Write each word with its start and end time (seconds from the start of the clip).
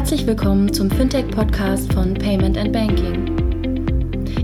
Herzlich 0.00 0.26
willkommen 0.26 0.72
zum 0.72 0.90
Fintech-Podcast 0.90 1.92
von 1.92 2.14
Payment 2.14 2.56
and 2.56 2.72
Banking. 2.72 3.36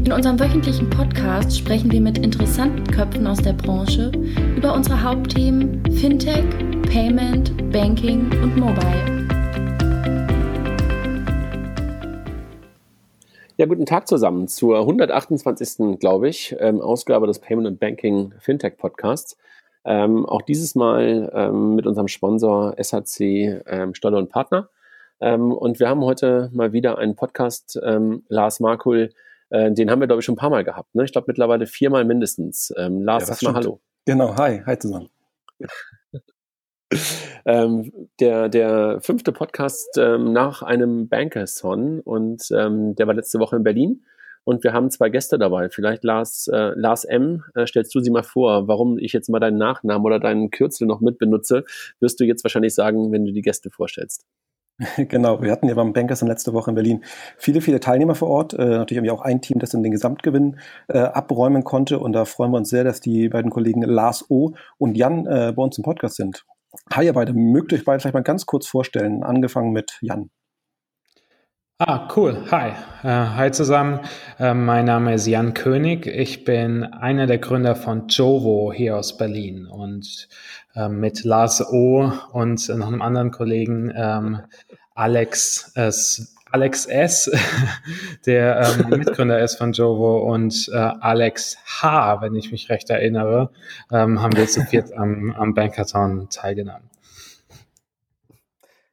In 0.05 0.13
unserem 0.13 0.39
wöchentlichen 0.39 0.91
Podcast 0.91 1.57
sprechen 1.57 1.91
wir 1.91 2.03
mit 2.03 2.19
interessanten 2.19 2.85
Köpfen 2.85 3.27
aus 3.27 3.39
der 3.39 3.55
Branche 3.55 4.13
über 4.55 4.75
unsere 4.75 5.03
Hauptthemen 5.03 5.83
Fintech, 5.93 6.45
Payment, 6.93 7.73
Banking 7.73 8.31
und 8.43 8.55
Mobile. 8.59 9.27
Ja, 13.57 13.65
guten 13.65 13.87
Tag 13.87 14.09
zusammen 14.09 14.49
zur 14.49 14.81
128. 14.81 15.99
glaube 15.99 16.29
ich, 16.29 16.55
ähm, 16.61 16.83
Ausgabe 16.83 17.27
des 17.27 17.39
Payment 17.39 17.67
and 17.67 17.81
Banking 17.81 18.35
Fintech 18.41 18.77
Podcasts. 18.77 19.39
Ähm, 19.87 20.27
auch 20.27 20.43
dieses 20.43 20.75
Mal 20.75 21.33
ähm, 21.35 21.77
mit 21.77 21.87
unserem 21.87 22.09
Sponsor 22.09 22.77
SHC 22.79 23.63
ähm, 23.67 23.95
Stolle 23.95 24.19
und 24.19 24.29
Partner. 24.29 24.69
Ähm, 25.21 25.53
und 25.53 25.81
wir 25.81 25.89
haben 25.89 26.03
heute 26.03 26.51
mal 26.53 26.73
wieder 26.73 26.99
einen 26.99 27.17
Podcast, 27.17 27.79
ähm, 27.83 28.25
Lars 28.29 28.61
Markul, 28.61 29.11
äh, 29.51 29.73
den 29.73 29.91
haben 29.91 30.01
wir, 30.01 30.07
glaube 30.07 30.21
ich, 30.21 30.27
schon 30.27 30.35
ein 30.35 30.39
paar 30.39 30.51
Mal 30.51 30.65
gehabt. 30.65 30.95
Ne? 30.95 31.05
Ich 31.05 31.13
glaube 31.13 31.27
mittlerweile 31.29 31.67
viermal 31.67 32.05
mindestens. 32.05 32.73
Ähm, 32.77 33.03
Lars, 33.03 33.25
ja, 33.25 33.31
erstmal 33.31 33.55
hallo. 33.55 33.81
Genau, 34.05 34.37
hi, 34.37 34.63
hi 34.65 34.79
zusammen. 34.79 35.09
ähm, 37.47 37.93
der, 38.21 38.49
der 38.49 39.01
fünfte 39.01 39.33
Podcast 39.33 39.97
ähm, 39.99 40.33
nach 40.33 40.63
einem 40.63 41.09
Bankerson 41.09 42.01
und 42.01 42.49
ähm, 42.53 42.95
der 42.95 43.07
war 43.07 43.15
letzte 43.15 43.39
Woche 43.39 43.57
in 43.57 43.63
Berlin 43.63 44.05
und 44.47 44.63
wir 44.63 44.73
haben 44.73 44.91
zwei 44.91 45.09
Gäste 45.09 45.39
dabei. 45.39 45.71
Vielleicht 45.71 46.05
Lars, 46.05 46.47
äh, 46.47 46.73
Lars 46.77 47.05
M., 47.05 47.43
äh, 47.57 47.67
stellst 47.67 47.93
du 47.95 48.01
sie 48.01 48.11
mal 48.11 48.23
vor. 48.23 48.69
Warum 48.69 48.97
ich 48.97 49.13
jetzt 49.13 49.29
mal 49.29 49.41
deinen 49.41 49.59
Nachnamen 49.59 50.07
oder 50.07 50.21
deinen 50.21 50.51
Kürzel 50.51 50.87
noch 50.87 51.01
mit 51.01 51.19
benutze, 51.19 51.65
wirst 51.99 52.21
du 52.21 52.25
jetzt 52.25 52.45
wahrscheinlich 52.45 52.73
sagen, 52.73 53.11
wenn 53.11 53.25
du 53.25 53.33
die 53.33 53.43
Gäste 53.43 53.71
vorstellst. 53.71 54.25
Genau, 55.09 55.43
wir 55.43 55.53
hatten 55.53 55.69
ja 55.69 55.75
beim 55.75 55.93
Bankers 55.93 56.23
in 56.23 56.29
letzter 56.29 56.53
Woche 56.53 56.71
in 56.71 56.75
Berlin 56.75 57.05
viele, 57.37 57.61
viele 57.61 57.81
Teilnehmer 57.81 58.15
vor 58.15 58.29
Ort. 58.29 58.55
Äh, 58.55 58.65
natürlich 58.65 58.99
haben 58.99 59.05
wir 59.05 59.15
auch 59.15 59.23
ein 59.23 59.41
Team, 59.41 59.59
das 59.59 59.71
dann 59.71 59.83
den 59.83 59.93
Gesamtgewinn 59.93 60.59
äh, 60.89 60.99
abräumen 60.99 61.65
konnte. 61.65 61.99
Und 61.99 62.13
da 62.13 62.25
freuen 62.25 62.51
wir 62.51 62.59
uns 62.59 62.69
sehr, 62.69 62.85
dass 62.85 63.01
die 63.01 63.29
beiden 63.29 63.51
Kollegen 63.51 63.83
Lars 63.83 64.31
O. 64.31 64.53
und 64.79 64.97
Jan 64.97 65.27
äh, 65.27 65.53
bei 65.57 65.63
uns 65.63 65.79
im 65.79 65.85
Podcast 65.85 66.17
sind. 66.17 66.45
Hi 66.93 67.07
ihr 67.07 67.15
beide, 67.15 67.33
mögt 67.33 67.73
ihr 67.73 67.79
euch 67.79 67.85
beide 67.85 68.01
vielleicht 68.01 68.15
mal 68.15 68.23
ganz 68.23 68.45
kurz 68.45 68.67
vorstellen, 68.67 69.23
angefangen 69.23 69.73
mit 69.73 69.99
Jan. 70.03 70.31
Ah, 71.79 72.09
cool. 72.17 72.43
Hi. 72.51 72.71
Uh, 73.05 73.37
hi 73.37 73.51
zusammen. 73.51 74.01
Uh, 74.41 74.55
mein 74.55 74.87
Name 74.87 75.13
ist 75.13 75.27
Jan 75.27 75.53
König. 75.53 76.07
Ich 76.07 76.43
bin 76.43 76.85
einer 76.85 77.27
der 77.27 77.37
Gründer 77.37 77.77
von 77.77 78.09
Jovo 78.09 78.73
hier 78.75 78.97
aus 78.97 79.19
Berlin 79.19 79.67
und 79.67 80.27
uh, 80.75 80.89
mit 80.89 81.25
Lars 81.25 81.61
O. 81.71 82.11
und 82.33 82.67
noch 82.71 82.87
einem 82.87 83.03
anderen 83.03 83.31
Kollegen 83.31 83.91
um, 83.91 84.41
Alex 84.95 85.73
S. 85.75 86.35
Alex 86.51 86.87
S., 86.87 87.31
der 88.25 88.59
ähm, 88.59 88.89
Mitgründer 88.99 89.41
ist 89.41 89.57
von 89.57 89.73
Jovo 89.73 90.33
und 90.33 90.71
äh, 90.73 90.77
Alex 90.79 91.59
H., 91.83 92.23
wenn 92.23 92.35
ich 92.37 92.53
mich 92.53 92.71
recht 92.71 92.89
erinnere, 92.89 93.51
ähm, 93.93 94.23
haben 94.23 94.35
wir 94.35 94.47
zu 94.47 94.63
viert 94.63 94.95
am, 94.95 95.35
am 95.37 95.53
Bankathon 95.53 96.29
teilgenommen. 96.31 96.89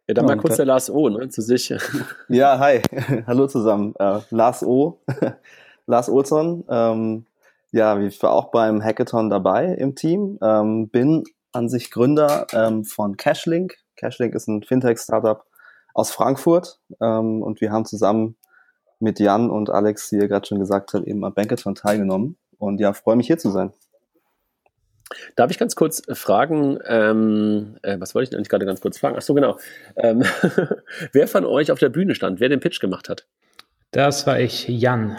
Ja, 0.08 0.14
dann 0.14 0.26
mal 0.26 0.38
kurz 0.38 0.58
der 0.58 0.66
Lars 0.66 0.90
O, 0.90 1.08
ne, 1.09 1.30
zu 1.30 1.42
sich. 1.42 1.73
Ja, 2.28 2.59
hi, 2.59 2.82
hallo 3.28 3.48
zusammen. 3.48 3.94
Äh, 3.98 4.20
Lars 4.32 4.64
O, 4.64 5.00
Lars 5.88 6.09
Olsson. 6.09 6.66
Ähm, 6.70 7.26
ja, 7.72 7.98
ich 8.00 8.22
war 8.22 8.34
auch 8.34 8.52
beim 8.52 8.84
Hackathon 8.84 9.30
dabei 9.30 9.68
im 9.74 9.96
Team. 9.96 10.38
Ähm, 10.42 10.90
bin 10.90 11.24
an 11.54 11.70
sich 11.70 11.90
Gründer 11.90 12.48
ähm, 12.52 12.84
von 12.84 13.16
Cashlink. 13.16 13.78
Cashlink 13.96 14.36
ist 14.36 14.48
ein 14.48 14.64
Fintech-Startup 14.64 15.46
aus 15.94 16.12
Frankfurt 16.12 16.80
ähm, 17.02 17.41
und 17.41 17.62
wir 17.62 17.72
haben 17.72 17.85
zusammen 17.85 18.35
mit 19.00 19.20
Jan 19.20 19.50
und 19.50 19.70
Alex, 19.70 20.12
wie 20.12 20.18
ihr 20.18 20.28
gerade 20.28 20.46
schon 20.46 20.59
gesagt 20.59 20.94
habt, 20.94 21.08
eben 21.08 21.24
am 21.24 21.34
Bankathon 21.34 21.75
teilgenommen. 21.75 22.38
Und 22.58 22.80
ja, 22.80 22.94
freue 22.94 23.16
mich 23.16 23.28
hier 23.28 23.38
zu 23.38 23.52
sein. 23.52 23.72
Darf 25.35 25.51
ich 25.51 25.59
ganz 25.59 25.75
kurz 25.75 26.01
fragen, 26.13 26.79
ähm, 26.85 27.78
äh, 27.81 28.00
was 28.00 28.16
wollte 28.16 28.24
ich 28.24 28.29
denn 28.31 28.38
eigentlich 28.38 28.50
gerade 28.50 28.66
ganz 28.66 28.81
kurz 28.81 28.97
fragen? 28.97 29.16
Ach 29.18 29.22
so, 29.22 29.34
genau. 29.34 29.57
Ähm, 29.96 30.24
wer 31.12 31.28
von 31.28 31.46
euch 31.46 31.72
auf 31.72 31.79
der 31.79 31.90
Bühne 31.90 32.16
stand, 32.16 32.40
wer 32.40 32.50
den 32.50 32.59
Pitch 32.59 32.79
gemacht 32.79 33.09
hat? 33.09 33.25
Das 33.91 34.25
war 34.25 34.40
ich, 34.40 34.68
Jan. 34.68 35.18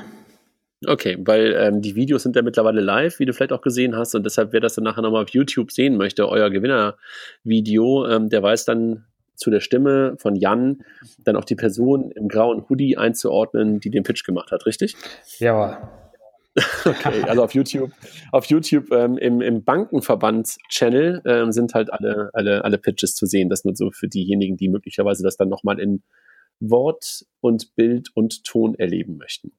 Okay, 0.87 1.16
weil 1.21 1.54
ähm, 1.54 1.81
die 1.81 1.94
Videos 1.94 2.22
sind 2.22 2.37
ja 2.37 2.43
mittlerweile 2.43 2.81
live, 2.81 3.19
wie 3.19 3.25
du 3.25 3.33
vielleicht 3.33 3.53
auch 3.53 3.62
gesehen 3.62 3.97
hast, 3.97 4.15
und 4.15 4.25
deshalb, 4.25 4.53
wer 4.53 4.60
das 4.60 4.75
dann 4.75 4.84
nachher 4.84 5.03
nochmal 5.03 5.22
auf 5.22 5.31
YouTube 5.31 5.72
sehen 5.72 5.97
möchte, 5.97 6.28
euer 6.28 6.50
Gewinnervideo, 6.50 8.06
ähm, 8.06 8.28
der 8.28 8.43
weiß 8.43 8.65
dann 8.65 9.04
zu 9.37 9.50
der 9.50 9.60
Stimme 9.60 10.16
von 10.19 10.37
Jan 10.37 10.83
dann 11.25 11.37
auch 11.37 11.44
die 11.44 11.56
Person 11.56 12.10
im 12.12 12.28
grauen 12.28 12.69
Hoodie 12.69 12.97
einzuordnen, 12.97 13.81
die 13.81 13.91
den 13.91 14.03
Pitch 14.03 14.25
gemacht 14.25 14.53
hat, 14.53 14.66
richtig? 14.66 14.97
Ja. 15.38 16.03
Okay, 16.84 17.22
also 17.22 17.42
auf 17.42 17.54
YouTube, 17.54 17.91
auf 18.31 18.47
YouTube 18.47 18.92
ähm, 18.92 19.19
im, 19.19 19.41
im 19.41 19.65
Bankenverband-Channel 19.65 21.22
ähm, 21.26 21.53
sind 21.53 21.75
halt 21.75 21.92
alle, 21.92 22.31
alle, 22.32 22.65
alle 22.65 22.78
Pitches 22.78 23.15
zu 23.15 23.26
sehen. 23.26 23.48
Das 23.48 23.65
nur 23.65 23.75
so 23.75 23.91
für 23.91 24.09
diejenigen, 24.09 24.56
die 24.56 24.69
möglicherweise 24.69 25.22
das 25.22 25.37
dann 25.37 25.48
nochmal 25.48 25.81
in 25.81 26.03
Wort 26.60 27.25
und 27.41 27.75
Bild 27.75 28.10
und 28.15 28.44
Ton 28.44 28.75
erleben 28.76 29.16
möchten. 29.16 29.53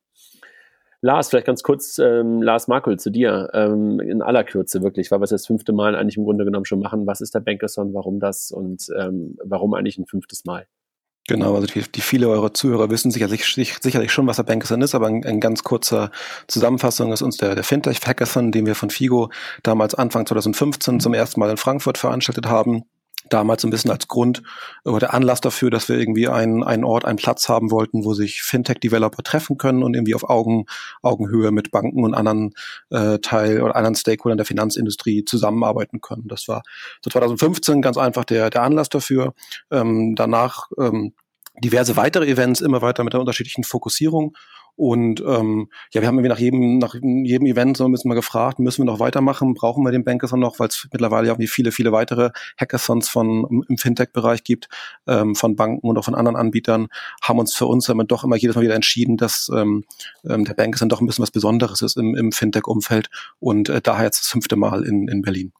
Lars, 1.01 1.29
vielleicht 1.29 1.45
ganz 1.45 1.61
kurz, 1.61 2.00
ähm, 2.00 2.41
Lars 2.41 2.67
Markel, 2.67 2.97
zu 2.97 3.12
dir, 3.12 3.50
ähm, 3.53 4.00
in 4.00 4.22
aller 4.22 4.44
Kürze 4.44 4.81
wirklich, 4.81 5.12
weil 5.12 5.19
wir 5.19 5.25
es 5.25 5.29
das 5.29 5.45
fünfte 5.45 5.73
Mal 5.73 5.95
eigentlich 5.95 6.17
im 6.17 6.23
Grunde 6.23 6.45
genommen 6.45 6.66
schon 6.66 6.79
machen. 6.79 7.06
Was 7.06 7.22
ist 7.22 7.35
der 7.35 7.41
Bankerson, 7.41 7.94
warum 7.94 8.19
das 8.19 8.50
und 8.51 8.88
ähm, 8.97 9.38
warum 9.44 9.73
eigentlich 9.73 9.97
ein 10.00 10.07
fünftes 10.07 10.45
Mal? 10.45 10.66
Genau, 11.28 11.56
also 11.56 11.66
die, 11.66 11.81
die 11.81 12.02
viele 12.02 12.30
eurer 12.30 12.53
Zuhörer 12.53 12.91
wissen 12.91 13.09
sicherlich, 13.09 13.46
sicherlich 13.46 14.12
schon, 14.12 14.28
was 14.28 14.36
der 14.36 14.44
Bankerson 14.44 14.81
ist, 14.84 14.94
aber 14.94 15.08
ein, 15.08 15.25
ein 15.25 15.40
ganz 15.40 15.63
kurzer 15.63 16.12
Zusammenfassung 16.47 17.12
ist 17.12 17.24
uns 17.24 17.38
der, 17.38 17.56
der 17.56 17.63
Fintech 17.63 18.00
Hackathon, 18.06 18.52
den 18.52 18.68
wir 18.68 18.75
von 18.75 18.91
Figo 18.91 19.31
damals 19.63 19.96
Anfang 19.96 20.28
2015 20.28 21.00
zum 21.00 21.16
ersten 21.16 21.40
Mal 21.40 21.50
in 21.50 21.58
Frankfurt 21.58 21.97
veranstaltet 21.97 22.46
haben 22.46 22.84
damals 23.30 23.63
ein 23.63 23.69
bisschen 23.69 23.91
als 23.91 24.08
Grund 24.08 24.44
oder 24.84 25.13
Anlass 25.13 25.41
dafür, 25.41 25.69
dass 25.69 25.90
wir 25.90 25.97
irgendwie 25.97 26.28
einen, 26.28 26.63
einen 26.63 26.84
Ort, 26.84 27.06
einen 27.06 27.18
Platz 27.18 27.50
haben 27.50 27.72
wollten, 27.72 28.06
wo 28.06 28.13
sich 28.13 28.41
Fintech-Developer 28.41 29.24
treffen 29.24 29.58
können 29.58 29.84
und 29.84 29.96
irgendwie 29.96 30.16
auf 30.16 30.30
Augen, 30.30 30.66
Augenhöhe 31.02 31.52
mit 31.52 31.72
Banken 31.72 32.03
und 32.03 32.13
anderen 32.13 32.53
äh, 32.90 33.19
Teil 33.19 33.62
oder 33.62 33.75
anderen 33.75 33.96
Stakeholdern 33.96 34.38
der 34.38 34.46
Finanzindustrie 34.46 35.25
zusammenarbeiten 35.25 36.02
können. 36.02 36.28
Das 36.28 36.47
war 36.47 36.63
so 37.02 37.09
2015 37.09 37.81
ganz 37.81 37.97
einfach 37.97 38.25
der, 38.25 38.50
der 38.50 38.63
Anlass 38.63 38.90
dafür. 38.90 39.34
Ähm, 39.72 40.16
danach 40.16 40.69
ähm, 40.80 41.13
diverse 41.63 41.96
weitere 41.96 42.28
Events, 42.28 42.62
immer 42.62 42.81
weiter 42.81 43.03
mit 43.03 43.13
der 43.13 43.19
unterschiedlichen 43.19 43.63
Fokussierung. 43.63 44.36
Und 44.75 45.22
ähm, 45.22 45.69
ja, 45.91 46.02
wir 46.02 46.08
haben 46.08 46.16
irgendwie 46.16 46.30
nach 46.30 46.40
jedem, 46.40 46.78
nach 46.80 46.96
jedem 46.96 47.46
Event 47.46 47.78
so 47.78 47.86
ein 47.86 47.91
bisschen 47.91 48.09
mal 48.09 48.16
gefragt, 48.16 48.59
müssen 48.59 48.81
wir 48.81 48.86
noch 48.86 49.00
weitermachen, 49.00 49.53
brauchen 49.53 49.84
wir 49.84 49.91
den 49.91 50.03
Bankathon 50.03 50.40
noch, 50.40 50.59
weil 50.59 50.68
es 50.68 50.88
mittlerweile 50.91 51.28
ja 51.28 51.34
irgendwie 51.34 51.47
viele, 51.47 51.72
viele 51.72 51.91
weitere 51.91 52.31
Hackathons 52.58 53.08
von 53.08 53.66
im 53.68 53.78
Fintech-Bereich 53.78 54.44
gibt, 54.44 54.68
ähm, 55.08 55.36
von 55.36 55.56
Banken 55.56 55.88
und 55.88 55.97
auch 55.97 56.06
von 56.06 56.16
anderen 56.16 56.36
Anbietern, 56.36 56.88
haben 57.22 57.40
uns 57.40 57.53
für 57.53 57.68
uns 57.68 57.86
damit 57.86 58.12
doch 58.12 58.24
immer 58.24 58.36
jedes 58.36 58.56
Mal 58.56 58.63
wieder 58.63 58.75
entschieden, 58.75 59.18
dass 59.18 59.50
ähm, 59.56 59.86
ähm 60.28 60.44
der 60.46 60.53
Bankathon 60.53 60.90
doch 60.90 61.02
ein 61.02 61.07
bisschen 61.07 61.24
was 61.24 61.31
Besonderes 61.31 61.81
ist 61.81 61.97
im, 61.97 62.16
im 62.16 62.31
Fintech-Umfeld 62.31 63.09
und 63.40 63.69
äh, 63.69 63.81
daher 63.81 64.06
jetzt 64.06 64.22
das 64.22 64.28
fünfte 64.28 64.56
Mal 64.57 64.84
in, 64.84 65.07
in 65.07 65.22
Berlin. 65.22 65.53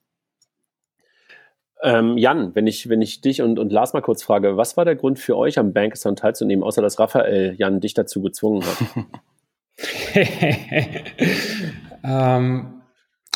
Ähm, 1.85 2.18
Jan, 2.18 2.56
wenn 2.56 2.66
ich, 2.66 2.90
wenn 2.90 3.03
ich 3.03 3.22
dich 3.22 3.44
und, 3.44 3.59
und 3.59 3.72
Lars 3.72 3.94
mal 3.94 4.01
kurz 4.01 4.23
frage, 4.23 4.57
was 4.57 4.75
war 4.75 4.85
der 4.85 4.96
Grund 4.96 5.19
für 5.19 5.38
euch 5.38 5.59
am 5.59 5.72
Bankathon 5.72 6.16
teilzunehmen, 6.16 6.63
außer 6.63 6.81
dass 6.81 6.97
Raphael 6.97 7.53
Jan 7.59 7.79
dich 7.79 7.94
dazu 7.94 8.23
gezwungen 8.23 8.63
hat? 8.66 9.06
ähm, 12.03 12.81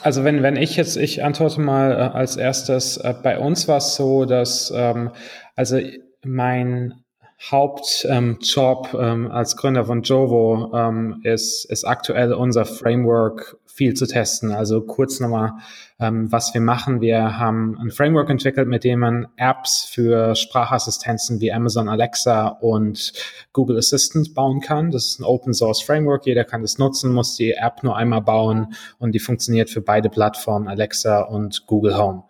also 0.01 0.23
wenn, 0.23 0.41
wenn 0.41 0.55
ich 0.55 0.75
jetzt, 0.78 0.97
ich 0.97 1.23
antworte 1.23 1.61
mal 1.61 1.91
äh, 1.91 1.96
als 1.96 2.37
erstes, 2.37 2.97
äh, 2.97 3.13
bei 3.22 3.37
uns 3.37 3.67
war 3.67 3.78
es 3.78 3.96
so, 3.96 4.25
dass 4.25 4.73
ähm, 4.75 5.11
also 5.55 5.79
mein 6.25 7.03
Hauptjob 7.52 8.93
ähm, 8.95 8.99
ähm, 8.99 9.31
als 9.31 9.57
Gründer 9.57 9.85
von 9.85 10.02
Jovo 10.02 10.72
ähm, 10.73 11.22
ist, 11.23 11.66
ist 11.66 11.85
aktuell 11.85 12.34
unser 12.34 12.66
Framework 12.66 13.59
viel 13.79 13.93
zu 13.93 14.08
testen. 14.08 14.52
Also 14.52 14.81
kurz 14.81 15.22
nochmal, 15.22 15.53
ähm, 16.02 16.29
was 16.34 16.53
wir 16.53 16.59
machen. 16.59 16.99
Wir 16.99 17.40
haben 17.40 17.78
ein 17.79 17.91
Framework 17.91 18.29
entwickelt, 18.29 18.67
mit 18.67 18.84
dem 18.84 18.99
man 18.99 19.29
Apps 19.37 19.85
für 19.85 20.35
Sprachassistenzen 20.35 21.40
wie 21.40 21.53
Amazon 21.53 21.87
Alexa 21.87 22.49
und 22.49 23.14
Google 23.53 23.78
Assistant 23.78 24.34
bauen 24.35 24.59
kann. 24.59 24.91
Das 24.91 25.05
ist 25.05 25.22
ein 25.22 25.23
Open 25.23 25.53
Source 25.53 25.81
Framework. 25.81 26.26
Jeder 26.26 26.43
kann 26.43 26.61
das 26.61 26.78
nutzen, 26.78 27.14
muss 27.14 27.37
die 27.37 27.53
App 27.53 27.81
nur 27.81 27.96
einmal 27.96 28.22
bauen 28.22 28.73
und 28.97 29.14
die 29.14 29.20
funktioniert 29.20 29.70
für 29.70 29.79
beide 29.79 30.09
Plattformen, 30.09 30.67
Alexa 30.67 31.22
und 31.22 31.66
Google 31.66 31.97
Home. 31.97 32.23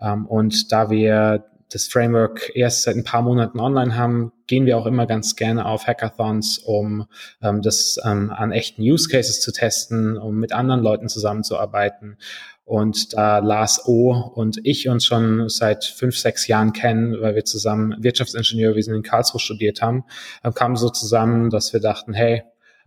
Ähm, 0.00 0.26
und 0.26 0.70
da 0.70 0.88
wir 0.88 1.46
das 1.68 1.88
Framework 1.88 2.52
erst 2.54 2.82
seit 2.82 2.94
ein 2.94 3.02
paar 3.02 3.22
Monaten 3.22 3.58
online 3.58 3.96
haben, 3.96 4.30
gehen 4.52 4.66
wir 4.66 4.76
auch 4.76 4.84
immer 4.84 5.06
ganz 5.06 5.34
gerne 5.34 5.64
auf 5.64 5.86
Hackathons, 5.86 6.58
um 6.58 7.06
ähm, 7.40 7.62
das 7.62 7.98
ähm, 8.04 8.30
an 8.30 8.52
echten 8.52 8.82
Use 8.82 9.08
Cases 9.08 9.40
zu 9.40 9.50
testen, 9.50 10.18
um 10.18 10.38
mit 10.38 10.52
anderen 10.52 10.82
Leuten 10.82 11.08
zusammenzuarbeiten. 11.08 12.18
Und 12.66 13.14
da 13.14 13.38
Lars 13.38 13.86
O. 13.86 14.12
und 14.12 14.60
ich 14.64 14.90
uns 14.90 15.06
schon 15.06 15.48
seit 15.48 15.86
fünf, 15.86 16.18
sechs 16.18 16.48
Jahren 16.48 16.74
kennen, 16.74 17.18
weil 17.18 17.34
wir 17.34 17.46
zusammen 17.46 17.96
Wirtschaftsingenieurwesen 18.04 18.94
in 18.94 19.02
Karlsruhe 19.02 19.40
studiert 19.40 19.80
haben, 19.80 20.04
äh, 20.42 20.52
kam 20.52 20.76
so 20.76 20.90
zusammen, 20.90 21.48
dass 21.48 21.72
wir 21.72 21.80
dachten, 21.80 22.12
hey, 22.12 22.42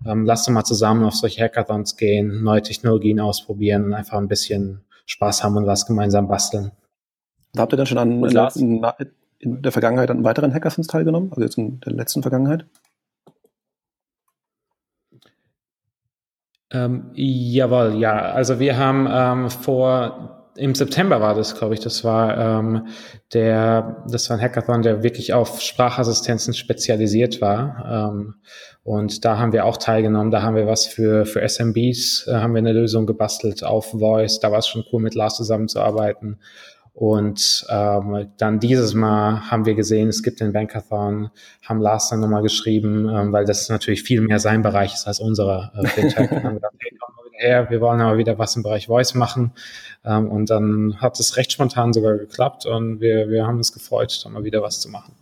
ähm, 0.05 0.23
lass 0.23 0.45
doch 0.45 0.53
mal 0.53 0.65
zusammen 0.65 1.03
auf 1.03 1.15
solche 1.15 1.41
Hackathons 1.41 1.97
gehen, 1.97 2.43
neue 2.43 2.61
Technologien 2.61 3.19
ausprobieren 3.19 3.85
und 3.85 3.93
einfach 3.95 4.19
ein 4.19 4.27
bisschen 4.27 4.85
Spaß 5.07 5.43
haben 5.43 5.57
und 5.57 5.65
was 5.65 5.87
gemeinsam 5.87 6.27
basteln. 6.27 6.73
Habt 7.57 7.73
ihr 7.73 7.77
dann 7.77 7.87
schon 7.87 7.97
an, 7.97 8.23
in, 8.53 8.81
in 9.39 9.61
der 9.61 9.71
Vergangenheit 9.71 10.09
an 10.09 10.23
weiteren 10.23 10.53
Hackathons 10.53 10.87
teilgenommen? 10.87 11.31
Also 11.31 11.41
jetzt 11.41 11.57
in 11.57 11.79
der 11.81 11.93
letzten 11.93 12.21
Vergangenheit? 12.21 12.65
Ähm, 16.71 17.11
jawohl, 17.13 17.95
ja. 17.97 18.17
Also 18.17 18.59
wir 18.59 18.77
haben 18.77 19.07
ähm, 19.09 19.49
vor 19.49 20.35
im 20.57 20.73
September 20.73 21.19
war 21.19 21.35
das, 21.35 21.57
glaube 21.57 21.73
ich, 21.73 21.81
das 21.81 22.05
war 22.05 22.37
ähm, 22.37 22.87
der, 23.33 24.05
das 24.09 24.29
war 24.29 24.37
ein 24.37 24.41
Hackathon, 24.41 24.83
der 24.83 25.03
wirklich 25.03 25.33
auf 25.33 25.61
Sprachassistenzen 25.61 26.53
spezialisiert 26.53 27.41
war. 27.41 28.13
Ähm, 28.13 28.35
und 28.83 29.25
da 29.25 29.37
haben 29.37 29.51
wir 29.51 29.65
auch 29.65 29.77
teilgenommen. 29.77 30.31
Da 30.31 30.43
haben 30.43 30.55
wir 30.55 30.65
was 30.65 30.85
für 30.85 31.25
für 31.25 31.41
SMBs, 31.41 32.27
äh, 32.27 32.35
haben 32.35 32.53
wir 32.53 32.59
eine 32.59 32.71
Lösung 32.71 33.05
gebastelt 33.05 33.63
auf 33.63 33.91
Voice. 33.91 34.39
Da 34.39 34.51
war 34.51 34.59
es 34.59 34.67
schon 34.67 34.85
cool, 34.91 35.01
mit 35.01 35.13
Lars 35.13 35.35
zusammenzuarbeiten. 35.35 36.39
Und 36.95 37.67
ähm, 37.69 38.31
dann 38.37 38.61
dieses 38.61 38.93
Mal 38.93 39.51
haben 39.51 39.65
wir 39.65 39.75
gesehen, 39.75 40.07
es 40.07 40.23
gibt 40.23 40.39
den 40.39 40.53
Bankathon, 40.53 41.29
haben 41.61 41.81
Lars 41.81 42.07
dann 42.07 42.21
nochmal 42.21 42.41
geschrieben, 42.41 43.09
ähm, 43.09 43.33
weil 43.33 43.43
das 43.43 43.67
natürlich 43.67 44.01
viel 44.03 44.21
mehr 44.21 44.39
sein 44.39 44.61
Bereich 44.61 44.93
ist 44.93 45.05
als 45.05 45.19
unserer 45.19 45.73
äh, 45.75 45.85
Fintech. 45.87 46.31
haben 46.31 46.43
wir 46.43 46.53
gedacht, 46.53 46.73
hey, 46.79 46.97
komm 46.97 47.15
mal 47.17 47.25
wieder 47.25 47.37
her, 47.37 47.69
wir 47.69 47.81
wollen 47.81 47.99
aber 47.99 48.17
wieder 48.17 48.39
was 48.39 48.55
im 48.55 48.63
Bereich 48.63 48.87
Voice 48.87 49.13
machen. 49.13 49.51
Ähm, 50.05 50.31
und 50.31 50.49
dann 50.49 51.01
hat 51.01 51.19
es 51.19 51.35
recht 51.35 51.51
spontan 51.51 51.91
sogar 51.91 52.15
geklappt 52.17 52.65
und 52.65 53.01
wir, 53.01 53.27
wir 53.27 53.45
haben 53.45 53.57
uns 53.57 53.73
gefreut, 53.73 54.17
da 54.23 54.29
mal 54.29 54.45
wieder 54.45 54.61
was 54.61 54.79
zu 54.79 54.89
machen. 54.89 55.15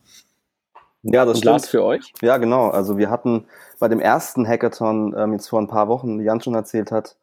Ja, 1.02 1.26
das 1.26 1.38
und 1.38 1.42
stimmt. 1.42 1.66
für 1.66 1.84
euch? 1.84 2.14
Ja, 2.22 2.38
genau. 2.38 2.70
Also 2.70 3.00
wir 3.00 3.10
hatten 3.10 3.46
bei 3.80 3.88
dem 3.88 4.00
ersten 4.00 4.48
Hackathon 4.48 5.16
ähm, 5.18 5.34
jetzt 5.34 5.50
vor 5.50 5.60
ein 5.60 5.68
paar 5.68 5.88
Wochen, 5.88 6.20
wie 6.20 6.24
Jan 6.24 6.40
schon 6.40 6.54
erzählt 6.54 6.92
hat, 6.92 7.16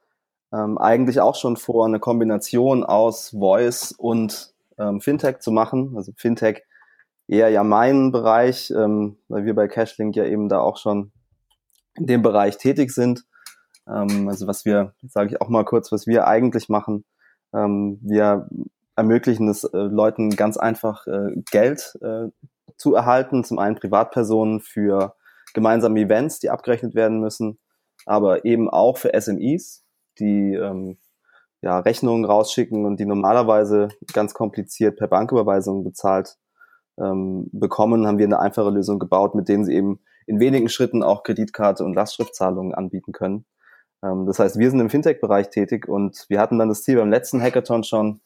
ähm, 0.52 0.78
eigentlich 0.78 1.20
auch 1.20 1.34
schon 1.34 1.56
vor, 1.56 1.86
eine 1.86 2.00
Kombination 2.00 2.84
aus 2.84 3.30
Voice 3.30 3.92
und 3.92 4.52
ähm, 4.78 5.00
Fintech 5.00 5.40
zu 5.40 5.52
machen. 5.52 5.94
Also 5.96 6.12
Fintech 6.16 6.62
eher 7.28 7.48
ja 7.50 7.62
mein 7.62 8.10
Bereich, 8.10 8.70
ähm, 8.70 9.16
weil 9.28 9.44
wir 9.44 9.54
bei 9.54 9.68
Cashlink 9.68 10.16
ja 10.16 10.24
eben 10.24 10.48
da 10.48 10.60
auch 10.60 10.76
schon 10.76 11.12
in 11.94 12.06
dem 12.06 12.22
Bereich 12.22 12.58
tätig 12.58 12.90
sind. 12.90 13.24
Ähm, 13.88 14.28
also 14.28 14.46
was 14.46 14.64
wir, 14.64 14.94
sage 15.02 15.30
ich 15.30 15.40
auch 15.40 15.48
mal 15.48 15.64
kurz, 15.64 15.92
was 15.92 16.06
wir 16.06 16.26
eigentlich 16.26 16.68
machen. 16.68 17.04
Ähm, 17.54 17.98
wir 18.02 18.48
ermöglichen 18.96 19.48
es 19.48 19.64
äh, 19.64 19.78
Leuten 19.78 20.30
ganz 20.30 20.56
einfach 20.56 21.06
äh, 21.06 21.34
Geld 21.50 21.96
äh, 22.02 22.28
zu 22.76 22.94
erhalten. 22.94 23.44
Zum 23.44 23.58
einen 23.58 23.76
Privatpersonen 23.76 24.60
für 24.60 25.14
gemeinsame 25.54 26.00
Events, 26.00 26.38
die 26.38 26.50
abgerechnet 26.50 26.94
werden 26.94 27.20
müssen, 27.20 27.58
aber 28.06 28.44
eben 28.44 28.68
auch 28.68 28.98
für 28.98 29.12
SMEs, 29.18 29.84
die 30.20 30.54
ähm, 30.54 30.98
ja, 31.62 31.78
Rechnungen 31.78 32.24
rausschicken 32.24 32.86
und 32.86 33.00
die 33.00 33.06
normalerweise 33.06 33.88
ganz 34.12 34.34
kompliziert 34.34 34.96
per 34.96 35.08
Banküberweisung 35.08 35.84
bezahlt 35.84 36.36
ähm, 36.98 37.48
bekommen, 37.52 38.06
haben 38.06 38.18
wir 38.18 38.26
eine 38.26 38.40
einfache 38.40 38.70
Lösung 38.70 38.98
gebaut, 38.98 39.34
mit 39.34 39.48
denen 39.48 39.64
sie 39.64 39.74
eben 39.74 40.00
in 40.26 40.40
wenigen 40.40 40.68
Schritten 40.68 41.02
auch 41.02 41.22
Kreditkarte 41.22 41.84
und 41.84 41.94
Lastschriftzahlungen 41.94 42.74
anbieten 42.74 43.12
können. 43.12 43.44
Ähm, 44.02 44.26
das 44.26 44.38
heißt, 44.38 44.58
wir 44.58 44.70
sind 44.70 44.80
im 44.80 44.90
Fintech-Bereich 44.90 45.50
tätig 45.50 45.88
und 45.88 46.26
wir 46.28 46.40
hatten 46.40 46.58
dann 46.58 46.68
das 46.68 46.82
Ziel 46.82 46.96
beim 46.96 47.10
letzten 47.10 47.42
Hackathon 47.42 47.84
schon, 47.84 48.20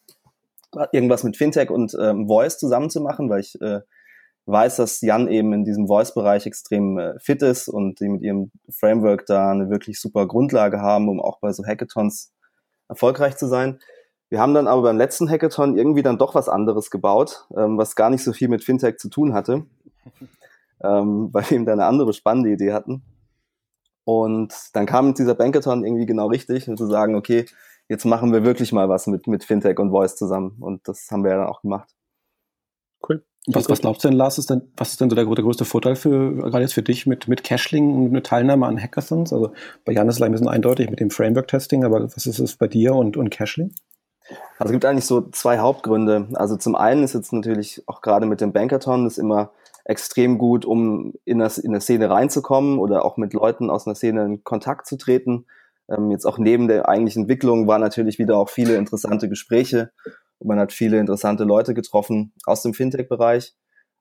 irgendwas 0.91 1.23
mit 1.23 1.37
Fintech 1.37 1.71
und 1.71 1.97
ähm, 2.01 2.27
Voice 2.27 2.59
zusammenzumachen, 2.59 3.31
weil 3.31 3.41
ich 3.41 3.61
äh, 3.61 3.81
weiß, 4.47 4.77
dass 4.77 5.01
Jan 5.01 5.29
eben 5.29 5.53
in 5.53 5.65
diesem 5.65 5.87
Voice-Bereich 5.87 6.47
extrem 6.47 6.99
äh, 6.99 7.19
fit 7.19 7.43
ist 7.43 7.69
und 7.69 8.01
die 8.01 8.09
mit 8.09 8.23
ihrem 8.23 8.51
Framework 8.71 9.27
da 9.27 9.51
eine 9.51 9.71
wirklich 9.71 10.01
super 10.01 10.27
Grundlage 10.27 10.81
haben, 10.81 11.09
um 11.09 11.21
auch 11.21 11.39
bei 11.41 11.53
so 11.53 11.65
Hackathons 11.65 12.33
erfolgreich 12.89 13.37
zu 13.37 13.47
sein. 13.47 13.79
Wir 14.29 14.41
haben 14.41 14.55
dann 14.55 14.69
aber 14.69 14.83
beim 14.83 14.99
letzten 14.99 15.31
Hackathon 15.31 15.77
irgendwie 15.77 16.03
dann 16.03 16.19
doch 16.19 16.35
was 16.35 16.49
anderes 16.49 16.91
gebaut, 16.91 17.47
ähm, 17.57 17.79
was 17.79 17.97
gar 17.97 18.11
nicht 18.11 18.25
so 18.25 18.33
viel 18.33 18.49
mit 18.49 18.65
Fintech 18.65 18.99
zu 18.99 19.09
tun 19.09 19.33
hatte, 19.33 19.65
ähm, 20.83 21.31
weil 21.33 21.45
wir 21.45 21.53
eben 21.53 21.67
da 21.67 21.73
eine 21.73 21.87
andere 21.87 22.13
spannende 22.13 22.51
Idee 22.51 22.73
hatten. 22.73 23.03
Und 24.05 24.53
dann 24.75 24.85
kam 24.85 25.15
dieser 25.15 25.35
Bankathon 25.35 25.85
irgendwie 25.85 26.05
genau 26.05 26.27
richtig, 26.27 26.69
um 26.69 26.77
zu 26.77 26.87
sagen, 26.87 27.15
okay, 27.15 27.47
jetzt 27.89 28.05
machen 28.05 28.33
wir 28.33 28.45
wirklich 28.45 28.73
mal 28.73 28.89
was 28.89 29.07
mit, 29.07 29.27
mit 29.27 29.45
Fintech 29.45 29.79
und 29.79 29.91
Voice 29.91 30.17
zusammen. 30.17 30.57
Und 30.61 30.87
das 30.89 31.11
haben 31.11 31.25
wir 31.25 31.31
ja 31.31 31.39
dann 31.39 31.47
auch 31.47 31.63
gemacht. 31.63 31.91
Cool. 33.09 33.25
Was, 33.47 33.69
was 33.69 33.83
glaubst 33.83 34.03
du 34.03 34.09
denn, 34.09 34.17
Lars, 34.17 34.39
ist 34.39 34.49
denn, 34.49 34.63
was 34.75 34.93
ist 34.93 35.01
denn 35.03 35.11
so 35.11 35.17
der, 35.17 35.27
der 35.27 35.45
größte 35.45 35.67
Vorteil 35.67 35.97
für, 35.97 36.35
gerade 36.35 36.63
jetzt 36.63 36.73
für 36.73 36.83
dich 36.83 37.07
mit, 37.07 37.29
mit 37.29 37.45
Cashling 37.45 37.95
und 37.95 38.07
eine 38.07 38.23
Teilnahme 38.23 38.67
an 38.67 38.81
Hackathons? 38.81 39.35
Also 39.35 39.53
bei 39.85 39.93
Jan 39.93 40.09
ist 40.09 40.17
es 40.17 40.23
ein 40.23 40.33
bisschen 40.33 40.49
eindeutig 40.49 40.89
mit 40.89 40.99
dem 40.99 41.11
Framework-Testing, 41.11 41.85
aber 41.85 42.03
was 42.05 42.27
ist 42.27 42.39
es 42.39 42.57
bei 42.57 42.69
dir 42.69 42.95
und, 42.95 43.19
und 43.19 43.31
Cashling? 43.31 43.75
Also 44.59 44.71
es 44.71 44.73
gibt 44.73 44.87
eigentlich 44.87 45.05
so 45.05 45.29
zwei 45.31 45.59
Hauptgründe. 45.59 46.29
Also 46.33 46.57
zum 46.57 46.75
einen 46.75 47.05
ist 47.05 47.13
jetzt 47.13 47.35
natürlich 47.35 47.83
auch 47.87 48.01
gerade 48.01 48.25
mit 48.25 48.41
dem 48.41 48.55
Bankathon 48.55 49.05
das 49.05 49.19
immer 49.19 49.53
extrem 49.85 50.39
gut, 50.39 50.65
um 50.65 51.13
in 51.27 51.41
der, 51.41 51.53
in 51.63 51.73
der 51.73 51.83
Szene 51.83 52.09
reinzukommen 52.09 52.79
oder 52.79 53.05
auch 53.05 53.19
mit 53.19 53.35
Leuten 53.35 53.69
aus 53.69 53.87
einer 53.87 53.95
Szene 53.95 54.25
in 54.25 54.45
Kontakt 54.45 54.87
zu 54.87 54.97
treten. 54.97 55.45
Ähm, 55.91 56.11
jetzt 56.11 56.25
auch 56.25 56.39
neben 56.39 56.69
der 56.69 56.89
eigentlichen 56.89 57.23
Entwicklung 57.23 57.67
waren 57.67 57.83
natürlich 57.83 58.19
wieder 58.19 58.39
auch 58.39 58.49
viele 58.49 58.77
interessante 58.77 59.29
Gespräche 59.29 59.91
und 60.45 60.49
man 60.49 60.61
hat 60.61 60.73
viele 60.73 61.01
interessante 61.01 61.45
Leute 61.45 61.73
getroffen 61.73 62.35
aus 62.45 62.63
dem 62.63 62.75
Fintech-Bereich. 62.75 63.55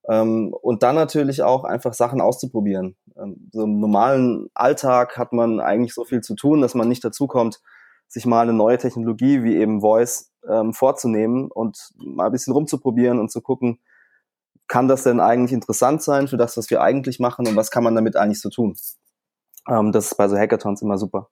Ähm, 0.10 0.54
und 0.62 0.84
dann 0.84 0.96
natürlich 0.96 1.42
auch 1.42 1.64
einfach 1.64 1.94
Sachen 1.94 2.20
auszuprobieren. 2.20 2.98
Ähm, 3.16 3.50
so 3.54 3.64
im 3.64 3.80
normalen 3.80 4.48
Alltag 4.54 5.18
hat 5.18 5.32
man 5.32 5.62
eigentlich 5.62 5.94
so 5.94 6.04
viel 6.04 6.20
zu 6.20 6.36
tun, 6.36 6.60
dass 6.60 6.76
man 6.76 6.90
nicht 6.90 7.06
dazu 7.06 7.28
kommt, 7.28 7.62
sich 8.10 8.26
mal 8.26 8.42
eine 8.42 8.52
neue 8.52 8.78
Technologie 8.78 9.44
wie 9.44 9.56
eben 9.56 9.80
Voice 9.80 10.34
ähm, 10.48 10.74
vorzunehmen 10.74 11.50
und 11.50 11.94
mal 11.96 12.26
ein 12.26 12.32
bisschen 12.34 12.52
rumzuprobieren 12.52 13.20
und 13.20 13.32
zu 13.32 13.40
gucken, 13.42 13.80
kann 14.68 14.90
das 14.90 15.04
denn 15.04 15.22
eigentlich 15.22 15.54
interessant 15.54 16.04
sein 16.04 16.28
für 16.28 16.38
das, 16.38 16.58
was 16.58 16.70
wir 16.70 16.82
eigentlich 16.82 17.22
machen 17.22 17.48
und 17.48 17.56
was 17.56 17.72
kann 17.72 17.86
man 17.86 17.96
damit 17.96 18.18
eigentlich 18.18 18.42
so 18.42 18.50
tun? 18.50 18.76
Ähm, 19.70 19.94
das 19.94 20.08
ist 20.08 20.18
bei 20.18 20.28
so 20.28 20.38
Hackathons 20.38 20.82
immer 20.82 20.98
super. 20.98 21.30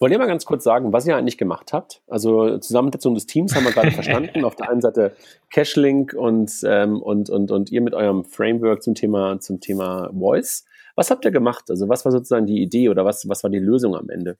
Wollt 0.00 0.12
ihr 0.12 0.18
mal 0.18 0.26
ganz 0.26 0.44
kurz 0.44 0.62
sagen, 0.62 0.92
was 0.92 1.06
ihr 1.06 1.16
eigentlich 1.16 1.38
gemacht 1.38 1.72
habt? 1.72 2.02
Also 2.06 2.58
Zusammensetzung 2.58 3.14
des 3.14 3.26
Teams 3.26 3.54
haben 3.54 3.64
wir 3.64 3.72
gerade 3.72 3.90
verstanden. 3.92 4.44
Auf 4.44 4.54
der 4.54 4.70
einen 4.70 4.80
Seite 4.80 5.16
Cashlink 5.50 6.14
und, 6.14 6.52
ähm, 6.64 7.02
und, 7.02 7.30
und, 7.30 7.50
und 7.50 7.70
ihr 7.70 7.80
mit 7.80 7.94
eurem 7.94 8.24
Framework 8.24 8.82
zum 8.82 8.94
Thema, 8.94 9.40
zum 9.40 9.60
Thema 9.60 10.10
Voice. 10.16 10.64
Was 10.94 11.10
habt 11.10 11.24
ihr 11.24 11.32
gemacht? 11.32 11.70
Also 11.70 11.88
was 11.88 12.04
war 12.04 12.12
sozusagen 12.12 12.46
die 12.46 12.62
Idee 12.62 12.88
oder 12.88 13.04
was, 13.04 13.28
was 13.28 13.42
war 13.42 13.50
die 13.50 13.58
Lösung 13.58 13.96
am 13.96 14.08
Ende? 14.08 14.36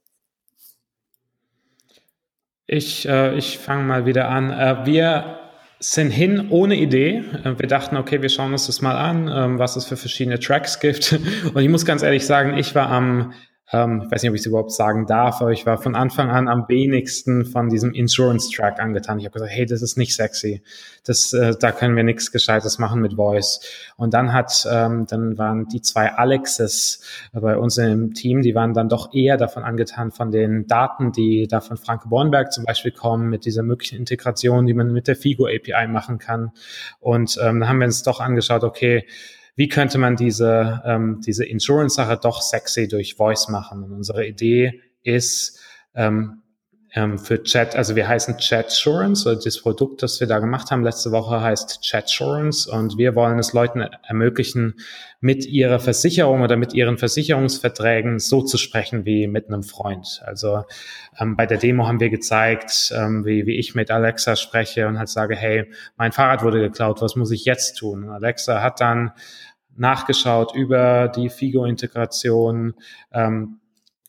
Ich, 2.67 3.09
äh, 3.09 3.35
ich 3.37 3.59
fange 3.59 3.83
mal 3.83 4.07
wieder 4.07 4.29
an. 4.29 4.51
Äh, 4.51 4.87
wir 4.87 5.39
sind 5.81 6.11
hin 6.11 6.49
ohne 6.51 6.77
Idee. 6.77 7.25
Äh, 7.45 7.59
wir 7.59 7.67
dachten, 7.67 7.97
okay, 7.97 8.23
wir 8.23 8.29
schauen 8.29 8.53
uns 8.53 8.67
das 8.67 8.83
mal 8.83 8.97
an, 8.97 9.29
ähm, 9.33 9.59
was 9.59 9.75
es 9.75 9.87
für 9.87 9.97
verschiedene 9.97 10.39
Tracks 10.39 10.79
gibt. 10.79 11.19
Und 11.55 11.61
ich 11.63 11.69
muss 11.69 11.85
ganz 11.85 12.03
ehrlich 12.03 12.27
sagen, 12.27 12.57
ich 12.57 12.75
war 12.75 12.91
am 12.91 13.33
ähm, 13.71 14.03
ich 14.05 14.11
weiß 14.11 14.23
nicht, 14.23 14.31
ob 14.31 14.35
ich 14.35 14.41
es 14.41 14.47
überhaupt 14.47 14.73
sagen 14.73 15.07
darf, 15.07 15.43
aber 15.43 15.53
ich 15.53 15.67
war 15.67 15.77
von 15.77 15.95
Anfang 15.95 16.31
an 16.31 16.49
am 16.49 16.67
wenigsten 16.69 17.45
von 17.45 17.69
diesem 17.69 17.93
Insurance-Track 17.93 18.81
angetan. 18.81 19.19
Ich 19.19 19.27
habe 19.27 19.35
gesagt, 19.35 19.53
hey, 19.53 19.67
das 19.67 19.83
ist 19.83 19.99
nicht 19.99 20.15
sexy. 20.15 20.63
Das, 21.05 21.33
äh, 21.35 21.55
da 21.59 21.73
können 21.73 21.95
wir 21.95 22.03
nichts 22.03 22.33
Gescheites 22.33 22.79
machen 22.79 23.03
mit 23.03 23.15
Voice. 23.15 23.61
Und 23.97 24.15
dann 24.15 24.33
hat, 24.33 24.67
ähm, 24.71 25.07
dann 25.07 25.37
waren 25.37 25.69
die 25.69 25.83
zwei 25.83 26.13
Alexes 26.13 27.03
bei 27.33 27.57
uns 27.59 27.77
im 27.77 28.15
Team, 28.15 28.41
die 28.41 28.55
waren 28.55 28.73
dann 28.73 28.89
doch 28.89 29.13
eher 29.13 29.37
davon 29.37 29.65
angetan, 29.65 30.13
von 30.13 30.31
den 30.31 30.67
Daten, 30.67 31.13
die 31.13 31.47
da 31.47 31.61
von 31.61 31.77
Frank 31.77 32.09
Bornberg 32.09 32.53
zum 32.53 32.65
Beispiel 32.65 32.93
kommen, 32.93 33.29
mit 33.29 33.45
dieser 33.45 33.63
möglichen 33.63 33.99
Integration, 33.99 34.67
die 34.67 34.75
man 34.75 34.93
mit 34.93 35.09
der 35.09 35.17
Figo 35.17 35.47
API 35.47 35.89
machen 35.89 36.19
kann. 36.19 36.53
Und 37.01 37.39
ähm, 37.43 37.61
dann 37.61 37.69
haben 37.69 37.81
wir 37.81 37.87
uns 37.87 38.03
doch 38.03 38.21
angeschaut, 38.21 38.65
okay, 38.65 39.05
wie 39.59 39.69
könnte 39.69 39.99
man 39.99 40.15
diese, 40.15 40.81
ähm, 40.85 41.21
diese 41.27 41.45
Insurance-Sache 41.45 42.21
doch 42.23 42.43
sexy 42.43 42.87
durch 42.87 43.17
Voice 43.17 43.49
machen? 43.49 43.83
Und 43.83 43.91
unsere 43.91 44.25
Idee 44.25 44.81
ist, 45.03 45.59
ähm, 45.97 46.43
ähm, 46.95 47.19
für 47.19 47.43
Chat, 47.43 47.77
also 47.77 47.97
wir 47.97 48.09
heißen 48.09 48.37
Chatsurance, 48.39 49.29
also 49.29 49.43
das 49.45 49.61
Produkt, 49.61 50.03
das 50.03 50.21
wir 50.21 50.27
da 50.27 50.39
gemacht 50.39 50.71
haben 50.71 50.85
letzte 50.85 51.11
Woche 51.11 51.41
heißt 51.41 51.81
Chatsurance 51.85 52.71
und 52.71 52.97
wir 52.97 53.15
wollen 53.15 53.39
es 53.39 53.53
Leuten 53.53 53.81
ermöglichen, 53.81 54.75
mit 55.21 55.45
ihrer 55.45 55.81
Versicherung 55.81 56.43
oder 56.43 56.57
mit 56.57 56.73
ihren 56.75 56.97
Versicherungsverträgen 56.97 58.21
so 58.21 58.43
zu 58.43 58.57
sprechen 58.57 59.05
wie 59.05 59.27
mit 59.27 59.49
einem 59.49 59.65
Freund. 59.65 60.23
Also 60.25 60.65
ähm, 61.19 61.37
bei 61.37 61.45
der 61.45 61.59
Demo 61.59 61.87
haben 61.87 62.01
wir 62.01 62.09
gezeigt, 62.09 62.93
ähm, 62.97 63.25
wie, 63.25 63.45
wie 63.45 63.59
ich 63.59 63.75
mit 63.75 63.91
Alexa 63.91 64.37
spreche 64.37 64.87
und 64.87 64.99
halt 64.99 65.09
sage, 65.09 65.35
hey, 65.35 65.71
mein 65.97 66.13
Fahrrad 66.13 66.43
wurde 66.43 66.61
geklaut, 66.61 67.03
was 67.03 67.17
muss 67.17 67.33
ich 67.33 67.45
jetzt 67.45 67.75
tun? 67.75 68.05
Und 68.05 68.11
Alexa 68.11 68.63
hat 68.63 68.81
dann 68.81 69.13
nachgeschaut 69.77 70.55
über 70.55 71.09
die 71.09 71.29
Figo-Integration, 71.29 72.75
ähm, 73.13 73.61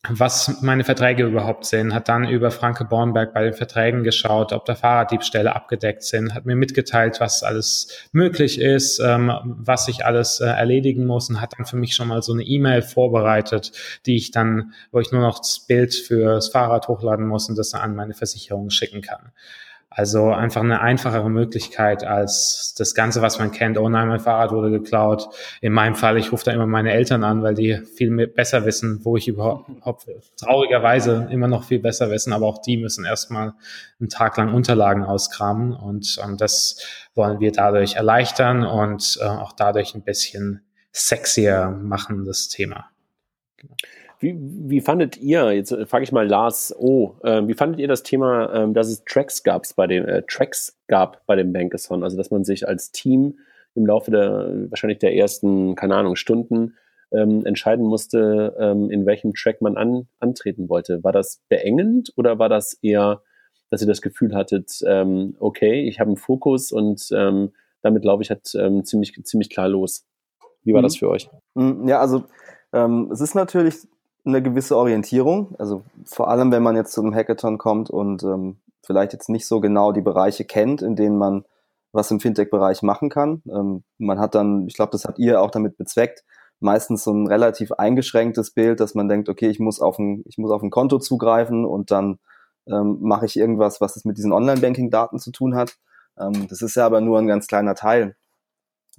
was 0.08 0.62
meine 0.62 0.82
Verträge 0.82 1.24
überhaupt 1.24 1.66
sind, 1.66 1.92
hat 1.92 2.08
dann 2.08 2.26
über 2.26 2.50
Franke 2.50 2.86
Bornberg 2.86 3.34
bei 3.34 3.44
den 3.44 3.52
Verträgen 3.52 4.02
geschaut, 4.02 4.54
ob 4.54 4.64
da 4.64 4.74
Fahrraddiebstähle 4.74 5.54
abgedeckt 5.54 6.04
sind, 6.04 6.34
hat 6.34 6.46
mir 6.46 6.56
mitgeteilt, 6.56 7.20
was 7.20 7.42
alles 7.42 8.08
möglich 8.12 8.58
ist, 8.58 8.98
ähm, 8.98 9.30
was 9.44 9.88
ich 9.88 10.06
alles 10.06 10.40
äh, 10.40 10.46
erledigen 10.46 11.04
muss 11.04 11.28
und 11.28 11.42
hat 11.42 11.52
dann 11.58 11.66
für 11.66 11.76
mich 11.76 11.94
schon 11.94 12.08
mal 12.08 12.22
so 12.22 12.32
eine 12.32 12.44
E-Mail 12.44 12.80
vorbereitet, 12.80 13.72
die 14.06 14.16
ich 14.16 14.30
dann, 14.30 14.72
wo 14.90 15.00
ich 15.00 15.12
nur 15.12 15.20
noch 15.20 15.38
das 15.38 15.66
Bild 15.66 15.94
fürs 15.94 16.48
Fahrrad 16.48 16.88
hochladen 16.88 17.26
muss 17.26 17.50
und 17.50 17.58
das 17.58 17.70
dann 17.70 17.82
an 17.82 17.94
meine 17.94 18.14
Versicherung 18.14 18.70
schicken 18.70 19.02
kann. 19.02 19.32
Also 19.92 20.30
einfach 20.30 20.62
eine 20.62 20.80
einfachere 20.80 21.28
Möglichkeit 21.28 22.04
als 22.04 22.74
das 22.78 22.94
Ganze, 22.94 23.22
was 23.22 23.40
man 23.40 23.50
kennt. 23.50 23.76
Oh 23.76 23.88
nein, 23.88 24.06
mein 24.06 24.20
Fahrrad 24.20 24.52
wurde 24.52 24.70
geklaut. 24.70 25.28
In 25.60 25.72
meinem 25.72 25.96
Fall, 25.96 26.16
ich 26.16 26.30
rufe 26.30 26.44
da 26.44 26.52
immer 26.52 26.68
meine 26.68 26.92
Eltern 26.92 27.24
an, 27.24 27.42
weil 27.42 27.54
die 27.54 27.76
viel 27.96 28.10
mehr, 28.10 28.28
besser 28.28 28.64
wissen, 28.64 29.04
wo 29.04 29.16
ich 29.16 29.26
überhaupt 29.26 29.68
traurigerweise 30.36 31.28
immer 31.32 31.48
noch 31.48 31.64
viel 31.64 31.80
besser 31.80 32.08
wissen. 32.08 32.32
Aber 32.32 32.46
auch 32.46 32.62
die 32.62 32.76
müssen 32.76 33.04
erstmal 33.04 33.54
einen 33.98 34.08
Tag 34.08 34.36
lang 34.36 34.54
Unterlagen 34.54 35.02
auskramen. 35.02 35.72
Und 35.72 36.20
ähm, 36.24 36.36
das 36.36 36.80
wollen 37.16 37.40
wir 37.40 37.50
dadurch 37.50 37.96
erleichtern 37.96 38.64
und 38.64 39.18
äh, 39.20 39.24
auch 39.24 39.52
dadurch 39.52 39.96
ein 39.96 40.02
bisschen 40.02 40.62
sexier 40.92 41.68
machen, 41.68 42.24
das 42.24 42.48
Thema. 42.48 42.90
Genau. 43.56 43.74
Wie, 44.20 44.36
wie 44.38 44.82
fandet 44.82 45.16
ihr, 45.16 45.50
jetzt 45.52 45.72
äh, 45.72 45.86
frage 45.86 46.04
ich 46.04 46.12
mal 46.12 46.28
Lars 46.28 46.74
O, 46.78 47.14
äh, 47.22 47.46
wie 47.46 47.54
fandet 47.54 47.80
ihr 47.80 47.88
das 47.88 48.02
Thema, 48.02 48.52
ähm, 48.54 48.74
dass 48.74 48.88
es 48.88 49.02
Tracks 49.04 49.42
gab 49.42 49.64
bei 49.76 49.86
dem, 49.86 50.06
äh, 50.06 50.22
Tracks 50.28 50.78
gab 50.88 51.24
bei 51.26 51.36
dem 51.36 51.54
Bankathon, 51.54 52.04
also 52.04 52.18
dass 52.18 52.30
man 52.30 52.44
sich 52.44 52.68
als 52.68 52.92
Team 52.92 53.38
im 53.74 53.86
Laufe 53.86 54.10
der, 54.10 54.68
wahrscheinlich 54.68 54.98
der 54.98 55.16
ersten, 55.16 55.74
keine 55.74 55.96
Ahnung, 55.96 56.16
Stunden 56.16 56.76
ähm, 57.12 57.46
entscheiden 57.46 57.86
musste, 57.86 58.54
ähm, 58.58 58.90
in 58.90 59.06
welchem 59.06 59.32
Track 59.32 59.62
man 59.62 59.78
an, 59.78 60.06
antreten 60.18 60.68
wollte. 60.68 61.02
War 61.02 61.12
das 61.12 61.40
beengend 61.48 62.12
oder 62.16 62.38
war 62.38 62.50
das 62.50 62.74
eher, 62.82 63.22
dass 63.70 63.80
ihr 63.80 63.88
das 63.88 64.02
Gefühl 64.02 64.34
hattet, 64.34 64.80
ähm, 64.86 65.34
okay, 65.38 65.88
ich 65.88 65.98
habe 65.98 66.08
einen 66.08 66.16
Fokus 66.18 66.72
und 66.72 67.08
ähm, 67.12 67.52
damit 67.80 68.02
glaube 68.02 68.22
ich 68.22 68.28
halt 68.28 68.54
ähm, 68.54 68.84
ziemlich, 68.84 69.18
ziemlich 69.24 69.48
klar 69.48 69.68
los. 69.68 70.04
Wie 70.62 70.74
war 70.74 70.82
mhm. 70.82 70.84
das 70.84 70.96
für 70.96 71.08
euch? 71.08 71.30
Mhm, 71.54 71.88
ja, 71.88 72.00
also 72.00 72.24
ähm, 72.74 73.08
es 73.10 73.22
ist 73.22 73.34
natürlich 73.34 73.76
eine 74.24 74.42
gewisse 74.42 74.76
Orientierung. 74.76 75.54
Also 75.58 75.82
vor 76.04 76.28
allem, 76.28 76.52
wenn 76.52 76.62
man 76.62 76.76
jetzt 76.76 76.92
zu 76.92 77.02
einem 77.02 77.14
Hackathon 77.14 77.58
kommt 77.58 77.90
und 77.90 78.22
ähm, 78.22 78.56
vielleicht 78.82 79.12
jetzt 79.12 79.28
nicht 79.28 79.46
so 79.46 79.60
genau 79.60 79.92
die 79.92 80.00
Bereiche 80.00 80.44
kennt, 80.44 80.82
in 80.82 80.96
denen 80.96 81.18
man 81.18 81.44
was 81.92 82.10
im 82.10 82.20
Fintech-Bereich 82.20 82.82
machen 82.82 83.08
kann. 83.08 83.42
Ähm, 83.50 83.82
man 83.98 84.20
hat 84.20 84.34
dann, 84.34 84.66
ich 84.66 84.74
glaube, 84.74 84.92
das 84.92 85.04
habt 85.04 85.18
ihr 85.18 85.40
auch 85.40 85.50
damit 85.50 85.76
bezweckt, 85.76 86.24
meistens 86.60 87.04
so 87.04 87.12
ein 87.12 87.26
relativ 87.26 87.72
eingeschränktes 87.72 88.52
Bild, 88.52 88.80
dass 88.80 88.94
man 88.94 89.08
denkt, 89.08 89.28
okay, 89.28 89.48
ich 89.48 89.58
muss 89.58 89.80
auf 89.80 89.98
ein, 89.98 90.22
ich 90.26 90.38
muss 90.38 90.50
auf 90.50 90.62
ein 90.62 90.70
Konto 90.70 90.98
zugreifen 90.98 91.64
und 91.64 91.90
dann 91.90 92.18
ähm, 92.66 92.98
mache 93.00 93.26
ich 93.26 93.36
irgendwas, 93.36 93.80
was 93.80 93.96
es 93.96 94.04
mit 94.04 94.18
diesen 94.18 94.32
Online-Banking-Daten 94.32 95.18
zu 95.18 95.32
tun 95.32 95.56
hat. 95.56 95.76
Ähm, 96.18 96.46
das 96.48 96.62
ist 96.62 96.76
ja 96.76 96.86
aber 96.86 97.00
nur 97.00 97.18
ein 97.18 97.26
ganz 97.26 97.46
kleiner 97.46 97.74
Teil, 97.74 98.14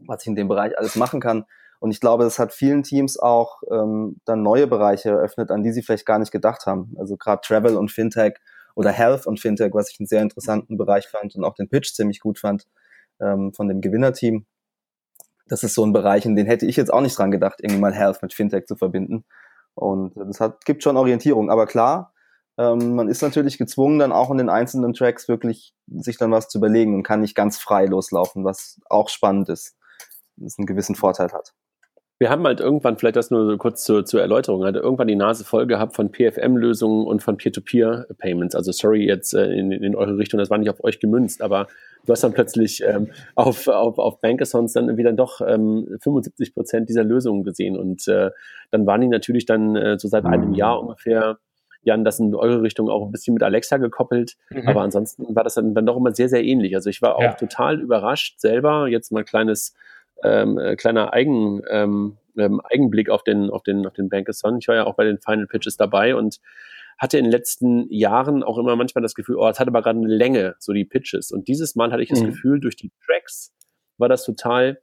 was 0.05 0.21
ich 0.21 0.27
in 0.27 0.35
dem 0.35 0.47
Bereich 0.47 0.77
alles 0.77 0.95
machen 0.95 1.19
kann. 1.21 1.45
Und 1.81 1.89
ich 1.89 1.99
glaube, 1.99 2.23
das 2.23 2.37
hat 2.37 2.53
vielen 2.53 2.83
Teams 2.83 3.17
auch 3.17 3.63
ähm, 3.71 4.17
dann 4.25 4.43
neue 4.43 4.67
Bereiche 4.67 5.09
eröffnet, 5.09 5.49
an 5.49 5.63
die 5.63 5.71
sie 5.71 5.81
vielleicht 5.81 6.05
gar 6.05 6.19
nicht 6.19 6.31
gedacht 6.31 6.67
haben. 6.67 6.93
Also 6.99 7.17
gerade 7.17 7.41
Travel 7.43 7.75
und 7.75 7.89
Fintech 7.91 8.35
oder 8.75 8.91
Health 8.91 9.25
und 9.25 9.39
Fintech, 9.39 9.73
was 9.73 9.89
ich 9.89 9.99
einen 9.99 10.05
sehr 10.05 10.21
interessanten 10.21 10.77
Bereich 10.77 11.07
fand 11.07 11.35
und 11.35 11.43
auch 11.43 11.55
den 11.55 11.69
Pitch 11.69 11.91
ziemlich 11.95 12.19
gut 12.19 12.37
fand 12.37 12.67
ähm, 13.19 13.51
von 13.55 13.67
dem 13.67 13.81
Gewinnerteam. 13.81 14.45
Das 15.47 15.63
ist 15.63 15.73
so 15.73 15.83
ein 15.83 15.91
Bereich, 15.91 16.23
in 16.23 16.35
den 16.35 16.45
hätte 16.45 16.67
ich 16.67 16.75
jetzt 16.75 16.93
auch 16.93 17.01
nicht 17.01 17.17
dran 17.17 17.31
gedacht, 17.31 17.55
irgendwie 17.63 17.81
mal 17.81 17.95
Health 17.95 18.21
mit 18.21 18.35
Fintech 18.35 18.67
zu 18.67 18.75
verbinden. 18.75 19.25
Und 19.73 20.13
das 20.15 20.39
hat, 20.39 20.63
gibt 20.65 20.83
schon 20.83 20.97
Orientierung. 20.97 21.49
Aber 21.49 21.65
klar, 21.65 22.13
ähm, 22.59 22.93
man 22.93 23.09
ist 23.09 23.23
natürlich 23.23 23.57
gezwungen, 23.57 23.97
dann 23.97 24.11
auch 24.11 24.29
in 24.29 24.37
den 24.37 24.49
einzelnen 24.49 24.93
Tracks 24.93 25.27
wirklich 25.27 25.73
sich 25.87 26.19
dann 26.19 26.29
was 26.29 26.47
zu 26.47 26.59
überlegen 26.59 26.93
und 26.93 27.01
kann 27.01 27.21
nicht 27.21 27.33
ganz 27.33 27.57
frei 27.57 27.87
loslaufen, 27.87 28.45
was 28.45 28.79
auch 28.87 29.09
spannend 29.09 29.49
ist, 29.49 29.75
das 30.35 30.59
einen 30.59 30.67
gewissen 30.67 30.93
Vorteil 30.93 31.31
hat 31.31 31.55
wir 32.21 32.29
haben 32.29 32.45
halt 32.45 32.59
irgendwann, 32.59 32.97
vielleicht 32.97 33.15
das 33.15 33.31
nur 33.31 33.47
so 33.47 33.57
kurz 33.57 33.83
zur, 33.83 34.05
zur 34.05 34.21
Erläuterung, 34.21 34.63
halt 34.63 34.75
irgendwann 34.75 35.07
die 35.07 35.15
Nase 35.15 35.43
voll 35.43 35.65
gehabt 35.65 35.95
von 35.95 36.11
PFM-Lösungen 36.11 37.07
und 37.07 37.23
von 37.23 37.35
Peer-to-Peer-Payments. 37.35 38.53
Also 38.53 38.71
sorry 38.71 39.07
jetzt 39.07 39.33
äh, 39.33 39.51
in, 39.51 39.71
in 39.71 39.95
eure 39.95 40.19
Richtung, 40.19 40.37
das 40.37 40.51
war 40.51 40.59
nicht 40.59 40.69
auf 40.69 40.83
euch 40.83 40.99
gemünzt, 40.99 41.41
aber 41.41 41.67
du 42.05 42.11
hast 42.11 42.23
dann 42.23 42.33
plötzlich 42.33 42.83
ähm, 42.83 43.09
auf, 43.33 43.67
auf, 43.67 43.97
auf 43.97 44.21
Bankathons 44.21 44.73
dann 44.73 44.97
wieder 44.97 45.13
doch 45.13 45.41
ähm, 45.41 45.97
75 45.99 46.53
Prozent 46.53 46.89
dieser 46.89 47.03
Lösungen 47.03 47.43
gesehen. 47.43 47.75
Und 47.75 48.07
äh, 48.07 48.29
dann 48.69 48.85
waren 48.85 49.01
die 49.01 49.07
natürlich 49.07 49.47
dann 49.47 49.75
äh, 49.75 49.97
so 49.97 50.07
seit 50.07 50.25
einem 50.25 50.53
Jahr 50.53 50.79
ungefähr 50.79 51.39
Jan, 51.81 52.05
das 52.05 52.19
in 52.19 52.35
eure 52.35 52.61
Richtung 52.61 52.87
auch 52.87 53.03
ein 53.03 53.11
bisschen 53.11 53.33
mit 53.33 53.41
Alexa 53.41 53.77
gekoppelt. 53.77 54.35
Mhm. 54.51 54.67
Aber 54.67 54.81
ansonsten 54.81 55.35
war 55.35 55.43
das 55.43 55.55
dann, 55.55 55.73
dann 55.73 55.87
doch 55.87 55.97
immer 55.97 56.13
sehr, 56.13 56.29
sehr 56.29 56.43
ähnlich. 56.43 56.75
Also 56.75 56.91
ich 56.91 57.01
war 57.01 57.15
auch 57.15 57.23
ja. 57.23 57.33
total 57.33 57.79
überrascht 57.79 58.39
selber. 58.39 58.87
Jetzt 58.87 59.11
mal 59.11 59.23
kleines 59.23 59.73
ähm, 60.23 60.57
äh, 60.57 60.75
kleiner 60.75 61.13
Eigen, 61.13 61.61
ähm, 61.69 62.17
ähm, 62.37 62.61
Eigenblick 62.61 63.09
auf 63.09 63.23
den, 63.23 63.49
auf 63.49 63.63
den, 63.63 63.85
auf 63.85 63.93
den 63.93 64.09
Bankathon. 64.09 64.57
Ich 64.59 64.67
war 64.67 64.75
ja 64.75 64.85
auch 64.85 64.95
bei 64.95 65.03
den 65.03 65.19
Final 65.19 65.47
Pitches 65.47 65.77
dabei 65.77 66.15
und 66.15 66.39
hatte 66.97 67.17
in 67.17 67.25
den 67.25 67.31
letzten 67.31 67.91
Jahren 67.91 68.43
auch 68.43 68.57
immer 68.57 68.75
manchmal 68.75 69.01
das 69.01 69.15
Gefühl, 69.15 69.37
oh, 69.37 69.47
es 69.47 69.59
hat 69.59 69.67
aber 69.67 69.81
gerade 69.81 69.99
eine 69.99 70.07
Länge, 70.07 70.55
so 70.59 70.71
die 70.71 70.85
Pitches. 70.85 71.31
Und 71.31 71.47
dieses 71.47 71.75
Mal 71.75 71.91
hatte 71.91 72.03
ich 72.03 72.09
das 72.09 72.21
mhm. 72.21 72.27
Gefühl, 72.27 72.59
durch 72.59 72.75
die 72.75 72.91
Tracks 73.05 73.53
war 73.97 74.07
das 74.07 74.23
total, 74.23 74.81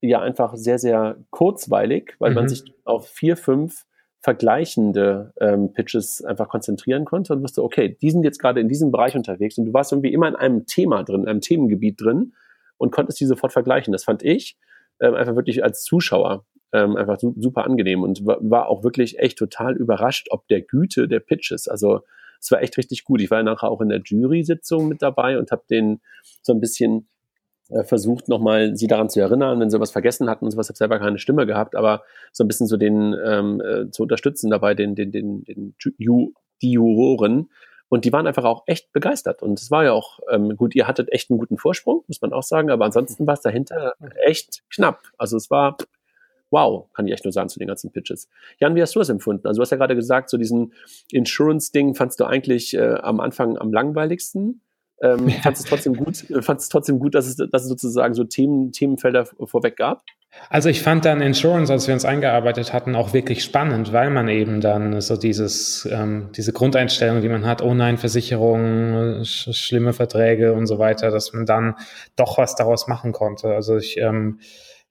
ja, 0.00 0.20
einfach 0.20 0.54
sehr, 0.54 0.78
sehr 0.78 1.16
kurzweilig, 1.30 2.14
weil 2.20 2.30
mhm. 2.30 2.36
man 2.36 2.48
sich 2.48 2.62
auf 2.84 3.08
vier, 3.08 3.36
fünf 3.36 3.86
vergleichende 4.20 5.32
ähm, 5.40 5.72
Pitches 5.72 6.22
einfach 6.22 6.48
konzentrieren 6.48 7.06
konnte 7.06 7.32
und 7.32 7.42
wusste, 7.42 7.64
okay, 7.64 7.96
die 8.00 8.10
sind 8.10 8.22
jetzt 8.22 8.38
gerade 8.38 8.60
in 8.60 8.68
diesem 8.68 8.92
Bereich 8.92 9.16
unterwegs 9.16 9.56
und 9.58 9.64
du 9.64 9.72
warst 9.72 9.92
irgendwie 9.92 10.12
immer 10.12 10.28
in 10.28 10.36
einem 10.36 10.66
Thema 10.66 11.02
drin, 11.02 11.26
einem 11.26 11.40
Themengebiet 11.40 12.00
drin 12.00 12.34
und 12.80 12.90
konntest 12.90 13.20
die 13.20 13.26
sofort 13.26 13.52
vergleichen. 13.52 13.92
Das 13.92 14.04
fand 14.04 14.22
ich 14.22 14.56
ähm, 15.00 15.14
einfach 15.14 15.36
wirklich 15.36 15.62
als 15.62 15.84
Zuschauer 15.84 16.46
ähm, 16.72 16.96
einfach 16.96 17.18
su 17.18 17.34
super 17.36 17.64
angenehm 17.64 18.02
und 18.02 18.24
war 18.24 18.68
auch 18.68 18.82
wirklich 18.82 19.18
echt 19.18 19.38
total 19.38 19.76
überrascht, 19.76 20.28
ob 20.30 20.48
der 20.48 20.62
Güte 20.62 21.06
der 21.06 21.20
Pitches. 21.20 21.68
Also 21.68 22.00
es 22.40 22.50
war 22.50 22.62
echt 22.62 22.78
richtig 22.78 23.04
gut. 23.04 23.20
Ich 23.20 23.30
war 23.30 23.42
nachher 23.42 23.70
auch 23.70 23.82
in 23.82 23.90
der 23.90 24.00
Jury-Sitzung 24.02 24.88
mit 24.88 25.02
dabei 25.02 25.38
und 25.38 25.50
habe 25.50 25.62
den 25.68 26.00
so 26.42 26.54
ein 26.54 26.60
bisschen 26.60 27.08
äh, 27.68 27.84
versucht, 27.84 28.28
nochmal 28.28 28.76
sie 28.76 28.86
daran 28.86 29.10
zu 29.10 29.20
erinnern, 29.20 29.60
wenn 29.60 29.68
sie 29.68 29.78
was 29.78 29.90
vergessen 29.90 30.30
hatten 30.30 30.46
und 30.46 30.52
sowas, 30.52 30.68
habe 30.68 30.78
selber 30.78 30.98
keine 30.98 31.18
Stimme 31.18 31.46
gehabt, 31.46 31.76
aber 31.76 32.02
so 32.32 32.44
ein 32.44 32.48
bisschen 32.48 32.66
so 32.66 32.78
den 32.78 33.14
ähm, 33.24 33.60
äh, 33.60 33.90
zu 33.90 34.04
unterstützen 34.04 34.50
dabei, 34.50 34.74
den, 34.74 34.94
den, 34.94 35.12
den, 35.12 35.44
den 35.44 35.74
Ju 35.98 36.32
die 36.62 36.72
Juroren, 36.72 37.50
und 37.90 38.06
die 38.06 38.12
waren 38.12 38.26
einfach 38.26 38.44
auch 38.44 38.62
echt 38.66 38.92
begeistert. 38.92 39.42
Und 39.42 39.60
es 39.60 39.70
war 39.70 39.84
ja 39.84 39.92
auch 39.92 40.20
ähm, 40.30 40.56
gut, 40.56 40.74
ihr 40.74 40.86
hattet 40.86 41.12
echt 41.12 41.30
einen 41.30 41.38
guten 41.38 41.58
Vorsprung, 41.58 42.04
muss 42.06 42.22
man 42.22 42.32
auch 42.32 42.44
sagen, 42.44 42.70
aber 42.70 42.86
ansonsten 42.86 43.26
war 43.26 43.34
es 43.34 43.42
dahinter 43.42 43.94
echt 44.26 44.62
knapp. 44.70 45.02
Also 45.18 45.36
es 45.36 45.50
war 45.50 45.76
wow, 46.50 46.88
kann 46.94 47.06
ich 47.06 47.12
echt 47.12 47.24
nur 47.24 47.32
sagen 47.32 47.48
zu 47.48 47.58
den 47.58 47.68
ganzen 47.68 47.92
Pitches. 47.92 48.28
Jan, 48.58 48.74
wie 48.74 48.82
hast 48.82 48.94
du 48.94 48.98
das 48.98 49.08
empfunden? 49.08 49.46
Also 49.46 49.58
du 49.58 49.62
hast 49.62 49.70
ja 49.70 49.76
gerade 49.76 49.94
gesagt, 49.94 50.30
so 50.30 50.36
diesen 50.36 50.72
Insurance-Ding 51.12 51.94
fandst 51.94 52.20
du 52.20 52.24
eigentlich 52.24 52.74
äh, 52.74 52.94
am 52.94 53.20
Anfang 53.20 53.56
am 53.56 53.72
langweiligsten. 53.72 54.62
Ähm, 55.00 55.28
ja. 55.28 55.36
Fandest 55.42 55.64
es 55.64 55.70
trotzdem 55.70 55.94
gut, 55.94 56.16
fandest 56.16 56.64
es 56.64 56.68
trotzdem 56.68 56.98
gut, 56.98 57.14
dass 57.14 57.26
es, 57.26 57.36
dass 57.36 57.62
es 57.62 57.68
sozusagen 57.68 58.14
so 58.14 58.24
Themen, 58.24 58.72
Themenfelder 58.72 59.26
vorweg 59.26 59.76
gab? 59.76 60.02
Also 60.48 60.68
ich 60.68 60.82
fand 60.82 61.04
dann 61.04 61.20
Insurance, 61.20 61.72
als 61.72 61.86
wir 61.86 61.94
uns 61.94 62.04
eingearbeitet 62.04 62.72
hatten, 62.72 62.94
auch 62.94 63.12
wirklich 63.12 63.42
spannend, 63.42 63.92
weil 63.92 64.10
man 64.10 64.28
eben 64.28 64.60
dann 64.60 65.00
so 65.00 65.16
dieses, 65.16 65.88
ähm, 65.90 66.30
diese 66.36 66.52
Grundeinstellung, 66.52 67.20
die 67.20 67.28
man 67.28 67.46
hat, 67.46 67.62
oh 67.62 67.74
nein, 67.74 67.98
Versicherungen, 67.98 69.24
sch 69.24 69.52
schlimme 69.52 69.92
Verträge 69.92 70.52
und 70.52 70.66
so 70.66 70.78
weiter, 70.78 71.10
dass 71.10 71.32
man 71.32 71.46
dann 71.46 71.74
doch 72.16 72.38
was 72.38 72.54
daraus 72.54 72.86
machen 72.86 73.12
konnte. 73.12 73.48
Also 73.54 73.76
ich, 73.76 73.96
ähm, 73.98 74.38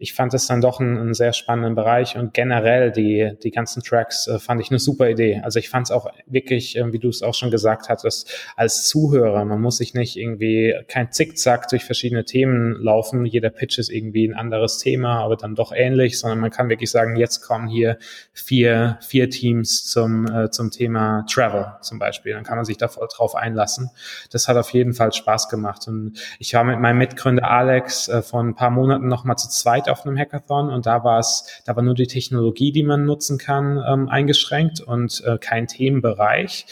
ich 0.01 0.13
fand 0.13 0.33
es 0.33 0.47
dann 0.47 0.61
doch 0.61 0.79
einen, 0.79 0.97
einen, 0.97 1.13
sehr 1.13 1.33
spannenden 1.33 1.75
Bereich 1.75 2.17
und 2.17 2.33
generell 2.33 2.89
die, 2.89 3.33
die 3.43 3.51
ganzen 3.51 3.83
Tracks 3.83 4.27
äh, 4.27 4.39
fand 4.39 4.61
ich 4.61 4.69
eine 4.69 4.79
super 4.79 5.09
Idee. 5.09 5.41
Also 5.43 5.59
ich 5.59 5.67
fand 5.67 5.87
es 5.87 5.91
auch 5.91 6.09
wirklich, 6.25 6.77
äh, 6.77 6.93
wie 6.93 6.99
du 6.99 7.09
es 7.09 7.21
auch 7.21 7.33
schon 7.33 7.51
gesagt 7.51 7.89
hattest, 7.89 8.33
als 8.55 8.87
Zuhörer, 8.87 9.43
man 9.43 9.59
muss 9.59 9.75
sich 9.75 9.93
nicht 9.93 10.15
irgendwie 10.15 10.73
kein 10.87 11.11
Zickzack 11.11 11.67
durch 11.67 11.83
verschiedene 11.83 12.23
Themen 12.23 12.81
laufen. 12.81 13.25
Jeder 13.25 13.49
Pitch 13.49 13.77
ist 13.77 13.89
irgendwie 13.89 14.25
ein 14.25 14.33
anderes 14.33 14.77
Thema, 14.77 15.19
aber 15.19 15.35
dann 15.35 15.53
doch 15.53 15.73
ähnlich, 15.73 16.17
sondern 16.17 16.39
man 16.39 16.51
kann 16.51 16.69
wirklich 16.69 16.91
sagen, 16.91 17.17
jetzt 17.17 17.41
kommen 17.41 17.67
hier 17.67 17.97
vier, 18.31 18.99
vier 19.01 19.29
Teams 19.29 19.85
zum, 19.85 20.27
äh, 20.27 20.49
zum 20.49 20.71
Thema 20.71 21.25
Travel 21.29 21.73
zum 21.81 21.99
Beispiel. 21.99 22.35
Dann 22.35 22.45
kann 22.45 22.55
man 22.55 22.63
sich 22.63 22.77
da 22.77 22.87
voll 22.87 23.09
drauf 23.13 23.35
einlassen. 23.35 23.91
Das 24.31 24.47
hat 24.47 24.55
auf 24.55 24.69
jeden 24.69 24.93
Fall 24.93 25.11
Spaß 25.11 25.49
gemacht. 25.49 25.89
Und 25.89 26.13
ich 26.39 26.53
war 26.53 26.63
mit 26.63 26.79
meinem 26.79 26.99
Mitgründer 26.99 27.51
Alex 27.51 28.07
äh, 28.07 28.21
vor 28.21 28.41
ein 28.41 28.55
paar 28.55 28.69
Monaten 28.69 29.09
noch 29.09 29.25
mal 29.25 29.35
zu 29.35 29.49
zweit 29.49 29.88
auf 29.89 30.05
einem 30.05 30.17
Hackathon 30.17 30.69
und 30.69 30.85
da 30.85 31.03
war 31.03 31.19
es, 31.19 31.61
da 31.65 31.75
war 31.75 31.83
nur 31.83 31.95
die 31.95 32.07
Technologie, 32.07 32.71
die 32.71 32.83
man 32.83 33.05
nutzen 33.05 33.37
kann, 33.37 33.83
ähm, 33.87 34.09
eingeschränkt 34.09 34.81
und 34.81 35.23
äh, 35.25 35.37
kein 35.37 35.67
Themenbereich. 35.67 36.65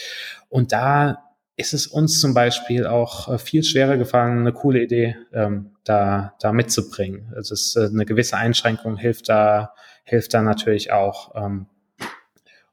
Und 0.50 0.72
da 0.72 1.24
ist 1.58 1.74
es 1.74 1.88
uns 1.88 2.22
zum 2.22 2.34
Beispiel 2.34 2.86
auch 2.86 3.34
äh, 3.34 3.38
viel 3.40 3.64
schwerer 3.64 3.98
gefallen, 3.98 4.40
eine 4.40 4.54
coole 4.54 4.82
Idee 4.84 5.18
ähm, 5.34 5.72
da, 5.84 6.36
da 6.40 6.54
mitzubringen. 6.54 7.34
Also 7.36 7.54
es, 7.54 7.76
äh, 7.76 7.88
eine 7.92 8.06
gewisse 8.06 8.38
Einschränkung 8.38 8.96
hilft 8.96 9.28
da, 9.28 9.74
hilft 10.04 10.34
da 10.36 10.44
natürlich 10.44 10.92
auch. 10.92 11.34
Ähm, 11.36 11.66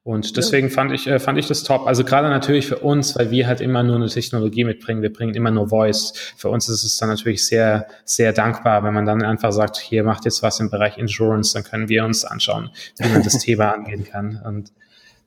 und 0.07 0.37
deswegen 0.37 0.69
fand 0.69 0.93
ich, 0.93 1.07
äh, 1.07 1.19
fand 1.19 1.39
ich 1.39 1.49
das 1.49 1.63
top. 1.63 1.87
Also 1.87 2.05
gerade 2.05 2.29
natürlich 2.29 2.67
für 2.67 2.79
uns, 2.79 3.17
weil 3.17 3.31
wir 3.31 3.47
halt 3.47 3.63
immer 3.63 3.83
nur 3.83 3.97
eine 3.97 4.09
Technologie 4.09 4.63
mitbringen. 4.65 5.01
Wir 5.01 5.11
bringen 5.11 5.33
immer 5.33 5.51
nur 5.51 5.71
Voice. 5.71 6.13
Für 6.37 6.51
uns 6.51 6.69
ist 6.69 6.85
es 6.85 6.99
dann 6.99 7.09
natürlich 7.09 7.47
sehr, 7.47 7.87
sehr 8.05 8.35
dankbar, 8.35 8.85
wenn 8.85 8.93
man 8.93 9.07
dann 9.07 9.23
einfach 9.23 9.51
sagt, 9.51 9.79
hier 9.79 10.05
macht 10.05 10.27
jetzt 10.27 10.43
was 10.43 10.61
im 10.61 10.69
Bereich 10.69 10.99
Insurance, 10.99 11.55
dann 11.55 11.65
können 11.65 11.89
wir 11.89 12.05
uns 12.05 12.27
anschauen, 12.27 12.69
wie 12.99 13.09
man 13.09 13.23
das 13.23 13.39
Thema 13.39 13.73
angehen 13.73 14.05
kann. 14.05 14.43
Und 14.45 14.73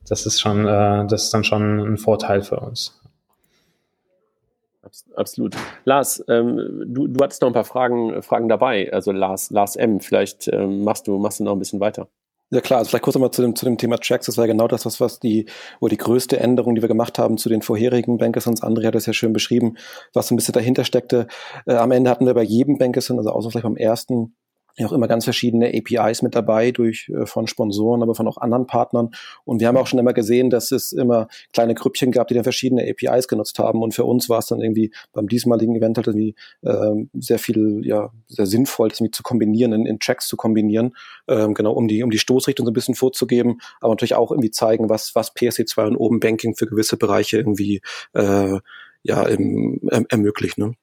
das 0.08 0.26
ist 0.26 0.40
schon, 0.40 0.64
äh, 0.64 1.06
das 1.08 1.24
ist 1.24 1.34
dann 1.34 1.42
schon 1.42 1.80
ein 1.80 1.98
Vorteil 1.98 2.42
für 2.42 2.60
uns. 2.60 3.00
Absolut. 5.16 5.56
Lars, 5.84 6.24
ähm, 6.28 6.84
du, 6.86 7.08
du 7.08 7.24
hattest 7.24 7.42
noch 7.42 7.48
ein 7.48 7.54
paar 7.54 7.64
Fragen, 7.64 8.22
Fragen 8.22 8.48
dabei. 8.48 8.92
Also 8.92 9.10
Lars, 9.10 9.50
Lars 9.50 9.74
M, 9.74 9.98
vielleicht 9.98 10.46
ähm, 10.52 10.84
machst 10.84 11.08
du, 11.08 11.18
machst 11.18 11.40
du 11.40 11.44
noch 11.44 11.52
ein 11.54 11.58
bisschen 11.58 11.80
weiter. 11.80 12.08
Ja 12.50 12.62
klar, 12.62 12.78
also 12.78 12.88
vielleicht 12.88 13.04
kurz 13.04 13.14
nochmal 13.14 13.30
zu 13.30 13.42
dem, 13.42 13.54
zu 13.54 13.66
dem 13.66 13.76
Thema 13.76 13.98
Tracks. 13.98 14.24
Das 14.24 14.38
war 14.38 14.46
genau 14.46 14.68
das, 14.68 14.86
was, 14.86 15.00
was 15.00 15.20
die, 15.20 15.46
wo 15.80 15.88
die 15.88 15.98
größte 15.98 16.40
Änderung, 16.40 16.74
die 16.74 16.80
wir 16.80 16.88
gemacht 16.88 17.18
haben 17.18 17.36
zu 17.36 17.50
den 17.50 17.60
vorherigen 17.60 18.16
Bankersons. 18.16 18.62
André 18.62 18.86
hat 18.86 18.94
das 18.94 19.04
ja 19.04 19.12
schön 19.12 19.34
beschrieben, 19.34 19.76
was 20.14 20.28
so 20.28 20.34
ein 20.34 20.36
bisschen 20.36 20.54
dahinter 20.54 20.84
steckte. 20.84 21.26
Äh, 21.66 21.74
am 21.74 21.90
Ende 21.90 22.08
hatten 22.10 22.24
wir 22.24 22.32
bei 22.32 22.42
jedem 22.42 22.78
Bankerson, 22.78 23.18
also 23.18 23.30
außer 23.30 23.50
vielleicht 23.50 23.64
beim 23.64 23.76
ersten, 23.76 24.34
ja 24.78 24.86
auch 24.86 24.92
immer 24.92 25.08
ganz 25.08 25.24
verschiedene 25.24 25.72
APIs 25.74 26.22
mit 26.22 26.34
dabei 26.34 26.70
durch 26.70 27.10
äh, 27.14 27.26
von 27.26 27.46
Sponsoren, 27.46 28.02
aber 28.02 28.14
von 28.14 28.28
auch 28.28 28.38
anderen 28.38 28.66
Partnern. 28.66 29.10
Und 29.44 29.60
wir 29.60 29.68
haben 29.68 29.76
auch 29.76 29.86
schon 29.86 29.98
immer 29.98 30.12
gesehen, 30.12 30.50
dass 30.50 30.70
es 30.70 30.92
immer 30.92 31.28
kleine 31.52 31.74
Grüppchen 31.74 32.12
gab, 32.12 32.28
die 32.28 32.34
dann 32.34 32.44
verschiedene 32.44 32.88
APIs 32.88 33.28
genutzt 33.28 33.58
haben. 33.58 33.82
Und 33.82 33.94
für 33.94 34.04
uns 34.04 34.28
war 34.28 34.38
es 34.38 34.46
dann 34.46 34.60
irgendwie 34.60 34.92
beim 35.12 35.28
diesmaligen 35.28 35.76
Event 35.76 35.96
halt 35.96 36.06
irgendwie 36.06 36.34
äh, 36.62 37.06
sehr 37.14 37.38
viel, 37.38 37.82
ja, 37.84 38.10
sehr 38.28 38.46
sinnvoll, 38.46 38.88
das 38.88 39.00
irgendwie 39.00 39.12
zu 39.12 39.22
kombinieren, 39.22 39.72
in, 39.72 39.86
in 39.86 39.98
Tracks 39.98 40.28
zu 40.28 40.36
kombinieren, 40.36 40.94
ähm, 41.28 41.54
genau, 41.54 41.72
um 41.72 41.88
die, 41.88 42.02
um 42.02 42.10
die 42.10 42.18
Stoßrichtung 42.18 42.64
so 42.66 42.70
ein 42.70 42.74
bisschen 42.74 42.94
vorzugeben, 42.94 43.60
aber 43.80 43.92
natürlich 43.92 44.14
auch 44.14 44.30
irgendwie 44.30 44.50
zeigen, 44.50 44.88
was, 44.88 45.14
was 45.14 45.34
PSC2 45.34 45.88
und 45.88 45.96
Open 45.96 46.20
Banking 46.20 46.54
für 46.54 46.66
gewisse 46.66 46.96
Bereiche 46.96 47.36
irgendwie 47.36 47.80
äh, 48.14 48.58
ja, 49.02 49.22
im, 49.22 49.80
ähm, 49.90 50.06
ermöglicht. 50.08 50.58
Ne? 50.58 50.74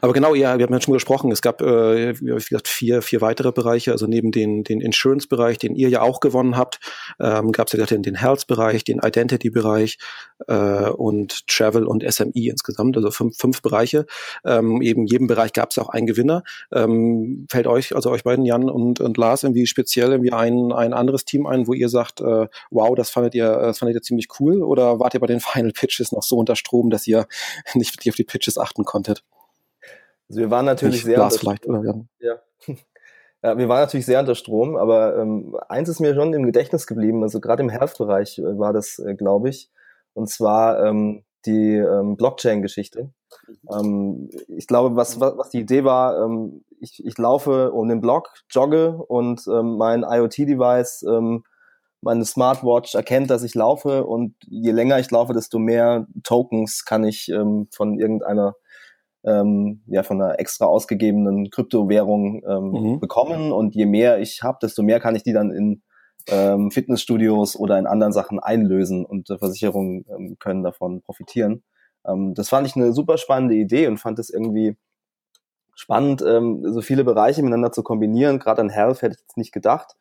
Aber 0.00 0.12
genau, 0.12 0.34
ja, 0.34 0.58
wir 0.58 0.66
haben 0.66 0.72
ja 0.72 0.80
schon 0.80 0.94
gesprochen, 0.94 1.30
es 1.30 1.42
gab, 1.42 1.60
äh, 1.60 2.18
wie 2.20 2.34
gesagt, 2.34 2.68
vier, 2.68 3.02
vier 3.02 3.20
weitere 3.20 3.52
Bereiche, 3.52 3.92
also 3.92 4.06
neben 4.06 4.32
den, 4.32 4.64
den 4.64 4.80
Insurance-Bereich, 4.80 5.58
den 5.58 5.74
ihr 5.74 5.88
ja 5.88 6.00
auch 6.00 6.20
gewonnen 6.20 6.56
habt, 6.56 6.80
ähm, 7.20 7.52
gab 7.52 7.66
es 7.66 7.74
ja 7.74 7.84
den, 7.84 8.02
den 8.02 8.14
Health-Bereich, 8.14 8.84
den 8.84 9.00
Identity-Bereich 9.00 9.98
äh, 10.46 10.88
und 10.90 11.46
Travel 11.48 11.84
und 11.84 12.02
SME 12.10 12.32
insgesamt, 12.34 12.96
also 12.96 13.10
fünf, 13.10 13.36
fünf 13.36 13.62
Bereiche. 13.62 14.06
Ähm, 14.44 14.80
eben 14.82 15.06
jedem 15.06 15.26
Bereich 15.26 15.52
gab 15.52 15.70
es 15.70 15.78
auch 15.78 15.90
einen 15.90 16.06
Gewinner. 16.06 16.44
Ähm, 16.72 17.46
fällt 17.50 17.66
euch, 17.66 17.94
also 17.94 18.10
euch 18.10 18.24
beiden, 18.24 18.44
Jan 18.44 18.70
und, 18.70 19.00
und 19.00 19.16
Lars, 19.16 19.42
irgendwie 19.42 19.66
speziell 19.66 20.12
irgendwie 20.12 20.32
ein, 20.32 20.72
ein 20.72 20.92
anderes 20.94 21.24
Team 21.24 21.46
ein, 21.46 21.66
wo 21.66 21.74
ihr 21.74 21.88
sagt, 21.88 22.20
äh, 22.20 22.46
wow, 22.70 22.94
das 22.94 23.10
fandet 23.10 23.34
ihr, 23.34 23.50
das 23.50 23.78
fandet 23.78 23.96
ihr 23.96 24.02
ziemlich 24.02 24.28
cool 24.40 24.62
oder 24.62 24.98
wart 24.98 25.14
ihr 25.14 25.20
bei 25.20 25.26
den 25.26 25.40
Final 25.48 25.72
Pitches 25.72 26.12
noch 26.12 26.22
so 26.22 26.36
unter 26.36 26.56
Strom, 26.56 26.90
dass 26.90 27.06
ihr 27.06 27.26
nicht 27.74 27.92
wirklich 27.94 28.10
auf 28.10 28.16
die 28.16 28.24
Pitches 28.24 28.58
achten 28.58 28.84
konntet? 28.84 29.22
Also 30.28 30.40
wir 30.40 30.50
waren 30.50 30.66
natürlich 30.66 30.96
Nicht 30.96 31.04
sehr 31.04 31.14
Glas 31.16 31.38
vielleicht, 31.38 31.66
oder? 31.66 32.04
Ja. 32.20 32.38
ja, 33.42 33.58
wir 33.58 33.68
waren 33.68 33.80
natürlich 33.80 34.06
sehr 34.06 34.20
unter 34.20 34.34
Strom, 34.34 34.76
aber 34.76 35.16
ähm, 35.16 35.56
eins 35.68 35.88
ist 35.88 36.00
mir 36.00 36.14
schon 36.14 36.34
im 36.34 36.44
Gedächtnis 36.44 36.86
geblieben, 36.86 37.22
also 37.22 37.40
gerade 37.40 37.62
im 37.62 37.70
Health-Bereich 37.70 38.38
äh, 38.38 38.58
war 38.58 38.72
das, 38.72 38.98
äh, 38.98 39.14
glaube 39.14 39.48
ich, 39.48 39.70
und 40.14 40.28
zwar 40.28 40.84
ähm, 40.84 41.24
die 41.46 41.76
ähm, 41.76 42.16
Blockchain-Geschichte. 42.16 43.10
Ähm, 43.70 44.30
ich 44.48 44.66
glaube, 44.66 44.96
was, 44.96 45.20
was, 45.20 45.38
was 45.38 45.50
die 45.50 45.60
Idee 45.60 45.84
war, 45.84 46.24
ähm, 46.24 46.64
ich, 46.80 47.04
ich 47.04 47.16
laufe 47.18 47.72
um 47.72 47.88
den 47.88 48.00
Block, 48.00 48.30
jogge 48.50 48.96
und 48.96 49.46
ähm, 49.48 49.76
mein 49.76 50.02
IoT-Device, 50.02 51.04
ähm, 51.08 51.44
meine 52.00 52.24
Smartwatch 52.24 52.94
erkennt, 52.94 53.30
dass 53.30 53.42
ich 53.42 53.54
laufe 53.54 54.04
und 54.04 54.34
je 54.46 54.70
länger 54.70 54.98
ich 54.98 55.10
laufe, 55.10 55.32
desto 55.32 55.58
mehr 55.58 56.06
Tokens 56.22 56.84
kann 56.84 57.04
ich 57.04 57.28
ähm, 57.28 57.68
von 57.72 57.98
irgendeiner 57.98 58.54
ähm, 59.24 59.82
ja 59.86 60.02
von 60.02 60.20
einer 60.20 60.38
extra 60.38 60.66
ausgegebenen 60.66 61.50
Kryptowährung 61.50 62.42
ähm, 62.46 62.70
mhm. 62.70 63.00
bekommen 63.00 63.52
und 63.52 63.74
je 63.74 63.86
mehr 63.86 64.18
ich 64.20 64.42
habe, 64.42 64.58
desto 64.62 64.82
mehr 64.82 65.00
kann 65.00 65.16
ich 65.16 65.22
die 65.22 65.32
dann 65.32 65.50
in 65.50 65.82
ähm, 66.28 66.70
Fitnessstudios 66.70 67.56
oder 67.56 67.78
in 67.78 67.86
anderen 67.86 68.12
Sachen 68.12 68.38
einlösen 68.38 69.04
und 69.04 69.30
äh, 69.30 69.38
Versicherungen 69.38 70.04
ähm, 70.08 70.36
können 70.38 70.62
davon 70.62 71.02
profitieren. 71.02 71.62
Ähm, 72.06 72.34
das 72.34 72.48
fand 72.48 72.66
ich 72.66 72.76
eine 72.76 72.92
super 72.92 73.18
spannende 73.18 73.54
Idee 73.54 73.86
und 73.86 73.98
fand 73.98 74.18
es 74.18 74.30
irgendwie 74.30 74.76
spannend, 75.74 76.22
ähm, 76.26 76.62
so 76.72 76.80
viele 76.80 77.04
Bereiche 77.04 77.42
miteinander 77.42 77.72
zu 77.72 77.82
kombinieren. 77.82 78.38
Gerade 78.38 78.60
an 78.60 78.70
Health 78.70 79.02
hätte 79.02 79.14
ich 79.14 79.20
jetzt 79.20 79.36
nicht 79.36 79.52
gedacht. 79.52 79.94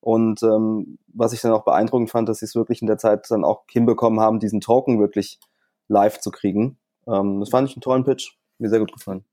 Und 0.00 0.42
ähm, 0.42 0.98
was 1.12 1.32
ich 1.32 1.40
dann 1.40 1.52
auch 1.52 1.64
beeindruckend 1.64 2.10
fand, 2.10 2.28
dass 2.28 2.38
sie 2.38 2.44
es 2.44 2.54
wirklich 2.54 2.82
in 2.82 2.88
der 2.88 2.98
Zeit 2.98 3.30
dann 3.30 3.44
auch 3.44 3.62
hinbekommen 3.70 4.20
haben, 4.20 4.40
diesen 4.40 4.60
Token 4.60 4.98
wirklich 4.98 5.38
live 5.88 6.18
zu 6.18 6.30
kriegen. 6.30 6.78
Ähm, 7.06 7.40
das 7.40 7.50
fand 7.50 7.68
ich 7.68 7.76
einen 7.76 7.82
tollen 7.82 8.04
Pitch 8.04 8.36
mir 8.62 8.70
sehr 8.70 8.80
gut 8.80 8.92
gefallen. 8.92 9.24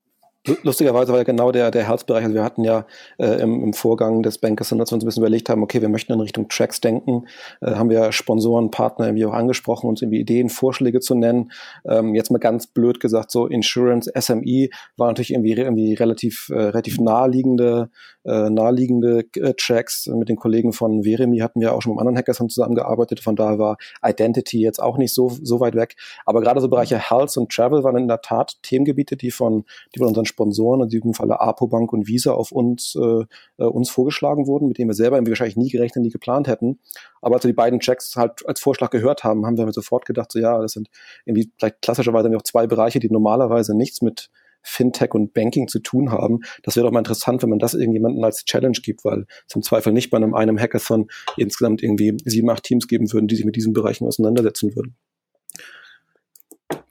Lustigerweise 0.63 1.11
war 1.11 1.19
ja 1.19 1.23
genau 1.23 1.51
der, 1.51 1.71
der 1.71 1.87
Herzbereich. 1.87 2.23
Also 2.23 2.35
wir 2.35 2.43
hatten 2.43 2.63
ja 2.63 2.85
äh, 3.17 3.41
im, 3.41 3.63
im 3.63 3.73
Vorgang 3.73 4.23
des 4.23 4.37
Bankers, 4.37 4.71
als 4.71 4.91
wir 4.91 4.95
uns 4.95 5.03
ein 5.03 5.05
bisschen 5.05 5.23
überlegt 5.23 5.49
haben, 5.49 5.63
okay, 5.63 5.81
wir 5.81 5.89
möchten 5.89 6.13
in 6.13 6.19
Richtung 6.19 6.47
Tracks 6.47 6.81
denken, 6.81 7.25
äh, 7.61 7.71
haben 7.71 7.89
wir 7.89 8.11
Sponsoren, 8.11 8.71
Partner 8.71 9.07
irgendwie 9.07 9.25
auch 9.25 9.33
angesprochen, 9.33 9.87
uns 9.87 10.01
irgendwie 10.01 10.19
Ideen, 10.19 10.49
Vorschläge 10.49 10.99
zu 10.99 11.15
nennen. 11.15 11.51
Ähm, 11.85 12.15
jetzt 12.15 12.31
mal 12.31 12.37
ganz 12.37 12.67
blöd 12.67 12.99
gesagt, 12.99 13.31
so 13.31 13.47
Insurance, 13.47 14.11
SME 14.19 14.69
war 14.97 15.07
natürlich 15.07 15.31
irgendwie, 15.31 15.53
irgendwie 15.53 15.93
relativ, 15.93 16.49
äh, 16.49 16.59
relativ 16.59 16.99
naheliegende, 16.99 17.89
äh, 18.25 18.49
naheliegende 18.49 19.25
äh, 19.35 19.53
Tracks. 19.55 20.07
Mit 20.07 20.29
den 20.29 20.35
Kollegen 20.35 20.73
von 20.73 21.03
Veremi 21.03 21.39
hatten 21.39 21.61
wir 21.61 21.73
auch 21.73 21.81
schon 21.81 21.93
mit 21.93 21.99
anderen 21.99 22.17
Hackers 22.17 22.37
zusammengearbeitet. 22.37 23.19
Von 23.19 23.35
daher 23.35 23.59
war 23.59 23.77
Identity 24.03 24.61
jetzt 24.61 24.81
auch 24.81 24.97
nicht 24.97 25.13
so, 25.13 25.29
so 25.29 25.59
weit 25.59 25.75
weg. 25.75 25.95
Aber 26.25 26.41
gerade 26.41 26.61
so 26.61 26.69
Bereiche 26.69 26.97
Health 26.97 27.35
und 27.37 27.51
Travel 27.51 27.83
waren 27.83 27.97
in 27.97 28.07
der 28.07 28.21
Tat 28.21 28.57
Themengebiete, 28.63 29.17
die 29.17 29.31
von, 29.31 29.65
die 29.93 29.99
von 29.99 30.07
unseren 30.07 30.25
Sponsoren, 30.39 30.81
in 30.81 30.89
diesem 30.89 31.13
Falle 31.13 31.41
Apobank 31.41 31.91
und 31.91 32.07
Visa, 32.07 32.31
auf 32.31 32.51
uns, 32.53 32.95
äh, 32.95 33.25
äh, 33.57 33.65
uns 33.65 33.89
vorgeschlagen 33.89 34.47
wurden, 34.47 34.69
mit 34.69 34.77
denen 34.77 34.89
wir 34.89 34.95
selber 34.95 35.19
wahrscheinlich 35.27 35.57
nie 35.57 35.69
gerechnet, 35.69 36.03
nie 36.03 36.11
geplant 36.11 36.47
hätten. 36.47 36.79
Aber 37.21 37.35
als 37.35 37.43
wir 37.43 37.49
die 37.49 37.55
beiden 37.55 37.79
Checks 37.81 38.15
halt 38.15 38.47
als 38.47 38.61
Vorschlag 38.61 38.89
gehört 38.89 39.25
haben, 39.25 39.45
haben 39.45 39.57
wir 39.57 39.71
sofort 39.73 40.05
gedacht, 40.05 40.31
so 40.31 40.39
ja, 40.39 40.59
das 40.61 40.71
sind 40.71 40.89
irgendwie 41.25 41.51
vielleicht 41.57 41.81
klassischerweise 41.81 42.35
auch 42.35 42.43
zwei 42.43 42.67
Bereiche, 42.67 42.99
die 42.99 43.09
normalerweise 43.09 43.75
nichts 43.75 44.01
mit 44.01 44.29
Fintech 44.61 45.13
und 45.13 45.33
Banking 45.33 45.67
zu 45.67 45.79
tun 45.79 46.11
haben. 46.11 46.39
Das 46.63 46.75
wäre 46.75 46.85
doch 46.85 46.91
mal 46.91 46.99
interessant, 46.99 47.41
wenn 47.41 47.49
man 47.49 47.59
das 47.59 47.73
irgendjemanden 47.73 48.23
als 48.23 48.45
Challenge 48.45 48.77
gibt, 48.81 49.03
weil 49.03 49.25
zum 49.47 49.61
Zweifel 49.61 49.93
nicht 49.93 50.09
bei 50.09 50.17
einem, 50.17 50.33
einem 50.33 50.57
Hackathon 50.57 51.07
insgesamt 51.37 51.83
irgendwie 51.83 52.17
sieben, 52.25 52.49
acht 52.49 52.63
Teams 52.63 52.87
geben 52.87 53.11
würden, 53.11 53.27
die 53.27 53.35
sich 53.35 53.45
mit 53.45 53.55
diesen 53.55 53.73
Bereichen 53.73 54.05
auseinandersetzen 54.05 54.75
würden. 54.75 54.95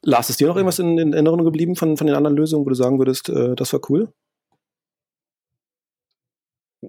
Lars, 0.09 0.31
ist 0.31 0.41
dir 0.41 0.49
noch 0.49 0.57
irgendwas 0.57 0.79
in, 0.79 0.97
in, 0.99 1.13
Erinnerung 1.13 1.45
geblieben 1.45 1.77
von, 1.77 1.97
von 1.97 2.07
den 2.07 2.17
anderen 2.17 2.37
Lösungen, 2.37 2.65
wo 2.65 2.71
du 2.71 2.75
sagen 2.75 2.99
würdest, 2.99 3.29
äh, 3.29 3.55
das 3.55 3.73
war 3.73 3.81
cool? 3.91 4.09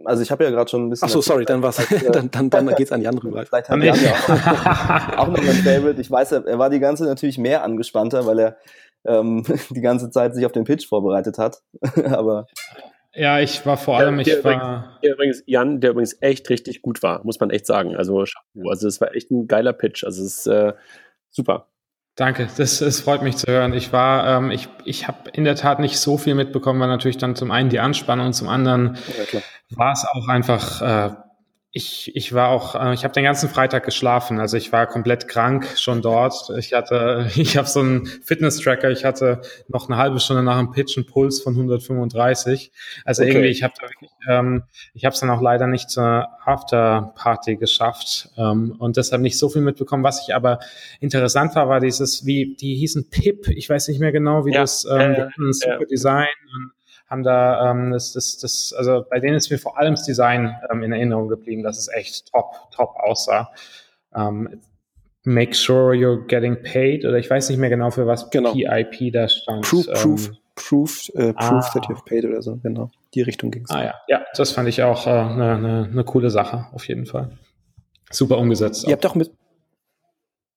Also 0.06 0.22
ich 0.22 0.32
habe 0.32 0.44
ja 0.44 0.52
gerade 0.52 0.70
schon 0.70 0.86
ein 0.86 0.90
bisschen. 0.90 1.08
Ach 1.08 1.10
so, 1.12 1.22
sorry, 1.22 1.46
dann 1.46 1.62
was. 1.62 1.80
Äh, 1.92 2.12
dann, 2.12 2.32
dann, 2.32 2.50
dann 2.50 2.68
geht's 2.76 2.92
an 2.92 3.02
Jan 3.02 3.18
rüber. 3.18 3.46
Vielleicht 3.46 3.70
hat 3.70 3.84
Jan 3.84 3.98
ja 4.02 4.12
auch, 4.12 5.18
auch 5.18 5.28
noch 5.28 5.44
mein 5.44 5.56
Favorite. 5.56 6.00
Ich 6.00 6.10
weiß, 6.10 6.32
er 6.32 6.60
war 6.60 6.70
die 6.70 6.80
ganze 6.80 7.06
natürlich 7.06 7.38
mehr 7.38 7.64
angespannter, 7.64 8.26
weil 8.26 8.40
er 8.40 8.58
ähm, 9.06 9.44
die 9.70 9.82
ganze 9.82 10.10
Zeit 10.12 10.36
sich 10.36 10.46
auf 10.46 10.52
den 10.52 10.64
Pitch 10.64 10.88
vorbereitet 10.88 11.38
hat. 11.38 11.62
Aber 12.06 12.48
ja, 13.16 13.40
ich 13.40 13.66
war 13.66 13.76
vor 13.76 13.98
allem, 13.98 14.18
der, 14.18 14.28
ich 14.28 14.34
der 14.34 14.44
war. 14.44 14.54
Übrigens, 14.54 15.02
der 15.02 15.12
übrigens, 15.12 15.44
Jan, 15.48 15.82
der 15.82 15.90
übrigens 15.92 16.18
echt 16.22 16.50
richtig 16.50 16.82
gut 16.82 17.02
war, 17.02 17.26
muss 17.26 17.40
man 17.40 17.50
echt 17.50 17.66
sagen. 17.66 17.96
Also, 17.96 18.24
also 18.66 18.88
es 18.88 19.02
war 19.02 19.16
echt 19.16 19.32
ein 19.32 19.48
geiler 19.48 19.74
Pitch. 19.74 20.04
Also 20.04 20.24
es 20.24 20.38
ist 20.38 20.48
äh, 20.48 20.74
super. 21.32 21.68
Danke, 22.20 22.50
das, 22.58 22.80
das 22.80 23.00
freut 23.00 23.22
mich 23.22 23.38
zu 23.38 23.48
hören. 23.48 23.74
Ich 23.74 23.94
war, 23.94 24.28
ähm, 24.28 24.52
ich, 24.52 24.68
ich 24.84 25.08
habe 25.08 25.30
in 25.32 25.46
der 25.46 25.56
Tat 25.56 25.80
nicht 25.80 25.98
so 25.98 26.18
viel 26.18 26.36
mitbekommen, 26.36 26.82
weil 26.82 26.90
natürlich 26.90 27.18
dann 27.18 27.38
zum 27.38 27.50
einen 27.50 27.70
die 27.70 27.80
Anspannung 27.80 28.26
und 28.26 28.34
zum 28.34 28.50
anderen 28.50 28.98
ja, 29.32 29.40
war 29.70 29.94
es 29.94 30.06
auch 30.06 30.28
einfach 30.28 30.82
äh, 30.82 31.16
ich, 31.72 32.16
ich 32.16 32.34
war 32.34 32.50
auch, 32.50 32.74
äh, 32.74 32.96
ich 32.96 33.04
habe 33.04 33.14
den 33.14 33.24
ganzen 33.24 33.48
Freitag 33.48 33.86
geschlafen. 33.86 34.40
Also 34.40 34.58
ich 34.58 34.72
war 34.72 34.88
komplett 34.88 35.28
krank 35.28 35.68
schon 35.78 36.02
dort. 36.02 36.50
Ich 36.58 36.74
hatte, 36.74 37.30
ich 37.36 37.58
habe 37.58 37.68
so 37.68 37.82
einen 37.82 38.08
Fitness-Tracker. 38.08 38.90
Ich 38.90 39.06
hatte 39.06 39.42
noch 39.68 39.88
eine 39.88 39.98
halbe 39.98 40.20
Stunde 40.20 40.42
nach 40.42 40.58
dem 40.58 40.72
Pitch 40.72 40.98
einen 40.98 41.06
Puls 41.06 41.42
von 41.42 41.54
135. 41.54 42.72
Also 43.06 43.22
okay. 43.22 43.32
irgendwie, 43.32 43.50
ich 43.50 43.62
habe 43.62 43.74
ähm, 44.28 44.64
ich 44.96 45.06
habe 45.06 45.14
es 45.14 45.20
dann 45.20 45.30
auch 45.30 45.42
leider 45.42 45.68
nicht 45.68 45.92
zur 45.92 46.28
Afterparty 46.44 47.58
geschafft 47.58 48.30
ähm, 48.36 48.76
und 48.80 48.98
deshalb 48.98 49.22
nicht 49.22 49.38
so 49.38 49.48
viel 49.48 49.62
mitbekommen. 49.62 50.04
Was 50.04 50.28
ich 50.28 50.34
aber 50.34 50.60
interessant 51.00 51.54
war, 51.54 51.70
war 51.70 51.80
dieses, 51.80 52.26
wie 52.26 52.56
die 52.56 52.76
hießen 52.76 53.12
Pip. 53.12 53.48
Ich 53.48 53.70
weiß 53.70 53.90
nicht 53.90 54.00
mehr 54.00 54.12
genau, 54.12 54.44
wie 54.46 54.54
ja, 54.54 54.62
das 54.62 54.86
ähm, 54.90 55.12
äh, 55.12 55.28
super 55.52 55.86
Design 55.86 56.28
und 56.56 56.72
haben 57.10 57.24
da 57.24 57.72
ähm, 57.72 57.92
das, 57.92 58.14
das, 58.14 58.38
das, 58.38 58.74
also 58.78 59.04
bei 59.10 59.20
denen 59.20 59.36
ist 59.36 59.50
mir 59.50 59.58
vor 59.58 59.78
allem 59.78 59.96
das 59.96 60.04
Design 60.04 60.56
ähm, 60.72 60.84
in 60.84 60.92
Erinnerung 60.92 61.28
geblieben, 61.28 61.64
dass 61.64 61.78
es 61.78 61.88
echt 61.88 62.32
top, 62.32 62.70
top 62.72 62.96
aussah. 62.98 63.50
Ähm, 64.16 64.62
make 65.24 65.54
sure 65.54 65.94
you're 65.94 66.26
getting 66.28 66.62
paid 66.62 67.06
oder 67.06 67.18
ich 67.18 67.30
weiß 67.30 67.50
nicht 67.50 67.58
mehr 67.58 67.70
genau 67.70 67.92
für 67.92 68.08
was 68.08 68.30
genau. 68.30 68.54
PIP 68.54 69.12
da 69.12 69.28
stand. 69.28 69.66
Proof, 69.66 69.88
ähm, 69.88 69.94
proof, 69.94 70.32
proof, 70.56 71.10
äh, 71.16 71.34
proof 71.34 71.66
ah. 71.66 71.70
that 71.74 71.86
you've 71.88 72.06
paid 72.06 72.26
oder 72.26 72.42
so, 72.42 72.58
genau. 72.58 72.92
Die 73.14 73.22
Richtung 73.22 73.50
ging 73.50 73.64
es. 73.64 73.72
Ah 73.72 73.84
ja, 73.84 73.96
ja, 74.08 74.26
das 74.36 74.52
fand 74.52 74.70
ich 74.70 74.84
auch 74.84 75.08
eine 75.08 75.30
äh, 75.30 75.36
ne, 75.36 75.60
ne, 75.60 75.90
ne 75.92 76.04
coole 76.04 76.30
Sache, 76.30 76.68
auf 76.74 76.88
jeden 76.88 77.06
Fall. 77.06 77.32
Super 78.12 78.38
umgesetzt. 78.38 78.84
Ihr 78.84 78.90
auch. 78.90 78.92
habt 78.94 79.06
auch 79.06 79.16
mit, 79.16 79.32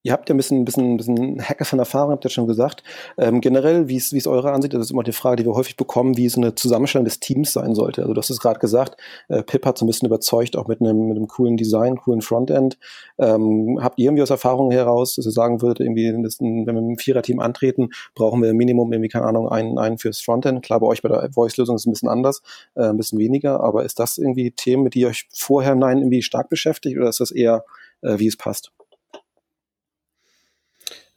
Ihr 0.04 0.12
habt 0.12 0.28
ja 0.28 0.34
ein 0.34 0.36
bisschen, 0.36 0.62
ein 0.62 0.64
bisschen, 0.64 0.94
ein 0.94 0.96
bisschen 0.96 1.40
Hacker 1.40 1.64
von 1.64 1.78
Erfahrung, 1.78 2.10
habt 2.10 2.24
ihr 2.24 2.30
schon 2.30 2.48
gesagt. 2.48 2.82
Ähm, 3.18 3.40
generell, 3.40 3.86
wie 3.86 3.96
ist, 3.96 4.12
wie 4.12 4.16
ist 4.16 4.26
eure 4.26 4.50
Ansicht? 4.50 4.74
Das 4.74 4.80
ist 4.80 4.90
immer 4.90 5.04
die 5.04 5.12
Frage, 5.12 5.36
die 5.36 5.44
wir 5.48 5.54
häufig 5.54 5.76
bekommen, 5.76 6.16
wie 6.16 6.28
so 6.28 6.40
eine 6.40 6.56
Zusammenstellung 6.56 7.04
des 7.04 7.20
Teams 7.20 7.52
sein 7.52 7.76
sollte. 7.76 8.02
Also 8.02 8.12
du 8.12 8.18
hast 8.18 8.30
es 8.30 8.40
gerade 8.40 8.58
gesagt, 8.58 9.00
äh, 9.28 9.44
Pip 9.44 9.64
hat 9.64 9.78
so 9.78 9.84
ein 9.84 9.86
bisschen 9.86 10.06
überzeugt, 10.06 10.56
auch 10.56 10.66
mit 10.66 10.80
einem, 10.80 11.06
mit 11.06 11.16
einem 11.16 11.28
coolen 11.28 11.56
Design, 11.56 11.96
coolen 11.96 12.20
Frontend. 12.20 12.78
Ähm, 13.18 13.78
habt 13.80 14.00
ihr 14.00 14.06
irgendwie 14.06 14.24
aus 14.24 14.30
Erfahrung 14.30 14.72
heraus, 14.72 15.14
dass 15.14 15.26
ihr 15.26 15.30
sagen 15.30 15.62
würdet, 15.62 15.78
irgendwie, 15.78 16.08
ein, 16.08 16.24
wenn 16.24 16.66
wir 16.66 16.72
mit 16.72 16.82
einem 16.82 16.98
Viererteam 16.98 17.38
antreten, 17.38 17.90
brauchen 18.16 18.42
wir 18.42 18.52
Minimum 18.54 18.92
irgendwie, 18.92 19.08
keine 19.08 19.26
Ahnung, 19.26 19.48
einen, 19.48 19.78
einen 19.78 19.98
fürs 19.98 20.20
Frontend. 20.20 20.64
Klar, 20.64 20.80
bei 20.80 20.86
euch 20.88 21.02
bei 21.02 21.10
der 21.10 21.30
Voice-Lösung 21.32 21.76
ist 21.76 21.82
es 21.82 21.86
ein 21.86 21.92
bisschen 21.92 22.08
anders, 22.08 22.42
äh, 22.74 22.86
ein 22.86 22.96
bisschen 22.96 23.20
weniger, 23.20 23.60
aber 23.60 23.84
ist 23.84 24.00
das 24.00 24.18
irgendwie 24.18 24.50
Themen, 24.50 24.82
mit 24.82 24.94
die 24.94 25.06
euch 25.06 25.28
vorher 25.32 25.76
nein 25.76 25.98
irgendwie 25.98 26.22
stark 26.22 26.48
beschäftigt 26.48 26.98
oder 26.98 27.08
ist 27.08 27.20
das 27.20 27.30
eher, 27.30 27.64
äh, 28.02 28.18
wie 28.18 28.26
es 28.26 28.36
passt? 28.36 28.72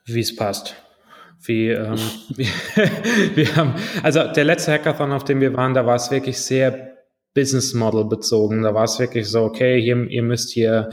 Wie 0.05 0.21
es 0.21 0.35
passt. 0.35 0.75
Wie, 1.41 1.69
ähm, 1.69 1.97
wie, 2.29 2.47
wir 3.35 3.55
haben, 3.55 3.75
also 4.03 4.23
der 4.23 4.43
letzte 4.45 4.71
Hackathon, 4.71 5.11
auf 5.11 5.23
dem 5.23 5.41
wir 5.41 5.53
waren, 5.53 5.73
da 5.73 5.85
war 5.85 5.95
es 5.95 6.11
wirklich 6.11 6.39
sehr 6.39 6.95
Business 7.35 7.73
Model 7.73 8.05
bezogen. 8.05 8.63
Da 8.63 8.73
war 8.73 8.85
es 8.85 8.97
wirklich 8.97 9.29
so, 9.29 9.43
okay, 9.43 9.79
hier, 9.81 10.09
ihr 10.09 10.23
müsst 10.23 10.51
hier, 10.51 10.89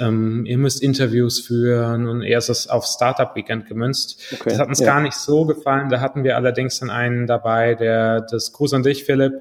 ähm, 0.00 0.44
ihr 0.44 0.58
müsst 0.58 0.82
Interviews 0.82 1.38
führen 1.38 2.08
und 2.08 2.22
eher 2.22 2.40
so 2.40 2.52
auf 2.70 2.84
Startup 2.84 3.34
Weekend 3.36 3.66
gemünzt. 3.66 4.20
Okay, 4.34 4.50
das 4.50 4.58
hat 4.58 4.68
uns 4.68 4.80
ja. 4.80 4.86
gar 4.86 5.00
nicht 5.00 5.14
so 5.14 5.44
gefallen. 5.44 5.88
Da 5.90 6.00
hatten 6.00 6.24
wir 6.24 6.36
allerdings 6.36 6.80
dann 6.80 6.90
einen 6.90 7.28
dabei, 7.28 7.76
der 7.76 8.22
das 8.22 8.52
Gruß 8.52 8.74
an 8.74 8.82
dich, 8.82 9.04
Philipp, 9.04 9.34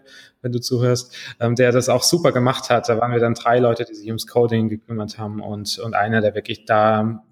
wenn 0.43 0.51
du 0.51 0.61
zuhörst, 0.61 1.15
ähm, 1.39 1.55
der 1.55 1.71
das 1.71 1.89
auch 1.89 2.03
super 2.03 2.31
gemacht 2.31 2.69
hat. 2.69 2.87
Da 2.87 3.01
waren 3.01 3.11
wir 3.11 3.19
dann 3.19 3.33
drei 3.33 3.57
Leute, 3.57 3.83
die 3.85 3.95
sich 3.95 4.07
ums 4.07 4.27
Coding 4.27 4.69
gekümmert 4.69 5.17
haben 5.17 5.41
und, 5.41 5.79
und 5.79 5.95
einer, 5.95 6.21
der 6.21 6.35
wirklich 6.35 6.65
da 6.65 7.23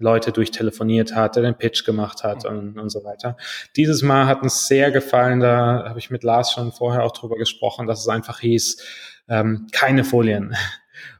Leute 0.00 0.32
durchtelefoniert 0.32 1.14
hat, 1.14 1.36
der 1.36 1.42
den 1.42 1.54
Pitch 1.54 1.84
gemacht 1.84 2.24
hat 2.24 2.44
und, 2.44 2.78
und 2.78 2.88
so 2.88 3.04
weiter. 3.04 3.36
Dieses 3.76 4.02
Mal 4.02 4.26
hat 4.26 4.42
uns 4.42 4.66
sehr 4.66 4.90
gefallen, 4.90 5.40
da 5.40 5.84
habe 5.86 5.98
ich 5.98 6.10
mit 6.10 6.24
Lars 6.24 6.52
schon 6.52 6.72
vorher 6.72 7.04
auch 7.04 7.12
drüber 7.12 7.36
gesprochen, 7.36 7.86
dass 7.86 8.00
es 8.00 8.08
einfach 8.08 8.40
hieß, 8.40 8.82
ähm, 9.28 9.68
keine 9.72 10.04
Folien. 10.04 10.56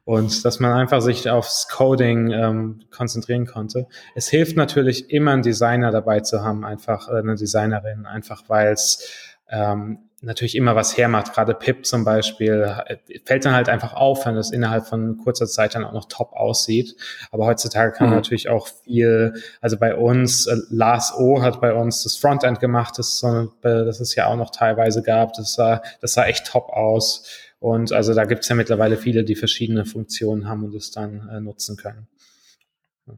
Und 0.03 0.45
dass 0.45 0.59
man 0.59 0.73
einfach 0.73 1.01
sich 1.01 1.29
aufs 1.29 1.67
Coding 1.67 2.31
ähm, 2.31 2.81
konzentrieren 2.91 3.47
konnte. 3.47 3.87
Es 4.13 4.29
hilft 4.29 4.55
natürlich 4.57 5.09
immer, 5.09 5.31
einen 5.31 5.41
Designer 5.41 5.91
dabei 5.91 6.19
zu 6.19 6.43
haben, 6.43 6.65
einfach 6.65 7.07
äh, 7.07 7.19
eine 7.19 7.35
Designerin, 7.35 8.05
einfach 8.05 8.43
weil 8.47 8.73
es 8.73 9.37
ähm, 9.49 10.10
natürlich 10.21 10.55
immer 10.55 10.75
was 10.75 10.97
hermacht. 10.97 11.33
Gerade 11.33 11.53
Pip 11.53 11.85
zum 11.85 12.05
Beispiel 12.05 12.73
äh, 12.87 13.19
fällt 13.25 13.45
dann 13.45 13.53
halt 13.53 13.69
einfach 13.69 13.93
auf, 13.93 14.25
wenn 14.25 14.35
das 14.35 14.51
innerhalb 14.51 14.85
von 14.85 15.17
kurzer 15.17 15.47
Zeit 15.47 15.75
dann 15.75 15.83
auch 15.83 15.93
noch 15.93 16.05
top 16.05 16.33
aussieht. 16.33 16.95
Aber 17.31 17.45
heutzutage 17.45 17.91
kann 17.91 18.09
mhm. 18.09 18.15
natürlich 18.15 18.47
auch 18.47 18.67
viel, 18.67 19.33
also 19.59 19.77
bei 19.77 19.95
uns, 19.95 20.47
äh, 20.47 20.55
Lars 20.69 21.13
O 21.17 21.41
hat 21.41 21.59
bei 21.59 21.73
uns 21.73 22.03
das 22.03 22.15
Frontend 22.17 22.59
gemacht, 22.59 22.97
das, 22.99 23.19
so, 23.19 23.51
das 23.61 23.99
es 23.99 24.15
ja 24.15 24.27
auch 24.27 24.37
noch 24.37 24.51
teilweise 24.51 25.01
gab. 25.01 25.33
Das 25.33 25.55
sah, 25.55 25.81
das 26.01 26.13
sah 26.13 26.25
echt 26.25 26.47
top 26.47 26.69
aus. 26.69 27.27
Und 27.59 27.91
also 27.91 28.13
da 28.13 28.25
gibt's 28.25 28.47
ja 28.47 28.55
mittlerweile 28.55 28.97
viele, 28.97 29.23
die 29.23 29.35
verschiedene 29.35 29.85
Funktionen 29.85 30.47
haben 30.47 30.63
und 30.63 30.75
es 30.75 30.91
dann 30.91 31.29
äh, 31.29 31.39
nutzen 31.39 31.77
können. 31.77 32.07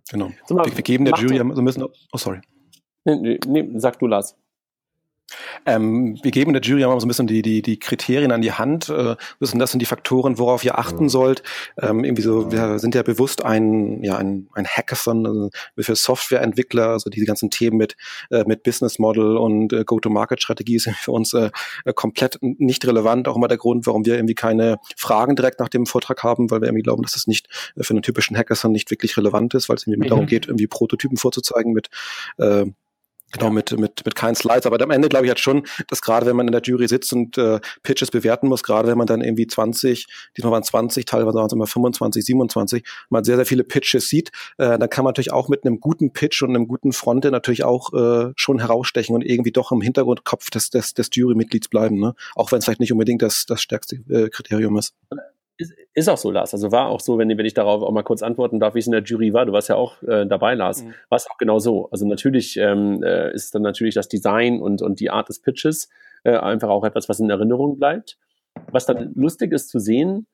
Genau. 0.09 0.31
Wir, 0.47 0.75
wir, 0.75 0.83
geben 0.83 1.05
der 1.05 1.15
Jury, 1.15 1.37
so 1.37 1.61
müssen, 1.61 1.83
oh 1.83 2.17
sorry. 2.17 2.39
Nee, 3.05 3.39
nee, 3.45 3.69
sag 3.75 3.99
du, 3.99 4.07
Lars. 4.07 4.35
Ähm, 5.65 6.19
wir 6.21 6.31
geben 6.31 6.53
der 6.53 6.61
Jury 6.61 6.85
mal 6.85 6.99
so 6.99 7.05
ein 7.05 7.07
bisschen 7.07 7.27
die, 7.27 7.41
die, 7.41 7.61
die 7.61 7.79
Kriterien 7.79 8.31
an 8.31 8.41
die 8.41 8.51
Hand. 8.51 8.89
Äh, 8.89 9.15
das 9.39 9.71
sind 9.71 9.79
die 9.79 9.85
Faktoren, 9.85 10.37
worauf 10.37 10.63
ihr 10.63 10.77
achten 10.77 11.09
sollt. 11.09 11.43
Ähm, 11.81 12.03
irgendwie 12.03 12.21
so, 12.21 12.51
wir 12.51 12.79
sind 12.79 12.95
ja 12.95 13.03
bewusst 13.03 13.43
ein, 13.43 14.03
ja, 14.03 14.17
ein, 14.17 14.47
ein 14.53 14.65
Hackathon 14.65 15.25
also 15.25 15.49
für 15.77 15.95
Softwareentwickler, 15.95 16.89
also 16.89 17.09
diese 17.09 17.25
ganzen 17.25 17.49
Themen 17.49 17.77
mit, 17.77 17.95
äh, 18.29 18.43
mit 18.45 18.63
Business 18.63 18.99
Model 18.99 19.37
und 19.37 19.73
äh, 19.73 19.83
Go-to-Market-Strategie 19.85 20.79
sind 20.79 20.95
für 20.95 21.11
uns 21.11 21.33
äh, 21.33 21.51
komplett 21.95 22.37
nicht 22.41 22.85
relevant. 22.85 23.27
Auch 23.27 23.35
immer 23.35 23.47
der 23.47 23.57
Grund, 23.57 23.87
warum 23.87 24.05
wir 24.05 24.15
irgendwie 24.15 24.35
keine 24.35 24.79
Fragen 24.97 25.35
direkt 25.35 25.59
nach 25.59 25.69
dem 25.69 25.85
Vortrag 25.85 26.23
haben, 26.23 26.51
weil 26.51 26.61
wir 26.61 26.67
irgendwie 26.67 26.83
glauben, 26.83 27.03
dass 27.03 27.13
das 27.13 27.27
nicht 27.27 27.47
äh, 27.75 27.83
für 27.83 27.93
einen 27.93 28.03
typischen 28.03 28.37
Hackathon 28.37 28.71
nicht 28.71 28.91
wirklich 28.91 29.17
relevant 29.17 29.53
ist, 29.53 29.69
weil 29.69 29.77
es 29.77 29.87
irgendwie 29.87 30.07
mhm. 30.07 30.09
darum 30.09 30.25
geht, 30.25 30.47
irgendwie 30.47 30.67
Prototypen 30.67 31.17
vorzuzeigen 31.17 31.73
mit 31.73 31.89
äh, 32.37 32.65
Genau, 33.33 33.49
mit, 33.49 33.71
mit, 33.79 34.05
mit 34.05 34.15
keinen 34.15 34.35
Slides. 34.35 34.67
Aber 34.67 34.79
am 34.81 34.91
Ende 34.91 35.09
glaube 35.09 35.25
ich 35.25 35.29
halt 35.29 35.39
schon, 35.39 35.63
dass 35.87 36.01
gerade 36.01 36.27
wenn 36.27 36.35
man 36.35 36.47
in 36.47 36.51
der 36.51 36.61
Jury 36.61 36.87
sitzt 36.87 37.11
und 37.13 37.37
äh, 37.37 37.59
Pitches 37.81 38.11
bewerten 38.11 38.47
muss, 38.47 38.61
gerade 38.61 38.87
wenn 38.87 38.97
man 38.97 39.07
dann 39.07 39.21
irgendwie 39.21 39.47
20, 39.47 40.05
diesmal 40.37 40.53
waren 40.53 40.63
20, 40.63 41.05
teilweise 41.05 41.37
waren 41.37 41.47
es 41.47 41.53
immer 41.53 41.65
25, 41.65 42.23
27, 42.23 42.83
man 43.09 43.23
sehr, 43.23 43.35
sehr 43.37 43.47
viele 43.47 43.63
Pitches 43.63 44.07
sieht, 44.07 44.29
äh, 44.59 44.77
dann 44.77 44.89
kann 44.89 45.03
man 45.03 45.11
natürlich 45.11 45.31
auch 45.31 45.49
mit 45.49 45.65
einem 45.65 45.79
guten 45.79 46.13
Pitch 46.13 46.43
und 46.43 46.49
einem 46.49 46.67
guten 46.67 46.93
Fronte 46.93 47.31
natürlich 47.31 47.63
auch 47.63 47.91
äh, 47.93 48.33
schon 48.35 48.59
herausstechen 48.59 49.15
und 49.15 49.23
irgendwie 49.23 49.51
doch 49.51 49.71
im 49.71 49.81
Hintergrundkopf 49.81 50.51
des, 50.51 50.69
des, 50.69 50.93
des 50.93 51.09
Jurymitglieds 51.11 51.69
bleiben, 51.69 51.99
ne? 51.99 52.13
Auch 52.35 52.51
wenn 52.51 52.59
es 52.59 52.65
vielleicht 52.65 52.81
nicht 52.81 52.91
unbedingt 52.91 53.23
das, 53.23 53.45
das 53.47 53.61
stärkste 53.63 53.95
äh, 54.09 54.29
Kriterium 54.29 54.77
ist. 54.77 54.93
Ist, 55.57 55.73
ist 55.93 56.09
auch 56.09 56.17
so, 56.17 56.31
Lars. 56.31 56.53
Also 56.53 56.71
war 56.71 56.87
auch 56.89 56.99
so, 56.99 57.17
wenn, 57.17 57.29
wenn 57.29 57.45
ich 57.45 57.53
darauf 57.53 57.83
auch 57.83 57.91
mal 57.91 58.03
kurz 58.03 58.23
antworten 58.23 58.59
darf, 58.59 58.73
wie 58.75 58.79
es 58.79 58.87
in 58.87 58.91
der 58.91 59.03
Jury 59.03 59.33
war. 59.33 59.45
Du 59.45 59.53
warst 59.53 59.69
ja 59.69 59.75
auch 59.75 60.01
äh, 60.03 60.25
dabei, 60.25 60.55
Lars. 60.55 60.83
Mhm. 60.83 60.93
War 61.09 61.15
es 61.17 61.29
auch 61.29 61.37
genau 61.37 61.59
so. 61.59 61.89
Also 61.91 62.07
natürlich 62.07 62.57
ähm, 62.57 63.03
äh, 63.03 63.31
ist 63.33 63.53
dann 63.53 63.61
natürlich 63.61 63.95
das 63.95 64.07
Design 64.07 64.61
und, 64.61 64.81
und 64.81 64.99
die 64.99 65.11
Art 65.11 65.29
des 65.29 65.39
Pitches 65.39 65.89
äh, 66.23 66.35
einfach 66.35 66.69
auch 66.69 66.83
etwas, 66.83 67.07
was 67.09 67.19
in 67.19 67.29
Erinnerung 67.29 67.77
bleibt. 67.77 68.17
Was 68.71 68.85
dann 68.85 69.13
lustig 69.15 69.51
ist 69.51 69.69
zu 69.69 69.79
sehen, 69.79 70.27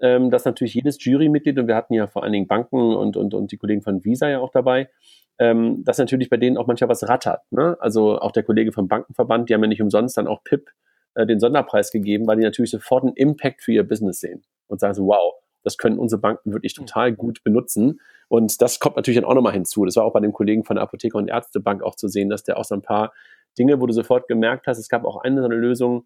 ähm, 0.00 0.30
dass 0.30 0.44
natürlich 0.44 0.74
jedes 0.74 1.02
Jurymitglied, 1.02 1.58
und 1.58 1.68
wir 1.68 1.76
hatten 1.76 1.94
ja 1.94 2.06
vor 2.06 2.22
allen 2.22 2.32
Dingen 2.32 2.46
Banken 2.46 2.94
und, 2.94 3.16
und, 3.16 3.34
und 3.34 3.52
die 3.52 3.56
Kollegen 3.56 3.82
von 3.82 4.04
Visa 4.04 4.28
ja 4.28 4.40
auch 4.40 4.50
dabei, 4.50 4.90
ähm, 5.38 5.84
dass 5.84 5.98
natürlich 5.98 6.30
bei 6.30 6.36
denen 6.36 6.56
auch 6.56 6.66
manchmal 6.66 6.90
was 6.90 7.08
rattert. 7.08 7.40
Ne? 7.50 7.76
Also 7.80 8.18
auch 8.18 8.32
der 8.32 8.42
Kollege 8.42 8.72
vom 8.72 8.88
Bankenverband, 8.88 9.48
die 9.48 9.54
haben 9.54 9.62
ja 9.62 9.68
nicht 9.68 9.82
umsonst 9.82 10.16
dann 10.16 10.26
auch 10.26 10.42
PIP 10.44 10.70
äh, 11.16 11.26
den 11.26 11.40
Sonderpreis 11.40 11.90
gegeben, 11.90 12.26
weil 12.26 12.36
die 12.36 12.44
natürlich 12.44 12.70
sofort 12.70 13.04
einen 13.04 13.14
Impact 13.14 13.62
für 13.62 13.72
ihr 13.72 13.88
Business 13.88 14.20
sehen 14.20 14.44
und 14.68 14.80
sagen 14.80 14.94
so, 14.94 15.06
wow, 15.06 15.34
das 15.64 15.78
können 15.78 15.98
unsere 15.98 16.20
Banken 16.20 16.52
wirklich 16.52 16.78
mhm. 16.78 16.86
total 16.86 17.12
gut 17.12 17.42
benutzen. 17.42 18.00
Und 18.28 18.60
das 18.62 18.78
kommt 18.78 18.96
natürlich 18.96 19.18
dann 19.18 19.28
auch 19.28 19.34
nochmal 19.34 19.52
hinzu. 19.52 19.84
Das 19.84 19.96
war 19.96 20.04
auch 20.04 20.12
bei 20.12 20.20
dem 20.20 20.32
Kollegen 20.32 20.64
von 20.64 20.76
der 20.76 20.82
Apotheker 20.82 21.18
und 21.18 21.28
Ärztebank 21.28 21.82
auch 21.82 21.96
zu 21.96 22.06
sehen, 22.06 22.28
dass 22.28 22.44
der 22.44 22.58
auch 22.58 22.64
so 22.64 22.74
ein 22.74 22.82
paar 22.82 23.12
Dinge, 23.58 23.80
wo 23.80 23.86
du 23.86 23.92
sofort 23.92 24.28
gemerkt 24.28 24.66
hast, 24.66 24.78
es 24.78 24.88
gab 24.88 25.04
auch 25.04 25.16
eine 25.16 25.40
so 25.40 25.46
eine 25.46 25.56
Lösung, 25.56 26.04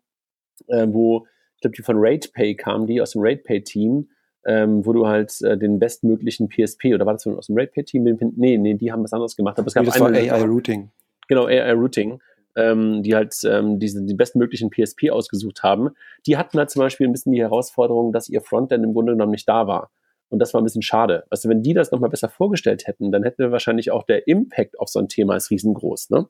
äh, 0.68 0.86
wo, 0.88 1.26
ich 1.56 1.60
glaube, 1.60 1.76
die 1.76 1.82
von 1.82 1.96
RatePay 1.98 2.54
kam, 2.54 2.86
die 2.86 3.02
aus 3.02 3.10
dem 3.10 3.22
RatePay-Team, 3.22 4.08
ähm, 4.46 4.86
wo 4.86 4.92
du 4.92 5.06
halt 5.08 5.42
äh, 5.42 5.58
den 5.58 5.78
bestmöglichen 5.78 6.48
PSP, 6.48 6.94
oder 6.94 7.04
war 7.04 7.14
das 7.14 7.26
aus 7.26 7.48
dem 7.48 7.58
RatePay-Team? 7.58 8.18
Nee, 8.36 8.58
nee, 8.58 8.74
die 8.74 8.92
haben 8.92 9.02
was 9.02 9.12
anderes 9.12 9.36
gemacht. 9.36 9.58
Aber 9.58 9.66
es 9.66 9.74
gab 9.74 9.84
das 9.84 9.98
war 9.98 10.10
AI-Routing. 10.10 10.90
Genau, 11.28 11.46
AI-Routing 11.46 12.20
ähm, 12.56 13.02
die 13.02 13.14
halt 13.14 13.34
ähm, 13.44 13.78
diese, 13.78 14.04
die 14.04 14.14
bestmöglichen 14.14 14.70
PSP 14.70 15.10
ausgesucht 15.10 15.62
haben, 15.62 15.90
die 16.26 16.36
hatten 16.36 16.58
halt 16.58 16.70
zum 16.70 16.80
Beispiel 16.80 17.06
ein 17.06 17.12
bisschen 17.12 17.32
die 17.32 17.40
Herausforderung, 17.40 18.12
dass 18.12 18.28
ihr 18.28 18.40
Frontend 18.40 18.84
im 18.84 18.92
Grunde 18.92 19.12
genommen 19.12 19.32
nicht 19.32 19.48
da 19.48 19.66
war. 19.66 19.90
Und 20.30 20.38
das 20.38 20.54
war 20.54 20.60
ein 20.60 20.64
bisschen 20.64 20.82
schade. 20.82 21.24
Also 21.28 21.48
wenn 21.48 21.62
die 21.62 21.74
das 21.74 21.90
nochmal 21.90 22.10
besser 22.10 22.28
vorgestellt 22.28 22.86
hätten, 22.86 23.10
dann 23.10 23.24
hätte 23.24 23.50
wahrscheinlich 23.50 23.90
auch 23.90 24.04
der 24.04 24.28
Impact 24.28 24.78
auf 24.78 24.88
so 24.88 25.00
ein 25.00 25.08
Thema 25.08 25.36
ist 25.36 25.50
riesengroß. 25.50 26.10
Ne? 26.10 26.28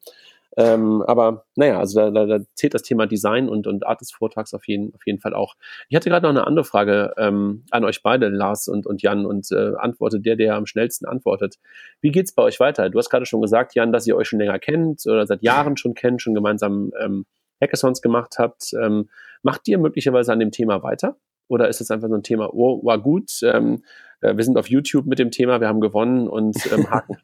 Ähm, 0.57 1.03
aber 1.03 1.45
naja, 1.55 1.79
also 1.79 2.01
da, 2.01 2.11
da, 2.11 2.27
da 2.27 2.45
zählt 2.55 2.75
das 2.75 2.83
Thema 2.83 3.07
Design 3.07 3.49
und, 3.49 3.67
und 3.67 3.87
Art 3.87 4.01
des 4.01 4.11
Vortrags 4.11 4.53
auf 4.53 4.67
jeden, 4.67 4.93
auf 4.95 5.07
jeden 5.07 5.21
Fall 5.21 5.33
auch. 5.33 5.55
Ich 5.89 5.97
hatte 5.97 6.11
gerade 6.11 6.25
noch 6.25 6.31
eine 6.31 6.47
andere 6.47 6.65
Frage 6.65 7.15
ähm, 7.19 7.65
an 7.71 7.85
euch 7.85 8.03
beide, 8.03 8.29
Lars 8.29 8.67
und, 8.69 8.87
und 8.87 9.03
Jan, 9.03 9.27
und 9.27 9.51
äh, 9.53 9.73
antwortet 9.77 10.27
der, 10.27 10.37
der 10.37 10.57
am 10.57 10.67
schnellsten 10.67 11.07
antwortet. 11.07 11.57
Wie 12.01 12.11
geht's 12.11 12.33
bei 12.33 12.43
euch 12.43 12.59
weiter? 12.59 12.91
Du 12.91 12.99
hast 12.99 13.11
gerade 13.11 13.27
schon 13.27 13.41
gesagt, 13.41 13.75
Jan, 13.75 13.93
dass 13.93 14.07
ihr 14.07 14.17
euch 14.17 14.29
schon 14.29 14.41
länger 14.41 14.59
kennt 14.59 15.07
oder 15.07 15.27
seit 15.27 15.43
Jahren 15.43 15.77
schon 15.77 15.95
kennt, 15.95 16.21
schon 16.21 16.35
gemeinsam 16.35 16.91
ähm, 17.01 17.27
Hackathons 17.61 18.03
gemacht 18.03 18.37
habt. 18.39 18.73
Ähm, 18.81 19.09
macht 19.43 19.69
ihr 19.69 19.79
möglicherweise 19.79 20.33
an 20.33 20.41
dem 20.41 20.51
Thema 20.51 20.83
weiter? 20.83 21.17
Oder 21.49 21.69
ist 21.69 21.81
es 21.81 21.91
einfach 21.91 22.09
so 22.09 22.15
ein 22.15 22.23
Thema, 22.23 22.51
oh, 22.53 22.85
war 22.85 22.99
gut, 23.01 23.31
ähm, 23.43 23.83
äh, 24.21 24.37
wir 24.37 24.45
sind 24.45 24.57
auf 24.57 24.69
YouTube 24.69 25.07
mit 25.07 25.19
dem 25.19 25.31
Thema, 25.31 25.61
wir 25.61 25.69
haben 25.69 25.81
gewonnen 25.81 26.29
und 26.29 26.57
ähm, 26.73 26.91
haken. 26.91 27.19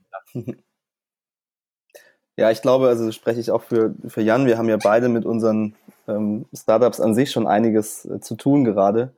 Ja, 2.36 2.50
ich 2.50 2.60
glaube, 2.60 2.88
also 2.88 3.10
spreche 3.12 3.40
ich 3.40 3.50
auch 3.50 3.62
für, 3.62 3.94
für 4.06 4.20
Jan. 4.20 4.46
Wir 4.46 4.58
haben 4.58 4.68
ja 4.68 4.76
beide 4.76 5.08
mit 5.08 5.24
unseren 5.24 5.74
ähm, 6.06 6.44
Startups 6.54 7.00
an 7.00 7.14
sich 7.14 7.30
schon 7.30 7.46
einiges 7.46 8.04
äh, 8.04 8.20
zu 8.20 8.36
tun 8.36 8.64
gerade. 8.64 9.14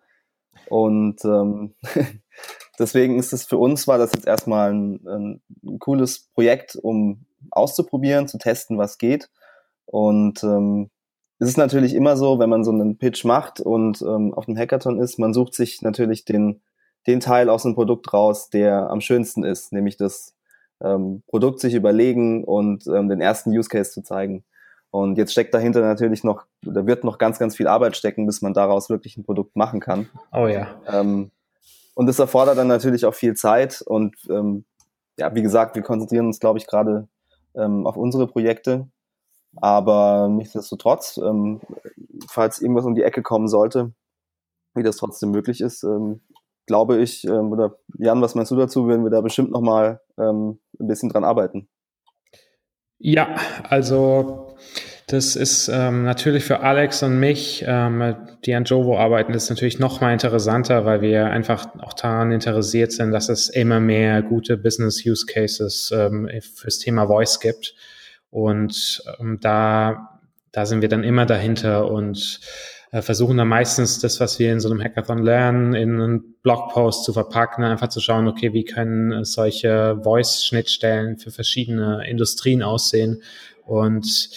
Und 0.68 1.24
ähm, 1.24 1.74
deswegen 2.78 3.18
ist 3.18 3.32
es 3.32 3.44
für 3.44 3.58
uns, 3.58 3.88
war 3.88 3.98
das 3.98 4.12
jetzt 4.12 4.26
erstmal 4.26 4.72
ein, 4.72 5.00
ein, 5.06 5.78
cooles 5.80 6.28
Projekt, 6.34 6.76
um 6.76 7.24
auszuprobieren, 7.50 8.28
zu 8.28 8.38
testen, 8.38 8.78
was 8.78 8.98
geht. 8.98 9.30
Und 9.86 10.44
ähm, 10.44 10.90
es 11.40 11.48
ist 11.48 11.56
natürlich 11.56 11.94
immer 11.94 12.16
so, 12.16 12.38
wenn 12.38 12.50
man 12.50 12.62
so 12.62 12.70
einen 12.70 12.98
Pitch 12.98 13.24
macht 13.24 13.60
und 13.60 14.00
ähm, 14.02 14.32
auf 14.34 14.46
einem 14.46 14.58
Hackathon 14.58 15.00
ist, 15.00 15.18
man 15.18 15.34
sucht 15.34 15.54
sich 15.54 15.82
natürlich 15.82 16.24
den, 16.24 16.60
den 17.06 17.20
Teil 17.20 17.48
aus 17.48 17.62
dem 17.62 17.74
Produkt 17.74 18.12
raus, 18.12 18.50
der 18.50 18.90
am 18.90 19.00
schönsten 19.00 19.44
ist, 19.44 19.72
nämlich 19.72 19.96
das 19.96 20.34
ähm, 20.82 21.22
Produkt 21.26 21.60
sich 21.60 21.74
überlegen 21.74 22.44
und 22.44 22.86
ähm, 22.86 23.08
den 23.08 23.20
ersten 23.20 23.50
Use 23.50 23.68
Case 23.68 23.90
zu 23.90 24.02
zeigen. 24.02 24.44
Und 24.90 25.18
jetzt 25.18 25.32
steckt 25.32 25.52
dahinter 25.52 25.80
natürlich 25.80 26.24
noch, 26.24 26.44
da 26.62 26.86
wird 26.86 27.04
noch 27.04 27.18
ganz, 27.18 27.38
ganz 27.38 27.56
viel 27.56 27.68
Arbeit 27.68 27.96
stecken, 27.96 28.26
bis 28.26 28.40
man 28.40 28.54
daraus 28.54 28.88
wirklich 28.88 29.16
ein 29.16 29.24
Produkt 29.24 29.54
machen 29.54 29.80
kann. 29.80 30.08
Oh 30.32 30.46
ja. 30.46 30.68
Ähm, 30.86 31.30
und 31.94 32.06
das 32.06 32.18
erfordert 32.18 32.56
dann 32.56 32.68
natürlich 32.68 33.04
auch 33.04 33.14
viel 33.14 33.34
Zeit. 33.34 33.82
Und 33.82 34.16
ähm, 34.30 34.64
ja, 35.18 35.34
wie 35.34 35.42
gesagt, 35.42 35.74
wir 35.74 35.82
konzentrieren 35.82 36.26
uns, 36.26 36.40
glaube 36.40 36.58
ich, 36.58 36.66
gerade 36.66 37.08
ähm, 37.54 37.86
auf 37.86 37.96
unsere 37.96 38.26
Projekte. 38.26 38.88
Aber 39.56 40.28
nichtsdestotrotz, 40.30 41.18
ähm, 41.18 41.60
falls 42.28 42.60
irgendwas 42.60 42.84
um 42.84 42.94
die 42.94 43.02
Ecke 43.02 43.22
kommen 43.22 43.48
sollte, 43.48 43.92
wie 44.74 44.82
das 44.82 44.96
trotzdem 44.96 45.32
möglich 45.32 45.60
ist, 45.60 45.82
ähm, 45.82 46.20
glaube 46.68 46.98
ich, 46.98 47.24
ähm, 47.24 47.50
oder 47.50 47.78
Jan, 47.98 48.22
was 48.22 48.36
meinst 48.36 48.52
du 48.52 48.56
dazu, 48.56 48.86
werden 48.86 49.02
wir 49.02 49.10
da 49.10 49.20
bestimmt 49.20 49.50
nochmal 49.50 50.00
ähm, 50.16 50.60
ein 50.78 50.86
bisschen 50.86 51.08
dran 51.08 51.24
arbeiten. 51.24 51.68
Ja, 52.98 53.36
also 53.68 54.54
das 55.06 55.36
ist 55.36 55.68
ähm, 55.68 56.04
natürlich 56.04 56.44
für 56.44 56.60
Alex 56.60 57.02
und 57.02 57.18
mich, 57.18 57.64
ähm, 57.66 58.14
die 58.44 58.54
an 58.54 58.64
Jovo 58.64 58.98
arbeiten, 58.98 59.32
ist 59.32 59.48
natürlich 59.48 59.78
noch 59.78 60.00
mal 60.00 60.12
interessanter, 60.12 60.84
weil 60.84 61.00
wir 61.00 61.26
einfach 61.26 61.68
auch 61.80 61.94
daran 61.94 62.30
interessiert 62.30 62.92
sind, 62.92 63.12
dass 63.12 63.30
es 63.30 63.48
immer 63.48 63.80
mehr 63.80 64.20
gute 64.22 64.58
Business 64.58 65.04
Use 65.06 65.24
Cases 65.26 65.90
ähm, 65.96 66.28
fürs 66.54 66.78
Thema 66.78 67.06
Voice 67.06 67.40
gibt. 67.40 67.74
Und 68.30 69.02
ähm, 69.18 69.38
da, 69.40 70.20
da 70.52 70.66
sind 70.66 70.82
wir 70.82 70.90
dann 70.90 71.04
immer 71.04 71.24
dahinter 71.24 71.90
und 71.90 72.40
versuchen 72.90 73.36
dann 73.36 73.48
meistens 73.48 73.98
das, 73.98 74.18
was 74.18 74.38
wir 74.38 74.50
in 74.50 74.60
so 74.60 74.70
einem 74.70 74.82
Hackathon 74.82 75.22
lernen, 75.22 75.74
in 75.74 76.00
einen 76.00 76.34
Blogpost 76.42 77.04
zu 77.04 77.12
verpacken, 77.12 77.64
einfach 77.64 77.88
zu 77.88 78.00
schauen, 78.00 78.28
okay, 78.28 78.52
wie 78.54 78.64
können 78.64 79.24
solche 79.24 79.98
Voice-Schnittstellen 80.02 81.18
für 81.18 81.30
verschiedene 81.30 82.08
Industrien 82.08 82.62
aussehen. 82.62 83.22
Und 83.66 84.30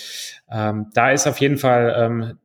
ähm, 0.51 0.87
da 0.93 1.11
ist 1.11 1.27
auf 1.27 1.39
jeden 1.39 1.57
Fall 1.57 1.95
ähm, 1.97 2.37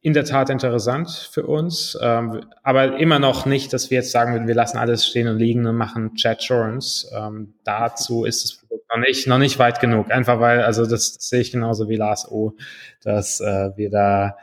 in 0.00 0.12
der 0.12 0.24
Tat 0.24 0.50
interessant 0.50 1.10
für 1.10 1.46
uns, 1.46 1.98
ähm, 2.00 2.44
aber 2.62 2.98
immer 2.98 3.18
noch 3.18 3.46
nicht, 3.46 3.72
dass 3.72 3.90
wir 3.90 3.96
jetzt 3.96 4.12
sagen 4.12 4.32
würden, 4.32 4.46
wir 4.46 4.54
lassen 4.54 4.78
alles 4.78 5.06
stehen 5.06 5.26
und 5.26 5.38
liegen 5.38 5.66
und 5.66 5.76
machen 5.76 6.14
Chat 6.14 6.38
Assurance. 6.38 7.10
Ähm, 7.16 7.54
dazu 7.64 8.24
ist 8.24 8.60
Produkt 8.60 8.88
noch 8.90 9.00
nicht, 9.00 9.26
noch 9.26 9.38
nicht 9.38 9.58
weit 9.58 9.80
genug. 9.80 10.10
Einfach 10.10 10.40
weil, 10.40 10.62
also 10.62 10.86
das, 10.86 11.14
das 11.14 11.28
sehe 11.28 11.40
ich 11.40 11.52
genauso 11.52 11.88
wie 11.88 11.96
Lars 11.96 12.30
O, 12.30 12.54
dass 13.02 13.40
äh, 13.40 13.70
wir 13.76 13.90
da 13.90 14.36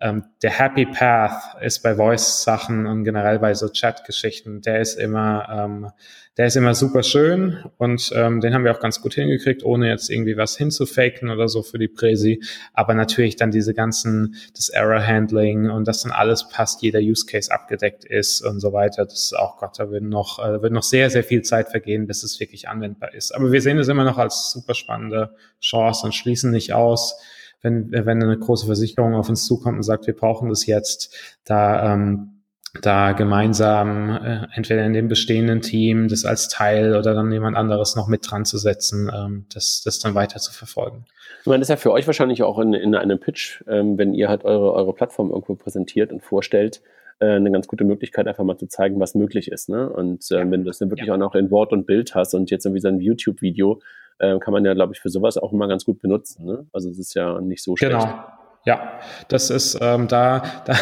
ähm, 0.00 0.24
der 0.42 0.50
Happy 0.50 0.86
Path 0.86 1.60
ist 1.60 1.82
bei 1.82 1.94
Voice-Sachen 1.94 2.86
und 2.86 3.04
generell 3.04 3.38
bei 3.38 3.54
so 3.54 3.68
Chat-Geschichten, 3.68 4.60
der 4.60 4.80
ist 4.80 4.94
immer, 4.94 5.48
ähm, 5.50 5.90
der 6.36 6.46
ist 6.46 6.56
immer 6.56 6.74
super 6.74 7.02
schön 7.02 7.64
und 7.78 8.12
ähm, 8.14 8.40
den 8.40 8.54
haben 8.54 8.64
wir 8.64 8.70
auch 8.70 8.80
ganz 8.80 9.00
gut 9.02 9.14
hingekriegt, 9.14 9.64
ohne 9.64 9.88
jetzt 9.88 10.08
irgendwie 10.08 10.36
was 10.36 10.56
hinzufaken 10.56 11.30
oder 11.30 11.48
so 11.48 11.62
für 11.62 11.78
die 11.78 11.88
Präsi. 11.88 12.40
Aber 12.74 12.94
natürlich 12.94 13.34
dann 13.34 13.50
diese 13.50 13.74
ganzen, 13.74 14.36
das 14.54 14.68
Error-Handling 14.68 15.68
und 15.70 15.88
dass 15.88 16.02
dann 16.02 16.12
alles 16.12 16.48
passt, 16.48 16.80
jeder 16.82 17.00
Use-Case 17.00 17.50
abgedeckt 17.50 18.04
ist 18.04 18.40
und 18.40 18.60
so 18.60 18.72
weiter. 18.72 19.04
Das 19.04 19.24
ist 19.24 19.36
auch 19.36 19.56
Gott, 19.56 19.78
da 19.78 19.90
wird 19.90 20.04
noch, 20.04 20.38
äh, 20.38 20.62
wird 20.62 20.72
noch 20.72 20.84
sehr, 20.84 21.10
sehr 21.10 21.24
viel 21.24 21.42
Zeit 21.42 21.70
vergehen, 21.70 22.06
bis 22.06 22.22
es 22.22 22.38
wirklich 22.38 22.68
anwendbar 22.68 23.14
ist. 23.14 23.34
Aber 23.34 23.50
wir 23.50 23.60
sehen 23.60 23.78
es 23.78 23.88
immer 23.88 24.04
noch 24.04 24.18
als 24.18 24.52
super 24.52 24.74
spannende 24.74 25.34
Chance 25.60 26.06
und 26.06 26.14
schließen 26.14 26.52
nicht 26.52 26.72
aus 26.72 27.20
wenn, 27.62 27.90
wenn 27.90 28.22
eine 28.22 28.38
große 28.38 28.66
Versicherung 28.66 29.14
auf 29.14 29.28
uns 29.28 29.46
zukommt 29.46 29.76
und 29.76 29.82
sagt, 29.82 30.06
wir 30.06 30.14
brauchen 30.14 30.48
das 30.48 30.66
jetzt, 30.66 31.14
da, 31.44 31.94
ähm, 31.94 32.42
da 32.82 33.12
gemeinsam 33.12 34.10
äh, 34.10 34.46
entweder 34.54 34.84
in 34.84 34.92
dem 34.92 35.08
bestehenden 35.08 35.60
Team 35.60 36.08
das 36.08 36.24
als 36.24 36.48
Teil 36.48 36.94
oder 36.94 37.14
dann 37.14 37.32
jemand 37.32 37.56
anderes 37.56 37.96
noch 37.96 38.08
mit 38.08 38.30
dran 38.30 38.44
zu 38.44 38.58
setzen, 38.58 39.10
ähm, 39.14 39.46
das, 39.52 39.82
das 39.84 39.98
dann 39.98 40.14
weiter 40.14 40.38
zu 40.38 40.52
verfolgen. 40.52 41.06
Ich 41.40 41.46
meine, 41.46 41.60
das 41.60 41.66
ist 41.66 41.70
ja 41.70 41.76
für 41.76 41.92
euch 41.92 42.06
wahrscheinlich 42.06 42.42
auch 42.42 42.58
in, 42.58 42.74
in 42.74 42.94
einem 42.94 43.18
Pitch, 43.18 43.62
ähm, 43.66 43.98
wenn 43.98 44.14
ihr 44.14 44.28
halt 44.28 44.44
eure, 44.44 44.72
eure 44.72 44.92
Plattform 44.92 45.30
irgendwo 45.30 45.54
präsentiert 45.54 46.12
und 46.12 46.22
vorstellt, 46.22 46.82
äh, 47.20 47.26
eine 47.26 47.50
ganz 47.50 47.66
gute 47.66 47.84
Möglichkeit, 47.84 48.26
einfach 48.26 48.44
mal 48.44 48.56
zu 48.56 48.66
zeigen, 48.68 49.00
was 49.00 49.14
möglich 49.14 49.50
ist. 49.50 49.68
Ne? 49.68 49.88
Und 49.88 50.30
äh, 50.30 50.50
wenn 50.50 50.62
du 50.62 50.64
das 50.64 50.78
dann 50.78 50.90
wirklich 50.90 51.08
ja. 51.08 51.14
auch 51.14 51.18
noch 51.18 51.34
in 51.34 51.50
Wort 51.50 51.72
und 51.72 51.86
Bild 51.86 52.14
hast 52.14 52.34
und 52.34 52.50
jetzt 52.50 52.64
irgendwie 52.64 52.80
so 52.80 52.88
ein 52.88 53.00
YouTube-Video, 53.00 53.80
äh, 54.18 54.38
kann 54.38 54.52
man 54.52 54.64
ja, 54.64 54.74
glaube 54.74 54.92
ich, 54.94 55.00
für 55.00 55.10
sowas 55.10 55.36
auch 55.38 55.52
immer 55.52 55.68
ganz 55.68 55.84
gut 55.84 56.00
benutzen. 56.00 56.44
Ne? 56.44 56.66
Also 56.72 56.90
es 56.90 56.98
ist 56.98 57.14
ja 57.14 57.40
nicht 57.40 57.62
so 57.62 57.76
schlecht. 57.76 57.92
Genau. 57.92 58.24
Ja, 58.64 59.00
das 59.28 59.50
ist 59.50 59.78
ähm, 59.80 60.08
da, 60.08 60.42
da, 60.66 60.74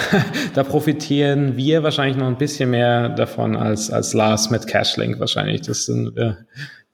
da 0.54 0.64
profitieren 0.64 1.56
wir 1.56 1.82
wahrscheinlich 1.82 2.16
noch 2.16 2.26
ein 2.26 2.38
bisschen 2.38 2.70
mehr 2.70 3.10
davon 3.10 3.54
als, 3.54 3.90
als 3.90 4.12
Lars 4.12 4.50
mit 4.50 4.66
Cashlink 4.66 5.20
wahrscheinlich. 5.20 5.62
Das 5.62 5.86
sind, 5.86 6.16
äh, 6.16 6.34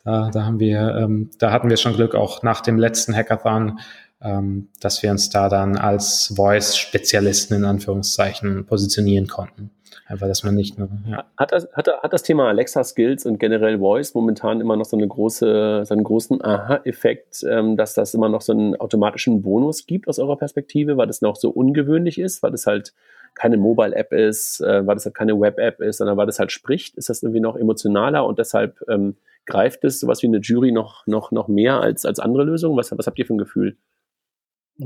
da, 0.05 0.31
da 0.31 0.44
haben 0.44 0.61
wir, 0.61 0.96
ähm, 0.98 1.31
da 1.38 1.52
hatten 1.52 1.70
wir 1.70 1.76
schon 1.76 1.94
Glück 1.94 2.14
auch 2.14 2.42
nach 2.42 2.61
dem 2.61 2.78
letzten 2.78 3.14
Hackathon, 3.14 3.78
ähm, 4.23 4.69
dass 4.81 5.03
wir 5.03 5.11
uns 5.11 5.31
da 5.31 5.49
dann 5.49 5.77
als 5.77 6.33
Voice-Spezialisten 6.37 7.55
in 7.55 7.65
Anführungszeichen 7.65 8.67
positionieren 8.67 9.27
konnten. 9.27 9.71
Einfach, 10.07 10.27
dass 10.27 10.43
man 10.43 10.55
nicht 10.55 10.79
nur. 10.79 10.89
Ja. 11.09 11.25
Hat, 11.37 11.53
das, 11.53 11.69
hat, 11.73 11.89
hat 11.89 12.13
das 12.13 12.23
Thema 12.23 12.49
Alexa 12.49 12.85
Skills 12.85 13.25
und 13.25 13.39
generell 13.39 13.79
Voice 13.79 14.15
momentan 14.15 14.61
immer 14.61 14.77
noch 14.77 14.85
so, 14.85 14.97
eine 14.97 15.09
große, 15.09 15.85
so 15.85 15.95
einen 15.95 16.05
großen 16.05 16.45
Aha-Effekt, 16.45 17.45
ähm, 17.49 17.77
dass 17.77 17.95
das 17.95 18.13
immer 18.13 18.29
noch 18.29 18.43
so 18.43 18.53
einen 18.53 18.77
automatischen 18.77 19.43
Bonus 19.43 19.87
gibt 19.87 20.09
aus 20.09 20.19
eurer 20.19 20.37
Perspektive, 20.37 20.97
weil 20.97 21.07
das 21.07 21.23
noch 21.23 21.37
so 21.37 21.51
ungewöhnlich 21.51 22.19
ist, 22.19 22.43
weil 22.43 22.51
das 22.51 22.67
halt 22.67 22.93
keine 23.35 23.57
Mobile-App 23.57 24.13
ist, 24.13 24.61
äh, 24.61 24.87
weil 24.87 24.97
das 24.97 25.07
halt 25.07 25.15
keine 25.15 25.41
Web-App 25.41 25.81
ist, 25.81 25.99
sondern 25.99 26.17
weil 26.17 26.27
das 26.27 26.39
halt 26.39 26.53
spricht, 26.53 26.97
ist 26.97 27.09
das 27.09 27.23
irgendwie 27.23 27.41
noch 27.41 27.57
emotionaler 27.57 28.27
und 28.27 28.39
deshalb 28.39 28.81
ähm, 28.89 29.17
greift 29.47 29.85
es 29.85 30.01
sowas 30.01 30.23
wie 30.23 30.27
eine 30.27 30.39
Jury 30.39 30.73
noch, 30.73 31.07
noch, 31.07 31.33
noch 31.33 31.49
mehr 31.49 31.81
als, 31.81 32.05
als 32.05 32.21
andere 32.21 32.45
Lösungen? 32.45 32.77
Was, 32.77 32.97
was 32.97 33.07
habt 33.07 33.19
ihr 33.19 33.27
für 33.27 33.35
ein 33.35 33.39
Gefühl? 33.39 33.77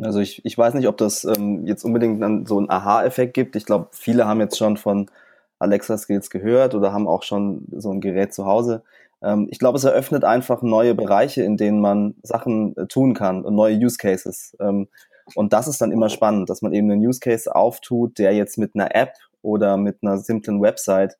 Also 0.02 0.20
ich, 0.20 0.44
ich 0.44 0.56
weiß 0.56 0.74
nicht, 0.74 0.88
ob 0.88 0.96
das 0.96 1.24
ähm, 1.24 1.66
jetzt 1.66 1.84
unbedingt 1.84 2.22
dann 2.22 2.46
so 2.46 2.58
einen 2.58 2.70
Aha-Effekt 2.70 3.34
gibt. 3.34 3.56
Ich 3.56 3.64
glaube, 3.64 3.88
viele 3.92 4.26
haben 4.26 4.40
jetzt 4.40 4.58
schon 4.58 4.76
von 4.76 5.10
Alexa 5.58 5.96
Skills 5.96 6.30
gehört 6.30 6.74
oder 6.74 6.92
haben 6.92 7.08
auch 7.08 7.22
schon 7.22 7.66
so 7.72 7.90
ein 7.90 8.00
Gerät 8.00 8.34
zu 8.34 8.46
Hause. 8.46 8.82
Ähm, 9.22 9.48
ich 9.50 9.58
glaube, 9.58 9.78
es 9.78 9.84
eröffnet 9.84 10.24
einfach 10.24 10.62
neue 10.62 10.94
Bereiche, 10.94 11.42
in 11.42 11.56
denen 11.56 11.80
man 11.80 12.14
Sachen 12.22 12.76
äh, 12.76 12.86
tun 12.86 13.14
kann 13.14 13.44
und 13.44 13.54
neue 13.54 13.76
Use 13.76 13.96
Cases. 13.96 14.56
Ähm, 14.60 14.88
und 15.34 15.52
das 15.52 15.66
ist 15.66 15.80
dann 15.80 15.92
immer 15.92 16.08
spannend, 16.08 16.48
dass 16.50 16.62
man 16.62 16.72
eben 16.72 16.90
einen 16.90 17.04
Use 17.04 17.20
Case 17.20 17.52
auftut, 17.54 18.18
der 18.18 18.32
jetzt 18.32 18.58
mit 18.58 18.74
einer 18.74 18.94
App 18.94 19.14
oder 19.42 19.76
mit 19.76 19.98
einer 20.02 20.18
simplen 20.18 20.60
Website 20.62 21.16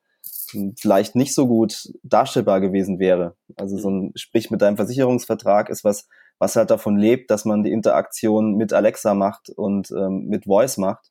hm, 0.51 0.75
vielleicht 0.79 1.17
nicht 1.17 1.35
so 1.35 1.47
gut 1.47 1.93
darstellbar 2.03 2.61
gewesen 2.61 2.99
wäre. 2.99 3.35
Also 3.57 3.79
so 3.79 3.91
ein, 3.91 4.13
sprich 4.15 4.51
mit 4.51 4.63
deinem 4.63 4.77
Versicherungsvertrag 4.77 5.71
ist 5.71 5.85
was, 5.85 6.09
was 6.39 6.57
halt 6.57 6.71
davon 6.71 6.97
lebt, 6.97 7.31
dass 7.31 7.45
man 7.45 7.63
die 7.63 7.73
Interaktion 7.73 8.57
mit 8.57 8.73
Alexa 8.73 9.15
macht 9.15 9.51
und 9.51 9.91
ähm, 9.91 10.27
mit 10.27 10.45
Voice 10.45 10.77
macht. 10.77 11.11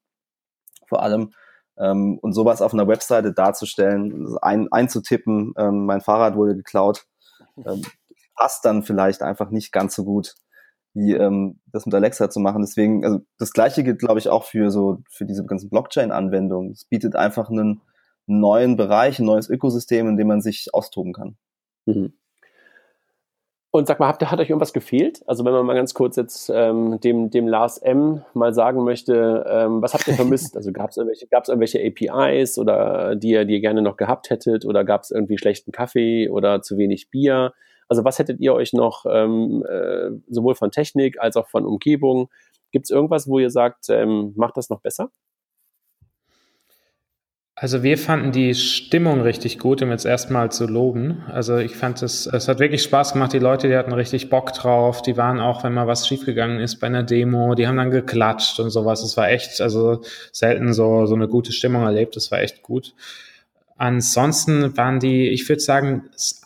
Vor 0.88 1.01
allem. 1.01 1.31
Ähm, 1.77 2.19
und 2.21 2.33
sowas 2.33 2.61
auf 2.61 2.73
einer 2.73 2.88
Webseite 2.88 3.33
darzustellen, 3.33 4.38
ein, 4.41 4.71
einzutippen, 4.71 5.53
ähm, 5.57 5.85
mein 5.85 6.01
Fahrrad 6.01 6.35
wurde 6.35 6.55
geklaut, 6.55 7.05
ähm, 7.65 7.81
passt 8.35 8.63
dann 8.63 8.83
vielleicht 8.83 9.21
einfach 9.21 9.49
nicht 9.49 9.71
ganz 9.71 9.95
so 9.95 10.05
gut, 10.05 10.35
wie 10.93 11.13
ähm, 11.13 11.59
das 11.71 11.85
mit 11.85 11.93
Alexa 11.93 12.29
zu 12.29 12.39
machen. 12.39 12.61
Deswegen, 12.61 13.03
also 13.03 13.19
das 13.38 13.51
gleiche 13.51 13.83
gilt, 13.83 13.99
glaube 13.99 14.19
ich, 14.19 14.29
auch 14.29 14.45
für 14.45 14.71
so 14.71 14.99
für 15.09 15.25
diese 15.25 15.45
ganzen 15.45 15.69
Blockchain-Anwendungen. 15.69 16.71
Es 16.71 16.85
bietet 16.85 17.15
einfach 17.15 17.49
einen 17.49 17.81
neuen 18.25 18.77
Bereich, 18.77 19.19
ein 19.19 19.25
neues 19.25 19.49
Ökosystem, 19.49 20.07
in 20.07 20.17
dem 20.17 20.27
man 20.27 20.41
sich 20.41 20.73
austoben 20.73 21.13
kann. 21.13 21.38
Mhm. 21.85 22.13
Und 23.75 23.88
sag 23.88 23.99
mal, 23.99 24.07
habt, 24.07 24.23
hat 24.23 24.39
euch 24.39 24.49
irgendwas 24.49 24.71
gefehlt? 24.71 25.21
Also 25.27 25.43
wenn 25.43 25.51
man 25.51 25.65
mal 25.65 25.73
ganz 25.73 25.93
kurz 25.93 26.15
jetzt 26.15 26.49
ähm, 26.49 26.97
dem, 27.01 27.29
dem 27.29 27.45
Lars 27.45 27.77
M. 27.77 28.23
mal 28.33 28.53
sagen 28.53 28.85
möchte, 28.85 29.45
ähm, 29.49 29.81
was 29.81 29.93
habt 29.93 30.07
ihr 30.07 30.13
vermisst? 30.13 30.55
Also 30.55 30.71
gab 30.71 30.91
es 30.91 30.95
irgendwelche, 30.95 31.27
irgendwelche 31.29 31.85
APIs 31.85 32.57
oder 32.57 33.17
die 33.17 33.31
ihr, 33.31 33.43
die 33.43 33.55
ihr 33.55 33.59
gerne 33.59 33.81
noch 33.81 33.97
gehabt 33.97 34.29
hättet 34.29 34.63
oder 34.63 34.85
gab 34.85 35.01
es 35.01 35.11
irgendwie 35.11 35.38
schlechten 35.38 35.73
Kaffee 35.73 36.29
oder 36.29 36.61
zu 36.61 36.77
wenig 36.77 37.09
Bier? 37.09 37.51
Also 37.89 38.05
was 38.05 38.17
hättet 38.17 38.39
ihr 38.39 38.53
euch 38.53 38.71
noch 38.71 39.05
ähm, 39.09 39.65
äh, 39.69 40.11
sowohl 40.29 40.55
von 40.55 40.71
Technik 40.71 41.19
als 41.19 41.35
auch 41.35 41.49
von 41.49 41.65
Umgebung? 41.65 42.29
Gibt 42.71 42.85
es 42.85 42.91
irgendwas, 42.91 43.27
wo 43.27 43.39
ihr 43.39 43.49
sagt, 43.49 43.89
ähm, 43.89 44.31
macht 44.38 44.55
das 44.55 44.69
noch 44.69 44.79
besser? 44.79 45.11
Also 47.58 47.84
wir 47.84 47.98
fanden 47.98 48.34
die 48.34 48.54
Stimmung 48.54 49.22
richtig 49.22 49.60
gut, 49.60 49.82
um 49.82 49.89
jetzt 49.89 50.06
erstmal 50.06 50.52
zu 50.52 50.68
loben. 50.68 51.24
Also 51.32 51.56
ich 51.56 51.78
fand 51.78 52.02
es, 52.02 52.28
es 52.28 52.50
hat 52.50 52.60
wirklich 52.60 52.84
Spaß 52.84 53.13
gemacht. 53.13 53.32
Die 53.32 53.39
Leute, 53.39 53.70
die 53.70 53.78
hatten 53.78 53.94
richtig 53.94 54.30
Bock 54.30 54.52
drauf. 54.52 55.02
Die 55.02 55.15
waren 55.15 55.39
auch, 55.39 55.63
wenn 55.63 55.74
mal 55.74 55.88
was 55.88 56.06
schiefgegangen 56.06 56.60
ist 56.60 56.82
bei 56.82 56.88
einer 56.88 57.04
Demo, 57.04 57.56
die 57.56 57.65
haben 57.65 57.78
dann 57.78 57.91
geklatscht 57.91 58.60
und 58.60 58.72
sowas. 58.72 59.04
Es 59.04 59.15
war 59.15 59.30
echt, 59.30 59.62
also 59.62 60.02
selten 60.34 60.74
so, 60.74 61.06
so 61.06 61.15
eine 61.15 61.30
gute 61.30 61.54
Stimmung 61.54 61.84
erlebt. 61.84 62.18
Das 62.18 62.30
war 62.30 62.41
echt 62.41 62.62
gut. 62.62 62.94
Ansonsten 63.78 64.76
waren 64.76 65.00
die, 65.00 65.30
ich 65.30 65.48
würde 65.48 65.62
sagen, 65.62 66.10
das 66.12 66.41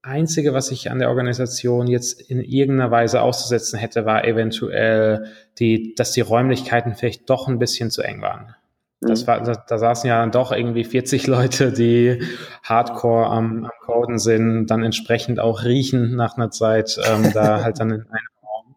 Einzige, 0.00 0.54
was 0.54 0.70
ich 0.70 0.90
an 0.90 0.98
der 0.98 1.10
Organisation 1.10 1.88
jetzt 1.88 2.22
in 2.22 2.40
irgendeiner 2.40 2.90
Weise 2.90 3.20
auszusetzen 3.20 3.78
hätte, 3.78 4.06
war 4.06 4.24
eventuell 4.24 5.26
die, 5.58 5.94
dass 5.94 6.12
die 6.12 6.22
Räumlichkeiten 6.22 6.94
vielleicht 6.94 7.28
doch 7.28 7.48
ein 7.48 7.58
bisschen 7.58 7.90
zu 7.90 8.00
eng 8.00 8.22
waren. 8.22 8.54
Das 9.00 9.22
mhm. 9.22 9.26
war, 9.26 9.42
da, 9.42 9.52
da 9.54 9.78
saßen 9.78 10.08
ja 10.08 10.20
dann 10.20 10.30
doch 10.30 10.52
irgendwie 10.52 10.84
40 10.84 11.26
Leute, 11.26 11.72
die 11.72 12.22
Hardcore 12.62 13.26
am, 13.26 13.64
am 13.64 13.70
Coden 13.82 14.18
sind, 14.18 14.66
dann 14.66 14.82
entsprechend 14.82 15.40
auch 15.40 15.64
riechen 15.64 16.16
nach 16.16 16.36
einer 16.36 16.50
Zeit, 16.50 16.98
ähm, 17.04 17.32
da 17.32 17.62
halt 17.64 17.80
dann 17.80 17.90
in 17.90 18.02
einem 18.02 18.28
Raum. 18.42 18.76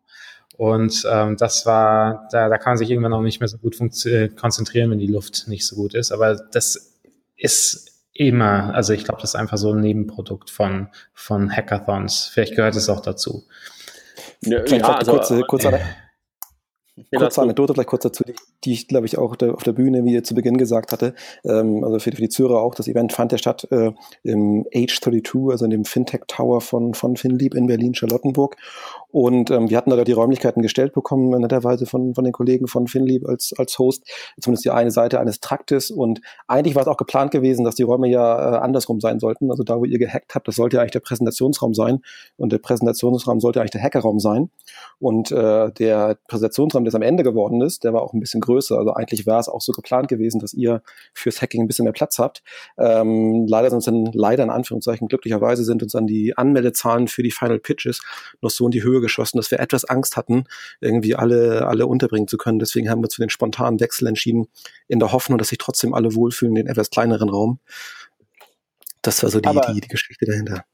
Und 0.58 1.08
ähm, 1.10 1.38
das 1.38 1.66
war, 1.66 2.28
da, 2.32 2.50
da 2.50 2.58
kann 2.58 2.72
man 2.72 2.78
sich 2.78 2.90
irgendwann 2.90 3.14
auch 3.14 3.22
nicht 3.22 3.40
mehr 3.40 3.48
so 3.48 3.58
gut 3.58 3.80
äh, 4.06 4.30
konzentrieren, 4.30 4.92
wenn 4.92 5.00
die 5.00 5.08
Luft 5.08 5.48
nicht 5.48 5.66
so 5.66 5.76
gut 5.76 5.94
ist. 5.94 6.12
Aber 6.12 6.36
das 6.36 7.00
ist 7.36 7.92
immer, 8.14 8.74
also 8.74 8.94
ich 8.94 9.06
glaube, 9.06 9.22
das 9.22 9.32
ist 9.32 9.36
einfach 9.36 9.58
so 9.58 9.72
ein 9.72 9.80
Nebenprodukt 9.80 10.50
von, 10.50 10.90
von 11.14 11.52
Hackathons. 11.52 12.28
Vielleicht 12.34 12.56
gehört 12.56 12.76
es 12.76 12.90
auch 12.90 13.02
dazu. 13.02 13.46
Ja, 14.42 14.66
ja 14.66 14.90
also, 14.90 15.12
kurze, 15.12 15.42
kurze, 15.42 15.72
äh, 15.74 15.80
Kurze 17.16 17.42
Anekdote 17.42 17.74
vielleicht 17.74 17.90
kurz 17.90 18.04
dazu, 18.04 18.24
die, 18.24 18.34
die 18.64 18.74
ich 18.74 18.88
glaube 18.88 19.06
ich 19.06 19.18
auch 19.18 19.36
der, 19.36 19.54
auf 19.54 19.64
der 19.64 19.74
Bühne, 19.74 20.04
wie 20.06 20.14
ihr 20.14 20.24
zu 20.24 20.34
Beginn 20.34 20.58
gesagt 20.58 20.92
hatte, 20.92 21.14
ähm, 21.46 21.84
also 21.84 22.00
für, 22.00 22.12
für, 22.12 22.22
die 22.22 22.30
Zuhörer 22.30 22.62
auch, 22.62 22.76
das 22.76 22.88
Event 22.88 23.14
fand 23.14 23.32
ja 23.32 23.38
statt 23.38 23.68
äh, 23.72 23.92
im 24.24 24.66
H32, 24.74 25.52
also 25.52 25.66
in 25.66 25.72
dem 25.72 25.86
Fintech 25.86 26.22
Tower 26.28 26.62
von, 26.62 26.94
von 26.94 27.16
Finlieb 27.16 27.54
in 27.54 27.68
Berlin-Charlottenburg 27.68 28.58
und 29.18 29.50
ähm, 29.52 29.70
wir 29.70 29.78
hatten 29.78 29.90
da 29.90 30.04
die 30.04 30.12
Räumlichkeiten 30.12 30.62
gestellt 30.62 30.94
bekommen, 30.94 31.30
netterweise 31.42 31.86
von, 31.86 32.14
von 32.14 32.24
den 32.24 32.34
Kollegen 32.34 32.68
von 32.68 32.88
Finlieb 32.88 33.28
als, 33.28 33.54
als 33.58 33.80
Host, 33.80 34.04
zumindest 34.40 34.66
die 34.66 34.70
eine 34.70 34.92
Seite 34.92 35.20
eines 35.20 35.40
Traktes. 35.40 35.90
Und 35.92 36.22
eigentlich 36.48 36.76
war 36.76 36.82
es 36.82 36.88
auch 36.88 36.98
geplant 36.98 37.32
gewesen, 37.32 37.64
dass 37.64 37.74
die 37.76 37.84
Räume 37.84 38.10
ja 38.10 38.56
äh, 38.56 38.58
andersrum 38.58 39.00
sein 39.00 39.20
sollten. 39.20 39.50
Also 39.50 39.64
da, 39.64 39.80
wo 39.80 39.86
ihr 39.86 39.98
gehackt 39.98 40.36
habt, 40.36 40.48
das 40.48 40.56
sollte 40.56 40.76
ja 40.76 40.82
eigentlich 40.82 40.92
der 40.92 41.00
Präsentationsraum 41.00 41.74
sein. 41.74 42.02
Und 42.36 42.52
der 42.52 42.60
Präsentationsraum 42.60 43.40
sollte 43.40 43.60
eigentlich 43.60 43.72
der 43.72 43.82
Hackerraum 43.82 44.20
sein. 44.20 44.50
Und 45.00 45.32
äh, 45.32 45.72
der 45.72 46.18
Präsentationsraum, 46.28 46.84
es 46.88 46.96
am 46.96 47.02
Ende 47.02 47.24
geworden 47.24 47.62
ist, 47.62 47.84
der 47.84 47.94
war 47.94 48.02
auch 48.02 48.14
ein 48.14 48.20
bisschen 48.20 48.42
größer. 48.42 48.78
Also 48.78 48.94
eigentlich 48.94 49.26
war 49.26 49.40
es 49.40 49.48
auch 49.48 49.62
so 49.62 49.72
geplant 49.72 50.08
gewesen, 50.08 50.40
dass 50.40 50.54
ihr 50.54 50.82
fürs 51.14 51.42
Hacking 51.42 51.62
ein 51.62 51.68
bisschen 51.68 51.84
mehr 51.84 51.94
Platz 51.94 52.20
habt. 52.20 52.44
Ähm, 52.78 53.46
leider 53.48 53.70
sind 53.70 53.78
uns 53.78 53.86
dann, 53.86 54.06
leider 54.14 54.44
in 54.44 54.50
Anführungszeichen, 54.50 55.08
glücklicherweise 55.08 55.64
sind 55.64 55.84
uns 55.84 55.92
dann 55.92 56.08
die 56.08 56.38
Anmeldezahlen 56.38 57.08
für 57.08 57.24
die 57.24 57.32
Final 57.32 57.60
Pitches 57.60 58.02
noch 58.42 58.50
so 58.50 58.66
in 58.66 58.72
die 58.72 58.84
Höhe 58.84 59.02
geschossen, 59.02 59.38
dass 59.38 59.52
wir 59.52 59.60
etwas 59.60 59.86
Angst 59.86 60.18
hatten, 60.18 60.46
irgendwie 60.82 61.16
alle, 61.16 61.68
alle 61.68 61.88
unterbringen 61.88 62.28
zu 62.28 62.38
können. 62.38 62.60
Deswegen 62.60 62.90
haben 62.90 63.00
wir 63.00 63.06
uns 63.06 63.16
für 63.16 63.22
den 63.22 63.30
spontanen 63.30 63.80
Wechsel 63.80 64.08
entschieden, 64.08 64.48
in 64.88 65.00
der 65.00 65.12
Hoffnung, 65.12 65.38
dass 65.38 65.50
sich 65.50 65.58
trotzdem 65.58 65.94
alle 65.94 66.16
wohlfühlen 66.16 66.56
in 66.56 66.66
den 66.66 66.72
etwas 66.72 66.90
kleineren 66.90 67.30
Raum. 67.30 67.60
Das 69.02 69.24
war 69.24 69.30
so 69.30 69.40
die, 69.40 69.50
die, 69.74 69.82
die 69.82 69.88
Geschichte 69.88 70.26
dahinter 70.26 70.66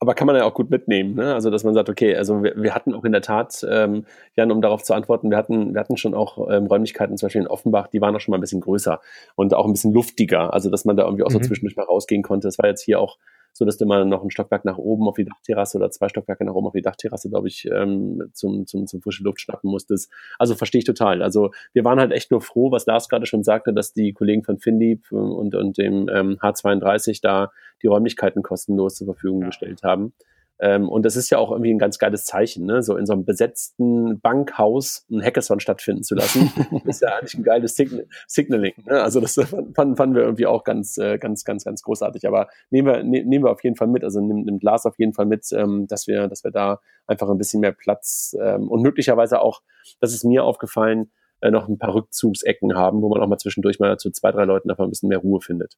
aber 0.00 0.14
kann 0.14 0.26
man 0.26 0.36
ja 0.36 0.44
auch 0.44 0.54
gut 0.54 0.70
mitnehmen, 0.70 1.14
ne? 1.14 1.34
Also 1.34 1.50
dass 1.50 1.64
man 1.64 1.74
sagt, 1.74 1.88
okay, 1.88 2.14
also 2.14 2.42
wir, 2.42 2.54
wir 2.56 2.74
hatten 2.74 2.94
auch 2.94 3.04
in 3.04 3.12
der 3.12 3.22
Tat, 3.22 3.66
ähm, 3.68 4.04
Jan, 4.36 4.52
um 4.52 4.62
darauf 4.62 4.82
zu 4.82 4.94
antworten, 4.94 5.30
wir 5.30 5.36
hatten, 5.36 5.74
wir 5.74 5.80
hatten 5.80 5.96
schon 5.96 6.14
auch 6.14 6.48
ähm, 6.50 6.66
Räumlichkeiten, 6.66 7.16
zum 7.16 7.26
Beispiel 7.26 7.42
in 7.42 7.48
Offenbach, 7.48 7.88
die 7.88 8.00
waren 8.00 8.14
auch 8.14 8.20
schon 8.20 8.30
mal 8.32 8.38
ein 8.38 8.42
bisschen 8.42 8.60
größer 8.60 9.00
und 9.34 9.54
auch 9.54 9.66
ein 9.66 9.72
bisschen 9.72 9.92
luftiger, 9.92 10.52
also 10.54 10.70
dass 10.70 10.84
man 10.84 10.96
da 10.96 11.04
irgendwie 11.04 11.24
auch 11.24 11.30
so 11.30 11.38
mhm. 11.38 11.44
zwischendurch 11.44 11.76
mal 11.76 11.84
rausgehen 11.84 12.22
konnte. 12.22 12.46
Das 12.46 12.58
war 12.58 12.68
jetzt 12.68 12.82
hier 12.82 13.00
auch 13.00 13.18
so 13.58 13.64
dass 13.64 13.76
du 13.76 13.86
mal 13.86 14.04
noch 14.04 14.22
ein 14.22 14.30
Stockwerk 14.30 14.64
nach 14.64 14.78
oben 14.78 15.08
auf 15.08 15.16
die 15.16 15.24
Dachterrasse 15.24 15.78
oder 15.78 15.90
zwei 15.90 16.08
Stockwerke 16.08 16.44
nach 16.44 16.54
oben 16.54 16.68
auf 16.68 16.74
die 16.74 16.80
Dachterrasse, 16.80 17.28
glaube 17.28 17.48
ich, 17.48 17.68
ähm, 17.68 18.30
zum, 18.32 18.68
zum, 18.68 18.86
zum 18.86 19.02
frische 19.02 19.24
Luft 19.24 19.40
schnappen 19.40 19.68
musstest. 19.68 20.12
Also 20.38 20.54
verstehe 20.54 20.78
ich 20.78 20.84
total. 20.84 21.22
Also 21.22 21.50
wir 21.72 21.82
waren 21.82 21.98
halt 21.98 22.12
echt 22.12 22.30
nur 22.30 22.40
froh, 22.40 22.70
was 22.70 22.86
Lars 22.86 23.08
gerade 23.08 23.26
schon 23.26 23.42
sagte, 23.42 23.72
dass 23.72 23.92
die 23.92 24.12
Kollegen 24.12 24.44
von 24.44 24.60
Finlieb 24.60 25.10
und, 25.10 25.56
und 25.56 25.76
dem 25.76 26.08
ähm, 26.08 26.38
H32 26.40 27.18
da 27.20 27.50
die 27.82 27.88
Räumlichkeiten 27.88 28.44
kostenlos 28.44 28.94
zur 28.94 29.08
Verfügung 29.08 29.40
ja. 29.40 29.48
gestellt 29.48 29.82
haben. 29.82 30.12
Ähm, 30.60 30.88
und 30.88 31.04
das 31.04 31.14
ist 31.14 31.30
ja 31.30 31.38
auch 31.38 31.52
irgendwie 31.52 31.72
ein 31.72 31.78
ganz 31.78 31.98
geiles 31.98 32.24
Zeichen, 32.24 32.66
ne? 32.66 32.82
so 32.82 32.96
in 32.96 33.06
so 33.06 33.12
einem 33.12 33.24
besetzten 33.24 34.20
Bankhaus 34.20 35.06
ein 35.10 35.22
Hackathon 35.22 35.60
stattfinden 35.60 36.02
zu 36.02 36.16
lassen, 36.16 36.52
ist 36.84 37.00
ja 37.00 37.10
eigentlich 37.16 37.34
ein 37.34 37.44
geiles 37.44 37.76
Sign 37.76 38.02
Signaling. 38.26 38.74
Ne? 38.84 39.00
Also 39.00 39.20
das 39.20 39.34
fanden, 39.74 39.96
fanden 39.96 40.14
wir 40.16 40.22
irgendwie 40.22 40.46
auch 40.46 40.64
ganz, 40.64 40.98
äh, 40.98 41.18
ganz, 41.18 41.44
ganz, 41.44 41.64
ganz 41.64 41.82
großartig. 41.82 42.26
Aber 42.26 42.48
nehmen 42.70 42.88
wir, 42.88 43.02
ne, 43.04 43.24
nehmen 43.24 43.44
wir 43.44 43.52
auf 43.52 43.62
jeden 43.62 43.76
Fall 43.76 43.86
mit, 43.86 44.02
also 44.02 44.20
nimmt, 44.20 44.46
nimmt 44.46 44.62
Lars 44.62 44.84
auf 44.84 44.98
jeden 44.98 45.12
Fall 45.12 45.26
mit, 45.26 45.46
ähm, 45.52 45.86
dass 45.86 46.08
wir, 46.08 46.26
dass 46.26 46.42
wir 46.42 46.50
da 46.50 46.80
einfach 47.06 47.28
ein 47.28 47.38
bisschen 47.38 47.60
mehr 47.60 47.72
Platz 47.72 48.36
ähm, 48.40 48.68
und 48.68 48.82
möglicherweise 48.82 49.40
auch, 49.40 49.62
das 50.00 50.12
ist 50.12 50.24
mir 50.24 50.42
aufgefallen, 50.42 51.10
äh, 51.40 51.52
noch 51.52 51.68
ein 51.68 51.78
paar 51.78 51.94
Rückzugsecken 51.94 52.74
haben, 52.74 53.00
wo 53.00 53.08
man 53.08 53.20
auch 53.20 53.28
mal 53.28 53.38
zwischendurch 53.38 53.78
mal 53.78 53.96
zu 53.96 54.10
zwei, 54.10 54.32
drei 54.32 54.44
Leuten 54.44 54.70
einfach 54.70 54.84
ein 54.84 54.90
bisschen 54.90 55.08
mehr 55.08 55.18
Ruhe 55.18 55.40
findet. 55.40 55.76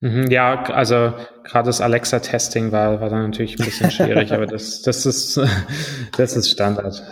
Mhm, 0.00 0.30
ja, 0.30 0.62
also 0.64 1.12
gerade 1.42 1.66
das 1.66 1.80
Alexa-Testing 1.80 2.70
war, 2.70 3.00
war 3.00 3.08
dann 3.08 3.24
natürlich 3.24 3.58
ein 3.58 3.64
bisschen 3.64 3.90
schwierig, 3.90 4.32
aber 4.32 4.46
das, 4.46 4.82
das, 4.84 5.06
ist, 5.06 5.40
das 6.16 6.36
ist 6.36 6.50
Standard. 6.50 7.02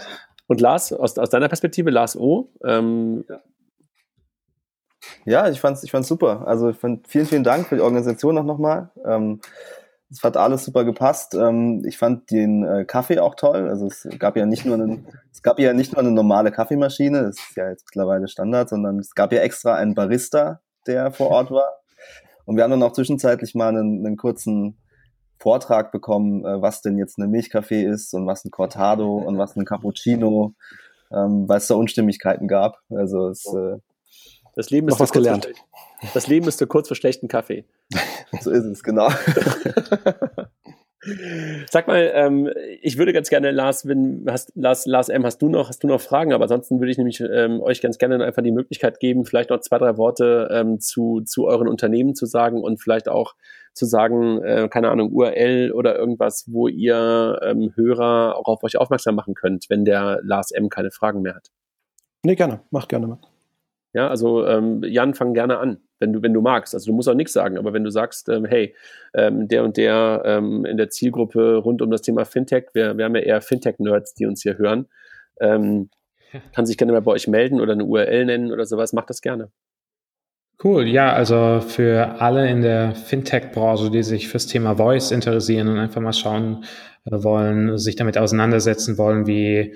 Und 0.47 0.61
Lars, 0.61 0.93
aus, 0.93 1.19
aus 1.19 1.31
deiner 1.31 1.49
Perspektive, 1.49 1.91
Lars 1.91 2.17
O. 2.17 2.53
Ähm, 2.65 3.25
ja, 5.25 5.49
ich 5.49 5.61
fand's, 5.61 5.83
ich 5.83 5.91
fand's 5.91 6.09
super. 6.09 6.47
Also 6.47 6.71
ich 6.71 6.77
fand, 6.77 7.09
vielen, 7.09 7.27
vielen 7.27 7.45
Dank 7.45 7.67
für 7.67 7.75
die 7.75 7.81
Organisation 7.81 8.39
auch 8.39 8.45
nochmal. 8.45 8.91
Ähm, 9.05 9.41
es 10.09 10.23
hat 10.23 10.37
alles 10.37 10.65
super 10.65 10.85
gepasst. 10.85 11.35
Ähm, 11.35 11.83
ich 11.85 11.99
fand 11.99 12.31
den 12.31 12.65
äh, 12.65 12.85
Kaffee 12.85 13.19
auch 13.19 13.35
toll. 13.35 13.69
Also 13.69 13.87
es 13.87 14.07
gab 14.21 14.37
ja 14.37 14.47
nicht 14.47 14.65
nur 14.65 14.77
einen, 14.77 15.09
es 15.33 15.43
gab 15.43 15.59
ja 15.59 15.73
nicht 15.73 15.93
nur 15.93 16.01
eine 16.01 16.13
normale 16.13 16.53
Kaffeemaschine, 16.53 17.23
das 17.25 17.37
ist 17.37 17.57
ja 17.57 17.69
jetzt 17.69 17.87
mittlerweile 17.87 18.29
Standard, 18.29 18.69
sondern 18.69 19.01
es 19.01 19.15
gab 19.17 19.33
ja 19.33 19.41
extra 19.41 19.75
einen 19.75 19.95
Barista, 19.95 20.61
der 20.87 21.11
vor 21.11 21.31
Ort 21.31 21.51
war. 21.51 21.81
Und 22.47 22.57
wir 22.57 22.65
haben 22.65 22.71
dann 22.71 22.83
auch 22.83 22.93
zwischenzeitlich 22.93 23.55
mal 23.55 23.69
einen, 23.69 24.07
einen 24.07 24.17
kurzen 24.17 24.79
Vortrag 25.39 25.93
bekommen, 25.93 26.45
äh, 26.45 26.63
was 26.63 26.81
denn 26.81 26.97
jetzt 26.97 27.19
eine 27.19 27.29
Milchkaffee 27.29 27.85
ist 27.85 28.15
und 28.15 28.27
was 28.27 28.45
ein 28.45 28.51
Cortado 28.51 29.17
und 29.17 29.37
was 29.37 29.57
ein 29.57 29.67
Cappuccino, 29.67 30.55
ähm, 31.13 31.49
weil 31.49 31.59
es 31.59 31.67
da 31.67 31.75
Unstimmigkeiten 31.75 32.49
gab. 32.49 32.79
Also 32.89 33.29
es, 33.29 33.45
äh, 33.47 33.79
das 34.55 34.71
Leben 34.71 34.89
ist 34.89 34.99
was 34.99 35.13
gelernt. 35.13 35.49
Das 36.15 36.27
Leben 36.27 36.49
ist 36.49 36.67
kurz 36.69 36.89
vor 36.89 36.97
schlechten 36.97 37.29
Kaffee. 37.29 37.67
so 38.41 38.51
ist 38.51 38.65
es, 38.65 38.83
genau. 38.83 39.09
Sag 41.71 41.87
mal, 41.87 42.11
ähm, 42.15 42.51
ich 42.81 42.99
würde 42.99 43.13
ganz 43.13 43.29
gerne, 43.29 43.51
Lars, 43.51 43.87
wenn, 43.87 44.25
hast, 44.29 44.53
Lars, 44.55 44.87
Lars 44.87 45.09
M., 45.09 45.25
hast 45.25 45.41
du 45.43 45.49
noch, 45.49 45.69
hast 45.69 45.83
du 45.83 45.87
noch 45.87 46.01
Fragen? 46.01 46.33
Aber 46.33 46.45
ansonsten 46.45 46.81
würde 46.81 46.91
ich 46.91 46.99
nämlich 46.99 47.21
ähm, 47.21 47.61
euch 47.61 47.81
ganz 47.81 47.99
gerne 47.99 48.25
einfach 48.25 48.43
die 48.43 48.53
Möglichkeit 48.53 49.01
geben, 49.01 49.25
vielleicht 49.25 49.51
noch 49.51 49.61
zwei, 49.61 49.79
drei 49.79 49.97
Worte 49.97 50.49
ähm, 50.51 50.81
zu, 50.81 51.21
zu 51.23 51.47
euren 51.47 51.69
Unternehmen 51.69 52.15
zu 52.15 52.27
sagen 52.27 52.63
und 52.63 52.81
vielleicht 52.81 53.09
auch 53.09 53.35
zu 53.73 53.85
sagen, 53.85 54.43
äh, 54.43 54.69
keine 54.71 54.91
Ahnung, 54.91 55.13
URL 55.13 55.73
oder 55.73 55.97
irgendwas, 55.97 56.45
wo 56.49 56.67
ihr 56.67 57.39
ähm, 57.43 57.73
Hörer 57.77 58.37
auch 58.37 58.47
auf 58.47 58.63
euch 58.65 58.79
aufmerksam 58.79 59.15
machen 59.15 59.35
könnt, 59.35 59.67
wenn 59.69 59.85
der 59.85 60.21
Lars 60.23 60.51
M. 60.51 60.69
keine 60.69 60.91
Fragen 60.91 61.23
mehr 61.23 61.35
hat. 61.35 61.51
Nee, 62.25 62.35
gerne, 62.35 62.61
mach 62.71 62.89
gerne 62.89 63.07
mal. 63.07 63.19
Ja, 63.97 64.09
also 64.09 64.47
ähm, 64.47 64.83
Jan, 64.85 65.15
fang 65.15 65.33
gerne 65.33 65.57
an, 65.57 65.79
wenn 66.01 66.13
du, 66.13 66.21
wenn 66.21 66.35
du 66.35 66.43
magst. 66.43 66.75
Also 66.75 66.91
du 66.91 66.95
musst 66.95 67.09
auch 67.09 67.15
nichts 67.15 67.33
sagen, 67.33 67.57
aber 67.57 67.73
wenn 67.73 67.83
du 67.83 67.89
sagst, 67.89 68.29
ähm, 68.29 68.45
hey, 68.45 68.75
ähm, 69.15 69.49
der 69.49 69.65
und 69.65 69.79
der 69.79 70.21
ähm, 70.27 70.67
in 70.67 70.77
der 70.77 70.91
Zielgruppe 70.91 71.57
rund 71.57 71.81
um 71.81 71.91
das 71.91 72.03
Thema 72.03 72.27
Fintech, 72.27 72.67
wir, 72.75 72.99
wir 72.99 73.07
haben 73.07 73.17
ja 73.17 73.23
eher 73.23 73.41
Fintech-Nerds, 73.41 74.13
die 74.13 74.27
uns 74.27 74.43
hier 74.43 74.59
hören, 74.59 74.89
ähm, 75.41 75.89
kann 76.55 76.67
sich 76.67 76.77
gerne 76.77 76.93
mal 76.93 77.01
bei 77.01 77.13
euch 77.13 77.27
melden 77.27 77.59
oder 77.59 77.73
eine 77.73 77.87
URL 77.87 78.27
nennen 78.27 78.53
oder 78.53 78.67
sowas, 78.67 78.93
macht 78.93 79.09
das 79.09 79.23
gerne. 79.23 79.51
Cool, 80.63 80.87
ja, 80.87 81.15
also 81.15 81.63
für 81.67 82.21
alle 82.21 82.51
in 82.51 82.61
der 82.61 82.95
Fintech-Branche, 82.95 83.91
die 83.91 84.03
sich 84.03 84.29
fürs 84.29 84.47
Thema 84.47 84.77
Voice 84.77 85.11
interessieren 85.11 85.69
und 85.69 85.79
einfach 85.79 86.03
mal 86.03 86.13
schauen 86.13 86.65
äh, 87.07 87.23
wollen, 87.23 87.79
sich 87.79 87.97
damit 87.97 88.19
auseinandersetzen 88.19 88.99
wollen, 88.99 89.27
wie 89.27 89.75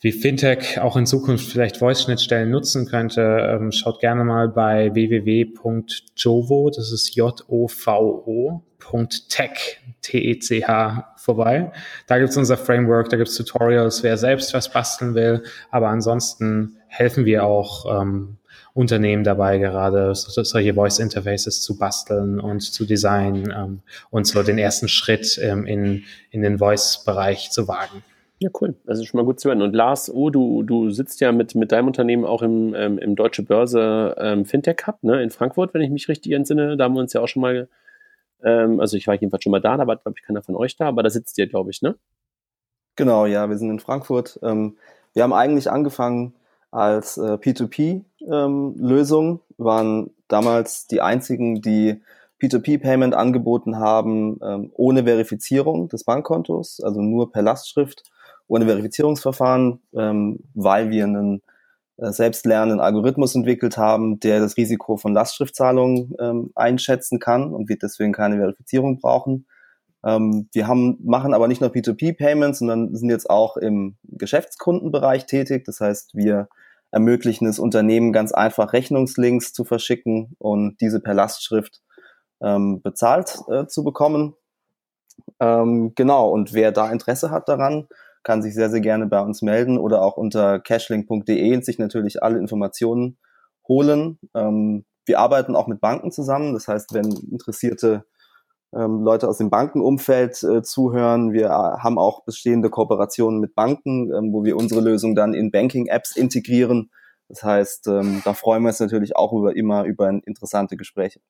wie 0.00 0.12
Fintech 0.12 0.78
auch 0.80 0.96
in 0.96 1.06
Zukunft 1.06 1.50
vielleicht 1.50 1.78
Voice-Schnittstellen 1.78 2.50
nutzen 2.50 2.86
könnte, 2.86 3.22
ähm, 3.22 3.72
schaut 3.72 4.00
gerne 4.00 4.24
mal 4.24 4.48
bei 4.48 4.94
www.jovo, 4.94 6.70
das 6.70 6.92
ist 6.92 7.14
J-O-V-O, 7.16 8.62
Tech, 9.28 9.80
T-E-C-H 10.02 11.14
vorbei. 11.16 11.72
Da 12.06 12.18
gibt's 12.18 12.36
unser 12.36 12.56
Framework, 12.56 13.08
da 13.08 13.16
gibt's 13.16 13.36
Tutorials, 13.36 14.02
wer 14.02 14.16
selbst 14.16 14.54
was 14.54 14.70
basteln 14.70 15.14
will. 15.14 15.42
Aber 15.70 15.88
ansonsten 15.88 16.76
helfen 16.86 17.24
wir 17.24 17.44
auch 17.44 18.00
ähm, 18.00 18.36
Unternehmen 18.74 19.24
dabei, 19.24 19.58
gerade 19.58 20.14
so, 20.14 20.42
solche 20.42 20.74
Voice 20.74 20.98
Interfaces 20.98 21.62
zu 21.62 21.78
basteln 21.78 22.38
und 22.38 22.60
zu 22.60 22.84
designen 22.84 23.52
ähm, 23.56 23.80
und 24.10 24.26
so 24.26 24.42
den 24.42 24.58
ersten 24.58 24.88
Schritt 24.88 25.38
ähm, 25.42 25.66
in, 25.66 26.04
in 26.30 26.42
den 26.42 26.58
Voice-Bereich 26.58 27.50
zu 27.50 27.66
wagen. 27.66 28.04
Ja, 28.38 28.50
cool. 28.60 28.74
Das 28.84 28.98
ist 28.98 29.06
schon 29.06 29.18
mal 29.18 29.24
gut 29.24 29.40
zu 29.40 29.48
hören. 29.48 29.62
Und 29.62 29.74
Lars, 29.74 30.12
oh, 30.12 30.28
du, 30.28 30.62
du 30.62 30.90
sitzt 30.90 31.20
ja 31.22 31.32
mit, 31.32 31.54
mit 31.54 31.72
deinem 31.72 31.86
Unternehmen 31.86 32.26
auch 32.26 32.42
im, 32.42 32.74
ähm, 32.74 32.98
im 32.98 33.16
Deutsche 33.16 33.42
Börse 33.42 34.14
ähm, 34.18 34.44
Fintech 34.44 34.86
Hub 34.86 35.02
ne, 35.02 35.22
in 35.22 35.30
Frankfurt, 35.30 35.72
wenn 35.72 35.80
ich 35.80 35.90
mich 35.90 36.08
richtig 36.08 36.32
entsinne. 36.32 36.76
Da 36.76 36.84
haben 36.84 36.94
wir 36.94 37.00
uns 37.00 37.14
ja 37.14 37.22
auch 37.22 37.28
schon 37.28 37.40
mal, 37.40 37.68
ähm, 38.44 38.78
also 38.78 38.98
ich 38.98 39.06
war 39.06 39.14
jedenfalls 39.14 39.42
schon 39.42 39.52
mal 39.52 39.62
da, 39.62 39.78
da 39.78 39.86
war, 39.86 39.96
glaube 39.96 40.16
ich, 40.18 40.24
keiner 40.24 40.42
von 40.42 40.54
euch 40.54 40.76
da, 40.76 40.86
aber 40.88 41.02
da 41.02 41.08
sitzt 41.08 41.38
ihr, 41.38 41.46
glaube 41.46 41.70
ich, 41.70 41.80
ne? 41.80 41.96
Genau, 42.96 43.24
ja, 43.24 43.48
wir 43.48 43.56
sind 43.56 43.70
in 43.70 43.80
Frankfurt. 43.80 44.38
Ähm, 44.42 44.76
wir 45.14 45.22
haben 45.22 45.32
eigentlich 45.32 45.70
angefangen 45.70 46.34
als 46.70 47.16
äh, 47.16 47.38
P2P-Lösung, 47.38 49.28
ähm, 49.28 49.40
waren 49.56 50.10
damals 50.28 50.86
die 50.88 51.00
einzigen, 51.00 51.62
die 51.62 52.02
P2P-Payment 52.42 53.14
angeboten 53.14 53.78
haben, 53.78 54.38
ähm, 54.42 54.70
ohne 54.74 55.04
Verifizierung 55.04 55.88
des 55.88 56.04
Bankkontos, 56.04 56.82
also 56.82 57.00
nur 57.00 57.32
per 57.32 57.40
Lastschrift 57.40 58.02
ohne 58.48 58.66
Verifizierungsverfahren, 58.66 59.80
ähm, 59.94 60.40
weil 60.54 60.90
wir 60.90 61.04
einen 61.04 61.42
äh, 61.98 62.12
selbstlernenden 62.12 62.80
Algorithmus 62.80 63.34
entwickelt 63.34 63.76
haben, 63.78 64.20
der 64.20 64.40
das 64.40 64.56
Risiko 64.56 64.96
von 64.96 65.14
Lastschriftzahlungen 65.14 66.14
ähm, 66.20 66.50
einschätzen 66.54 67.18
kann 67.18 67.52
und 67.52 67.68
wir 67.68 67.78
deswegen 67.78 68.12
keine 68.12 68.36
Verifizierung 68.36 68.98
brauchen. 69.00 69.46
Ähm, 70.04 70.48
wir 70.52 70.66
haben, 70.66 70.98
machen 71.02 71.34
aber 71.34 71.48
nicht 71.48 71.60
nur 71.60 71.70
P2P-Payments, 71.70 72.58
sondern 72.58 72.94
sind 72.94 73.10
jetzt 73.10 73.30
auch 73.30 73.56
im 73.56 73.96
Geschäftskundenbereich 74.04 75.26
tätig. 75.26 75.64
Das 75.64 75.80
heißt, 75.80 76.14
wir 76.14 76.48
ermöglichen 76.90 77.46
es 77.46 77.58
Unternehmen 77.58 78.12
ganz 78.12 78.32
einfach 78.32 78.72
Rechnungslinks 78.72 79.52
zu 79.52 79.64
verschicken 79.64 80.36
und 80.38 80.80
diese 80.80 81.00
per 81.00 81.14
Lastschrift 81.14 81.82
ähm, 82.42 82.82
bezahlt 82.82 83.38
äh, 83.48 83.66
zu 83.66 83.82
bekommen. 83.84 84.34
Ähm, 85.40 85.92
genau, 85.94 86.30
und 86.30 86.52
wer 86.52 86.72
da 86.72 86.90
Interesse 86.90 87.30
hat 87.30 87.48
daran, 87.48 87.88
kann 88.26 88.42
sich 88.42 88.54
sehr, 88.54 88.70
sehr 88.70 88.80
gerne 88.80 89.06
bei 89.06 89.20
uns 89.20 89.40
melden 89.40 89.78
oder 89.78 90.02
auch 90.02 90.16
unter 90.16 90.58
cashlink.de 90.58 91.62
sich 91.62 91.78
natürlich 91.78 92.24
alle 92.24 92.38
Informationen 92.38 93.18
holen. 93.68 94.18
Ähm, 94.34 94.84
wir 95.04 95.20
arbeiten 95.20 95.54
auch 95.54 95.68
mit 95.68 95.80
Banken 95.80 96.10
zusammen. 96.10 96.52
Das 96.52 96.66
heißt, 96.66 96.92
wenn 96.92 97.12
interessierte 97.30 98.04
ähm, 98.74 99.04
Leute 99.04 99.28
aus 99.28 99.38
dem 99.38 99.48
Bankenumfeld 99.48 100.42
äh, 100.42 100.62
zuhören, 100.62 101.32
wir 101.32 101.46
äh, 101.46 101.78
haben 101.78 102.00
auch 102.00 102.24
bestehende 102.24 102.68
Kooperationen 102.68 103.38
mit 103.38 103.54
Banken, 103.54 104.12
ähm, 104.12 104.32
wo 104.32 104.42
wir 104.42 104.56
unsere 104.56 104.80
Lösung 104.80 105.14
dann 105.14 105.32
in 105.32 105.52
Banking-Apps 105.52 106.16
integrieren. 106.16 106.90
Das 107.28 107.44
heißt, 107.44 107.86
ähm, 107.86 108.22
da 108.24 108.34
freuen 108.34 108.64
wir 108.64 108.70
uns 108.70 108.80
natürlich 108.80 109.14
auch 109.14 109.32
über 109.34 109.54
immer 109.54 109.84
über 109.84 110.08
interessante 110.08 110.76
Gespräche. 110.76 111.20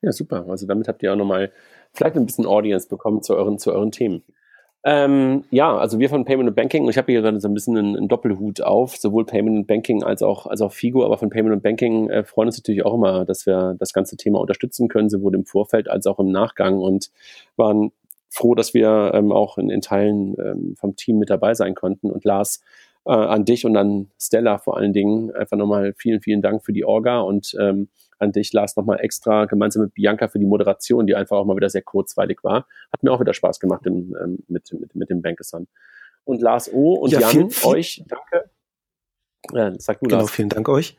Ja, 0.00 0.12
super. 0.12 0.46
Also 0.48 0.66
damit 0.66 0.88
habt 0.88 1.02
ihr 1.02 1.12
auch 1.12 1.16
nochmal 1.16 1.52
vielleicht 1.92 2.16
ein 2.16 2.24
bisschen 2.24 2.46
Audience 2.46 2.88
bekommen 2.88 3.22
zu 3.22 3.36
euren, 3.36 3.58
zu 3.58 3.70
euren 3.70 3.92
Themen. 3.92 4.24
Ähm, 4.84 5.44
ja, 5.50 5.76
also 5.76 6.00
wir 6.00 6.08
von 6.08 6.24
Payment 6.24 6.48
and 6.48 6.56
Banking, 6.56 6.82
und 6.84 6.90
ich 6.90 6.98
habe 6.98 7.12
hier 7.12 7.22
gerade 7.22 7.38
so 7.38 7.46
ein 7.46 7.54
bisschen 7.54 7.78
einen, 7.78 7.96
einen, 7.96 8.08
Doppelhut 8.08 8.62
auf, 8.62 8.96
sowohl 8.96 9.24
Payment 9.24 9.56
and 9.56 9.66
Banking 9.68 10.02
als 10.02 10.22
auch, 10.22 10.46
als 10.46 10.60
auch 10.60 10.72
Figo, 10.72 11.04
aber 11.04 11.18
von 11.18 11.30
Payment 11.30 11.54
and 11.54 11.62
Banking 11.62 12.10
äh, 12.10 12.24
freuen 12.24 12.48
uns 12.48 12.58
natürlich 12.58 12.84
auch 12.84 12.94
immer, 12.94 13.24
dass 13.24 13.46
wir 13.46 13.76
das 13.78 13.92
ganze 13.92 14.16
Thema 14.16 14.40
unterstützen 14.40 14.88
können, 14.88 15.08
sowohl 15.08 15.34
im 15.36 15.44
Vorfeld 15.44 15.88
als 15.88 16.06
auch 16.06 16.18
im 16.18 16.32
Nachgang 16.32 16.78
und 16.78 17.10
waren 17.56 17.92
froh, 18.28 18.56
dass 18.56 18.74
wir 18.74 19.12
ähm, 19.14 19.30
auch 19.30 19.56
in, 19.56 19.70
in 19.70 19.82
Teilen 19.82 20.34
ähm, 20.38 20.74
vom 20.76 20.96
Team 20.96 21.18
mit 21.18 21.30
dabei 21.30 21.54
sein 21.54 21.74
konnten. 21.74 22.10
Und 22.10 22.24
Lars, 22.24 22.60
äh, 23.04 23.12
an 23.12 23.44
dich 23.44 23.64
und 23.64 23.76
an 23.76 24.10
Stella 24.18 24.58
vor 24.58 24.76
allen 24.76 24.92
Dingen 24.92 25.30
einfach 25.32 25.56
nochmal 25.56 25.94
vielen, 25.96 26.20
vielen 26.20 26.42
Dank 26.42 26.64
für 26.64 26.72
die 26.72 26.84
Orga 26.84 27.20
und 27.20 27.54
ähm, 27.60 27.88
an 28.22 28.32
dich, 28.32 28.52
Lars, 28.52 28.76
nochmal 28.76 29.00
extra 29.00 29.44
gemeinsam 29.44 29.82
mit 29.82 29.94
Bianca 29.94 30.28
für 30.28 30.38
die 30.38 30.46
Moderation, 30.46 31.06
die 31.06 31.14
einfach 31.14 31.36
auch 31.36 31.44
mal 31.44 31.56
wieder 31.56 31.68
sehr 31.68 31.82
kurzweilig 31.82 32.38
war. 32.42 32.66
Hat 32.92 33.02
mir 33.02 33.12
auch 33.12 33.20
wieder 33.20 33.34
Spaß 33.34 33.60
gemacht 33.60 33.86
in, 33.86 34.14
ähm, 34.22 34.38
mit, 34.48 34.72
mit, 34.72 34.94
mit 34.94 35.10
dem 35.10 35.22
Bankeson. 35.22 35.68
Und 36.24 36.40
Lars 36.40 36.72
O. 36.72 36.94
und 36.94 37.10
ja, 37.10 37.20
Jan, 37.20 37.30
viel, 37.30 37.50
viel, 37.50 37.70
euch, 37.70 38.04
danke. 38.06 38.50
Äh, 39.52 39.78
sag 39.78 40.00
du, 40.00 40.06
genau, 40.06 40.20
Lars. 40.20 40.30
vielen 40.30 40.48
Dank 40.48 40.68
euch. 40.68 40.96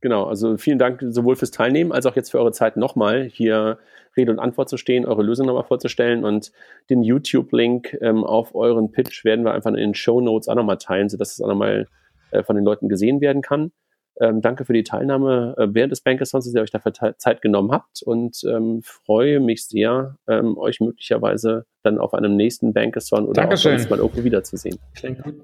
Genau, 0.00 0.24
also 0.24 0.58
vielen 0.58 0.78
Dank 0.78 1.02
sowohl 1.08 1.34
fürs 1.34 1.50
Teilnehmen 1.50 1.90
als 1.90 2.04
auch 2.04 2.14
jetzt 2.14 2.30
für 2.30 2.38
eure 2.38 2.52
Zeit 2.52 2.76
nochmal 2.76 3.24
hier 3.24 3.78
Rede 4.16 4.30
und 4.30 4.38
Antwort 4.38 4.68
zu 4.68 4.76
stehen, 4.76 5.06
eure 5.06 5.22
Lösung 5.22 5.46
nochmal 5.46 5.64
vorzustellen 5.64 6.24
und 6.24 6.52
den 6.90 7.02
YouTube-Link 7.02 7.98
ähm, 8.00 8.22
auf 8.22 8.54
euren 8.54 8.92
Pitch 8.92 9.24
werden 9.24 9.44
wir 9.44 9.52
einfach 9.54 9.70
in 9.70 9.76
den 9.76 9.94
Show 9.94 10.20
Notes 10.20 10.48
auch 10.48 10.54
nochmal 10.54 10.78
teilen, 10.78 11.08
sodass 11.08 11.32
es 11.32 11.40
auch 11.40 11.48
nochmal 11.48 11.88
äh, 12.30 12.42
von 12.42 12.54
den 12.54 12.64
Leuten 12.64 12.88
gesehen 12.88 13.20
werden 13.20 13.42
kann. 13.42 13.72
Ähm, 14.20 14.40
danke 14.40 14.64
für 14.64 14.72
die 14.72 14.84
Teilnahme 14.84 15.54
äh, 15.58 15.66
während 15.70 15.90
des 15.92 16.00
Bankathons, 16.00 16.44
dass 16.44 16.54
ihr 16.54 16.62
euch 16.62 16.70
dafür 16.70 16.92
Zeit 17.18 17.42
genommen 17.42 17.72
habt 17.72 18.02
und 18.02 18.42
ähm, 18.44 18.80
freue 18.82 19.40
mich 19.40 19.66
sehr, 19.66 20.16
ähm, 20.28 20.56
euch 20.56 20.80
möglicherweise 20.80 21.66
dann 21.82 21.98
auf 21.98 22.14
einem 22.14 22.36
nächsten 22.36 22.72
Bankathon 22.72 23.26
oder 23.26 23.42
Dankeschön. 23.42 23.74
auch 23.74 23.78
sonst 23.78 23.90
mal 23.90 23.98
irgendwo 23.98 24.24
wiederzusehen. 24.24 24.78
Klingt 24.94 25.22
gut. 25.22 25.34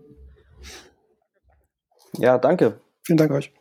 Ja, 2.18 2.38
danke. 2.38 2.80
Vielen 3.02 3.18
Dank 3.18 3.32
euch. 3.32 3.52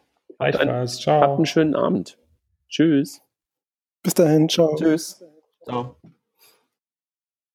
Ciao. 1.02 1.22
Habt 1.22 1.36
einen 1.38 1.46
schönen 1.46 1.76
Abend. 1.76 2.18
Tschüss. 2.70 3.22
Bis 4.04 4.14
dahin. 4.14 4.48
Ciao. 4.48 4.76
Tschüss. 4.76 5.24
Ciao. 5.64 5.96